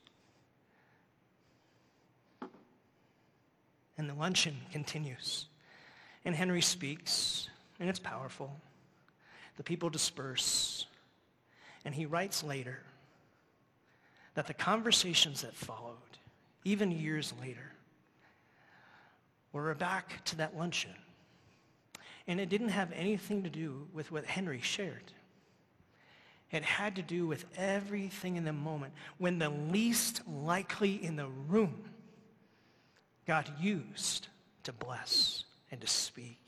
And 3.97 4.10
the 4.10 4.13
luncheon 4.13 4.56
continues. 4.71 5.47
And 6.24 6.34
Henry 6.34 6.62
speaks, 6.62 7.50
and 7.82 7.89
it's 7.89 8.00
powerful. 8.00 8.56
The 9.58 9.63
people 9.63 9.89
disperse. 9.89 10.86
And 11.84 11.93
he 11.93 12.06
writes 12.06 12.43
later 12.43 12.80
that 14.36 14.48
the 14.48 14.54
conversations 14.54 15.41
that 15.41 15.56
followed, 15.56 15.98
even 16.63 16.91
years 16.91 17.34
later, 17.41 17.72
were 19.52 19.74
back 19.76 20.24
to 20.26 20.38
that 20.38 20.58
luncheon. 20.58 20.96
And 22.28 22.39
it 22.39 22.50
didn't 22.50 22.70
have 22.70 22.91
anything 22.94 23.44
to 23.44 23.50
do 23.50 23.88
with 23.94 24.12
what 24.12 24.26
Henry 24.26 24.62
shared. 24.62 25.12
It 26.52 26.63
had 26.63 26.96
to 26.98 27.02
do 27.02 27.28
with 27.28 27.46
everything 27.58 28.36
in 28.36 28.44
the 28.44 28.54
moment 28.54 28.94
when 29.17 29.39
the 29.39 29.50
least 29.50 30.22
likely 30.28 31.04
in 31.04 31.15
the 31.15 31.28
room 31.48 31.84
got 33.26 33.62
used 33.62 34.28
to 34.63 34.74
bless 34.74 35.46
and 35.72 35.80
to 35.82 35.88
speak. 35.88 36.41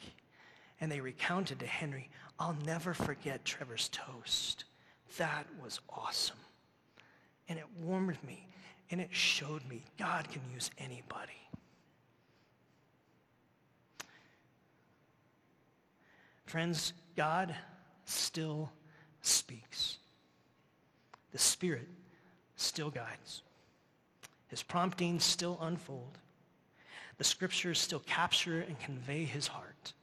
And 0.81 0.91
they 0.91 0.99
recounted 0.99 1.59
to 1.59 1.65
Henry, 1.65 2.09
I'll 2.37 2.57
never 2.65 2.93
forget 2.93 3.45
Trevor's 3.45 3.89
toast. 3.89 4.65
That 5.17 5.45
was 5.61 5.79
awesome. 5.89 6.37
And 7.49 7.59
it 7.59 7.65
warmed 7.81 8.17
me 8.25 8.47
and 8.89 9.01
it 9.01 9.09
showed 9.11 9.67
me 9.67 9.83
God 9.97 10.29
can 10.29 10.41
use 10.53 10.71
anybody. 10.77 11.31
Friends, 16.45 16.93
God 17.15 17.55
still 18.05 18.71
speaks. 19.21 19.97
The 21.31 21.39
Spirit 21.39 21.87
still 22.55 22.91
guides. 22.91 23.41
His 24.47 24.61
promptings 24.61 25.23
still 25.23 25.57
unfold. 25.61 26.19
The 27.17 27.23
scriptures 27.23 27.79
still 27.79 28.03
capture 28.05 28.59
and 28.61 28.79
convey 28.79 29.23
his 29.23 29.47
heart 29.47 29.93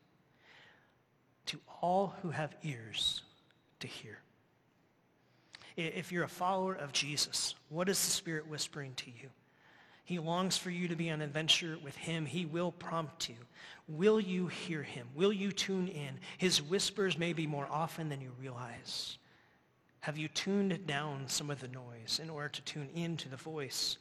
to 1.46 1.61
all 1.81 2.14
who 2.22 2.31
have 2.31 2.57
ears 2.64 3.22
to 3.79 3.87
hear. 3.87 4.18
If 5.76 6.12
you're 6.12 6.24
a 6.24 6.28
follower 6.28 6.74
of 6.74 6.92
Jesus, 6.92 7.54
what 7.68 7.88
is 7.88 8.02
the 8.04 8.11
Spirit 8.11 8.48
whispering 8.48 8.92
to 8.96 9.11
you? 9.11 9.28
He 10.04 10.18
longs 10.18 10.56
for 10.56 10.70
you 10.70 10.88
to 10.88 10.96
be 10.96 11.11
on 11.11 11.20
adventure 11.20 11.78
with 11.85 11.94
him. 11.96 12.26
He 12.26 12.44
will 12.44 12.72
prompt 12.72 13.28
you. 13.28 13.37
Will 13.87 14.18
you 14.18 14.48
hear 14.48 14.83
him? 14.83 15.06
Will 15.14 15.33
you 15.33 15.52
tune 15.52 15.87
in? 15.87 16.18
His 16.37 16.61
whispers 16.61 17.16
may 17.16 17.33
be 17.33 17.46
more 17.46 17.68
often 17.70 18.09
than 18.09 18.20
you 18.20 18.33
realize. 18.40 19.18
Have 20.00 20.18
you 20.18 20.28
tuned 20.28 20.87
down 20.87 21.28
some 21.28 21.50
of 21.50 21.61
the 21.61 21.68
noise 21.68 22.20
in 22.20 22.28
order 22.28 22.48
to 22.48 22.62
tune 22.62 22.88
into 22.94 23.28
the 23.28 23.37
voice 23.37 23.98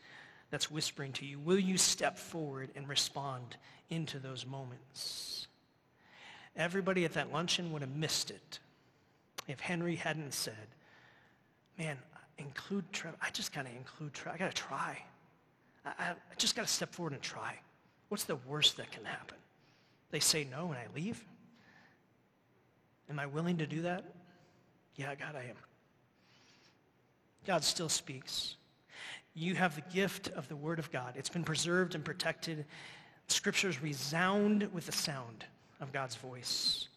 that's 0.49 0.71
whispering 0.71 1.11
to 1.13 1.25
you? 1.25 1.37
Will 1.37 1.59
you 1.59 1.77
step 1.77 2.17
forward 2.17 2.71
and 2.75 2.87
respond 2.87 3.57
into 3.89 4.17
those 4.17 4.45
moments? 4.45 5.47
Everybody 6.55 7.05
at 7.05 7.13
that 7.13 7.31
luncheon 7.31 7.71
would 7.71 7.81
have 7.81 7.95
missed 7.95 8.31
it 8.31 8.59
if 9.47 9.59
Henry 9.59 9.95
hadn't 9.95 10.33
said, 10.33 10.67
man, 11.79 11.97
include 12.37 12.85
Trevor. 12.91 13.17
I 13.21 13.31
just 13.31 13.53
got 13.53 13.65
to 13.65 13.71
include 13.71 14.13
Trevor. 14.13 14.35
I 14.35 14.37
got 14.37 14.53
to 14.53 14.61
try. 14.61 14.99
I, 15.85 16.09
I 16.09 16.35
just 16.37 16.55
got 16.55 16.67
to 16.67 16.71
step 16.71 16.93
forward 16.93 17.13
and 17.13 17.21
try. 17.21 17.55
What's 18.09 18.25
the 18.25 18.35
worst 18.35 18.77
that 18.77 18.91
can 18.91 19.05
happen? 19.05 19.37
They 20.11 20.19
say 20.19 20.45
no 20.51 20.67
and 20.67 20.75
I 20.75 20.85
leave? 20.93 21.23
Am 23.09 23.17
I 23.17 23.25
willing 23.25 23.57
to 23.57 23.65
do 23.65 23.81
that? 23.83 24.03
Yeah, 24.95 25.15
God, 25.15 25.35
I 25.35 25.49
am. 25.49 25.55
God 27.47 27.63
still 27.63 27.89
speaks. 27.89 28.57
You 29.33 29.55
have 29.55 29.75
the 29.75 29.93
gift 29.93 30.29
of 30.29 30.47
the 30.49 30.55
Word 30.55 30.79
of 30.79 30.91
God. 30.91 31.13
It's 31.15 31.29
been 31.29 31.43
preserved 31.43 31.95
and 31.95 32.03
protected. 32.03 32.65
Scriptures 33.27 33.81
resound 33.81 34.67
with 34.73 34.85
the 34.85 34.91
sound 34.91 35.45
of 35.79 35.93
God's 35.93 36.15
voice, 36.15 36.89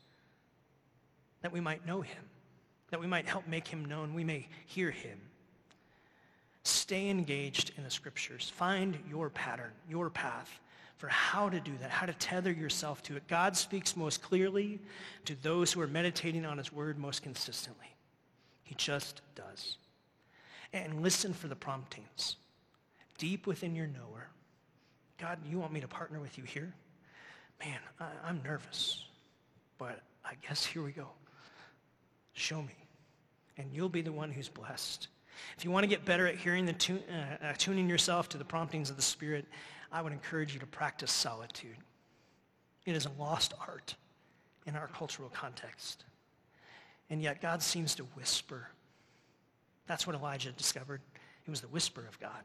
that 1.42 1.52
we 1.52 1.60
might 1.60 1.86
know 1.86 2.00
him, 2.00 2.24
that 2.92 3.00
we 3.00 3.06
might 3.06 3.26
help 3.26 3.48
make 3.48 3.66
him 3.66 3.86
known, 3.86 4.12
we 4.12 4.22
may 4.22 4.46
hear 4.66 4.90
him. 4.90 5.18
Stay 6.62 7.08
engaged 7.08 7.72
in 7.78 7.84
the 7.84 7.90
Scriptures. 7.90 8.52
Find 8.54 8.98
your 9.08 9.30
pattern, 9.30 9.72
your 9.88 10.10
path 10.10 10.60
for 10.98 11.08
how 11.08 11.48
to 11.48 11.58
do 11.58 11.72
that, 11.80 11.90
how 11.90 12.04
to 12.04 12.12
tether 12.12 12.52
yourself 12.52 13.02
to 13.04 13.16
it. 13.16 13.26
God 13.28 13.56
speaks 13.56 13.96
most 13.96 14.20
clearly 14.20 14.78
to 15.24 15.34
those 15.42 15.72
who 15.72 15.80
are 15.80 15.86
meditating 15.86 16.44
on 16.44 16.58
his 16.58 16.70
word 16.70 16.98
most 16.98 17.22
consistently. 17.22 17.88
He 18.62 18.74
just 18.74 19.22
does 19.34 19.78
and 20.74 21.02
listen 21.02 21.32
for 21.32 21.48
the 21.48 21.56
promptings 21.56 22.36
deep 23.16 23.46
within 23.46 23.74
your 23.74 23.86
knower. 23.86 24.28
God, 25.16 25.38
you 25.48 25.58
want 25.58 25.72
me 25.72 25.80
to 25.80 25.88
partner 25.88 26.20
with 26.20 26.36
you 26.36 26.44
here? 26.44 26.74
Man, 27.64 27.78
I, 27.98 28.28
am 28.28 28.42
nervous, 28.44 29.06
but 29.78 30.02
I 30.26 30.34
guess 30.46 30.66
here 30.66 30.82
we 30.82 30.92
go. 30.92 31.08
Show 32.34 32.60
me. 32.60 32.81
And 33.62 33.72
you'll 33.72 33.88
be 33.88 34.02
the 34.02 34.12
one 34.12 34.30
who's 34.30 34.48
blessed. 34.48 35.06
If 35.56 35.64
you 35.64 35.70
want 35.70 35.84
to 35.84 35.88
get 35.88 36.04
better 36.04 36.26
at 36.26 36.34
hearing 36.34 36.66
the 36.66 36.72
tune, 36.72 37.02
uh, 37.08 37.46
uh, 37.46 37.52
tuning 37.56 37.88
yourself 37.88 38.28
to 38.30 38.38
the 38.38 38.44
promptings 38.44 38.90
of 38.90 38.96
the 38.96 39.02
Spirit, 39.02 39.46
I 39.92 40.02
would 40.02 40.12
encourage 40.12 40.52
you 40.52 40.60
to 40.60 40.66
practice 40.66 41.12
solitude. 41.12 41.76
It 42.86 42.96
is 42.96 43.06
a 43.06 43.10
lost 43.20 43.54
art 43.66 43.94
in 44.66 44.74
our 44.74 44.88
cultural 44.88 45.28
context. 45.28 46.04
And 47.08 47.22
yet 47.22 47.40
God 47.40 47.62
seems 47.62 47.94
to 47.96 48.02
whisper. 48.16 48.68
That's 49.86 50.06
what 50.06 50.16
Elijah 50.16 50.50
discovered. 50.50 51.00
It 51.46 51.50
was 51.50 51.60
the 51.60 51.68
whisper 51.68 52.04
of 52.08 52.18
God. 52.18 52.42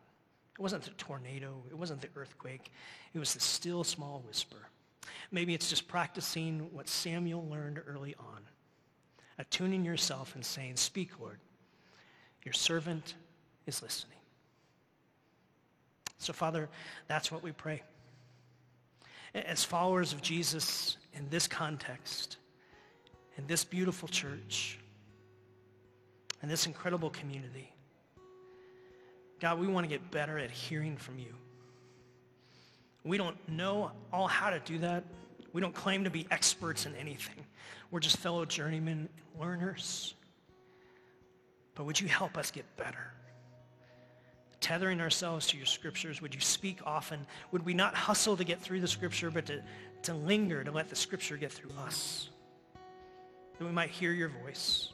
It 0.57 0.61
wasn't 0.61 0.83
the 0.83 0.91
tornado. 0.91 1.63
It 1.69 1.77
wasn't 1.77 2.01
the 2.01 2.09
earthquake. 2.15 2.71
It 3.13 3.19
was 3.19 3.33
the 3.33 3.39
still 3.39 3.83
small 3.83 4.23
whisper. 4.27 4.67
Maybe 5.31 5.55
it's 5.55 5.69
just 5.69 5.87
practicing 5.87 6.69
what 6.73 6.87
Samuel 6.87 7.47
learned 7.49 7.81
early 7.87 8.13
on. 8.19 8.41
Attuning 9.39 9.85
yourself 9.85 10.35
and 10.35 10.45
saying, 10.45 10.75
speak, 10.77 11.19
Lord. 11.19 11.39
Your 12.43 12.53
servant 12.53 13.15
is 13.65 13.81
listening. 13.81 14.17
So, 16.17 16.33
Father, 16.33 16.69
that's 17.07 17.31
what 17.31 17.43
we 17.43 17.51
pray. 17.51 17.83
As 19.35 19.63
followers 19.63 20.13
of 20.13 20.21
Jesus 20.21 20.97
in 21.13 21.29
this 21.29 21.47
context, 21.47 22.37
in 23.37 23.45
this 23.47 23.63
beautiful 23.63 24.07
church, 24.07 24.79
in 26.41 26.49
this 26.49 26.65
incredible 26.65 27.09
community, 27.09 27.71
God, 29.39 29.59
we 29.59 29.67
want 29.67 29.83
to 29.83 29.89
get 29.89 30.09
better 30.09 30.39
at 30.39 30.49
hearing 30.49 30.97
from 30.97 31.19
you. 31.19 31.35
We 33.03 33.17
don't 33.17 33.37
know 33.47 33.91
all 34.11 34.27
how 34.27 34.49
to 34.49 34.59
do 34.59 34.79
that. 34.79 35.03
We 35.57 35.61
don't 35.61 35.73
claim 35.73 36.03
to 36.03 36.11
be 36.11 36.27
experts 36.29 36.85
in 36.85 36.93
anything. 36.97 37.43
We're 37.89 37.99
just 37.99 38.17
fellow 38.17 38.45
journeymen 38.45 39.09
learners. 39.41 40.13
But 41.73 41.87
would 41.87 41.99
you 41.99 42.07
help 42.07 42.37
us 42.37 42.51
get 42.51 42.63
better? 42.77 43.11
Tethering 44.61 45.01
ourselves 45.01 45.47
to 45.47 45.57
your 45.57 45.65
scriptures, 45.65 46.21
would 46.21 46.35
you 46.35 46.41
speak 46.41 46.81
often? 46.85 47.25
Would 47.51 47.65
we 47.65 47.73
not 47.73 47.95
hustle 47.95 48.37
to 48.37 48.43
get 48.43 48.61
through 48.61 48.81
the 48.81 48.87
scripture, 48.87 49.31
but 49.31 49.47
to, 49.47 49.63
to 50.03 50.13
linger, 50.13 50.63
to 50.63 50.69
let 50.69 50.91
the 50.91 50.95
scripture 50.95 51.37
get 51.37 51.51
through 51.51 51.71
us? 51.79 52.29
That 53.57 53.65
we 53.65 53.71
might 53.71 53.89
hear 53.89 54.11
your 54.11 54.29
voice. 54.29 54.89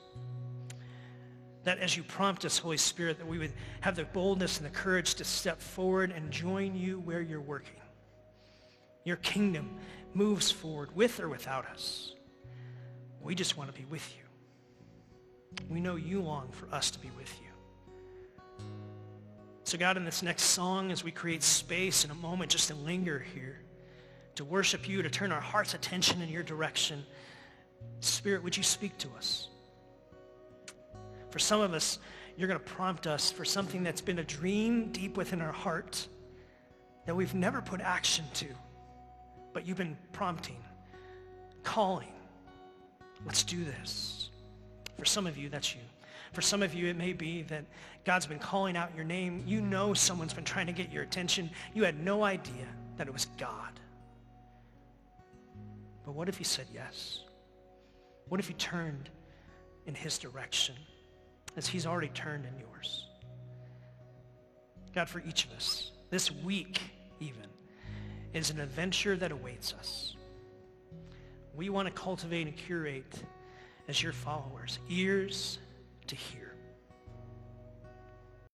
That 1.65 1.79
as 1.79 1.97
you 1.97 2.03
prompt 2.03 2.45
us, 2.45 2.57
Holy 2.57 2.77
Spirit, 2.77 3.17
that 3.17 3.27
we 3.27 3.37
would 3.37 3.51
have 3.81 3.97
the 3.97 4.05
boldness 4.05 4.59
and 4.59 4.65
the 4.65 4.71
courage 4.71 5.15
to 5.15 5.25
step 5.25 5.59
forward 5.59 6.11
and 6.11 6.31
join 6.31 6.73
you 6.73 7.01
where 7.01 7.19
you're 7.19 7.41
working. 7.41 7.82
Your 9.03 9.17
kingdom 9.17 9.77
moves 10.13 10.51
forward 10.51 10.95
with 10.95 11.19
or 11.19 11.29
without 11.29 11.65
us. 11.67 12.13
We 13.21 13.35
just 13.35 13.57
want 13.57 13.73
to 13.73 13.79
be 13.79 13.85
with 13.85 14.13
you. 14.15 14.23
We 15.69 15.79
know 15.79 15.95
you 15.95 16.21
long 16.21 16.51
for 16.51 16.73
us 16.73 16.91
to 16.91 16.99
be 16.99 17.09
with 17.17 17.33
you. 17.41 18.65
So 19.65 19.77
God, 19.77 19.97
in 19.97 20.05
this 20.05 20.21
next 20.21 20.43
song, 20.43 20.91
as 20.91 21.03
we 21.03 21.11
create 21.11 21.41
space 21.41 22.03
in 22.03 22.11
a 22.11 22.15
moment 22.15 22.51
just 22.51 22.67
to 22.67 22.75
linger 22.75 23.19
here, 23.33 23.61
to 24.35 24.43
worship 24.43 24.89
you, 24.89 25.01
to 25.01 25.09
turn 25.09 25.31
our 25.31 25.41
heart's 25.41 25.73
attention 25.73 26.21
in 26.21 26.29
your 26.29 26.43
direction, 26.43 27.03
Spirit, 28.01 28.43
would 28.43 28.55
you 28.57 28.63
speak 28.63 28.97
to 28.97 29.07
us? 29.17 29.47
For 31.29 31.39
some 31.39 31.61
of 31.61 31.73
us, 31.73 31.99
you're 32.37 32.47
going 32.47 32.59
to 32.59 32.65
prompt 32.65 33.07
us 33.07 33.31
for 33.31 33.45
something 33.45 33.83
that's 33.83 34.01
been 34.01 34.19
a 34.19 34.23
dream 34.23 34.91
deep 34.91 35.17
within 35.17 35.41
our 35.41 35.51
heart 35.51 36.07
that 37.05 37.15
we've 37.15 37.33
never 37.33 37.61
put 37.61 37.81
action 37.81 38.25
to, 38.35 38.47
but 39.53 39.65
you've 39.65 39.77
been 39.77 39.97
prompting, 40.11 40.57
calling. 41.63 42.13
Let's 43.25 43.43
do 43.43 43.63
this. 43.63 44.29
For 44.97 45.05
some 45.05 45.27
of 45.27 45.37
you, 45.37 45.49
that's 45.49 45.73
you. 45.73 45.81
For 46.33 46.41
some 46.41 46.63
of 46.63 46.73
you, 46.73 46.87
it 46.87 46.97
may 46.97 47.13
be 47.13 47.43
that 47.43 47.63
God's 48.05 48.25
been 48.25 48.39
calling 48.39 48.75
out 48.75 48.95
your 48.95 49.05
name. 49.05 49.43
You 49.45 49.61
know 49.61 49.93
someone's 49.93 50.33
been 50.33 50.43
trying 50.43 50.67
to 50.67 50.73
get 50.73 50.91
your 50.91 51.03
attention. 51.03 51.49
You 51.73 51.83
had 51.83 52.03
no 52.03 52.23
idea 52.23 52.65
that 52.97 53.07
it 53.07 53.13
was 53.13 53.27
God. 53.37 53.79
But 56.05 56.13
what 56.13 56.27
if 56.27 56.37
he 56.37 56.43
said 56.43 56.65
yes? 56.73 57.21
What 58.29 58.39
if 58.39 58.47
he 58.47 58.55
turned 58.55 59.09
in 59.85 59.93
his 59.93 60.17
direction 60.17 60.75
as 61.55 61.67
he's 61.67 61.85
already 61.85 62.09
turned 62.09 62.45
in 62.45 62.59
yours? 62.59 63.07
God, 64.93 65.07
for 65.07 65.21
each 65.25 65.45
of 65.45 65.51
us, 65.53 65.91
this 66.09 66.31
week 66.31 66.81
even, 67.19 67.47
is 68.33 68.49
an 68.49 68.59
adventure 68.59 69.15
that 69.15 69.31
awaits 69.31 69.73
us. 69.73 70.15
We 71.55 71.69
want 71.69 71.87
to 71.87 71.93
cultivate 71.93 72.47
and 72.47 72.57
curate 72.57 73.23
as 73.87 74.01
your 74.01 74.13
followers, 74.13 74.79
ears 74.89 75.59
to 76.07 76.15
hear. 76.15 76.42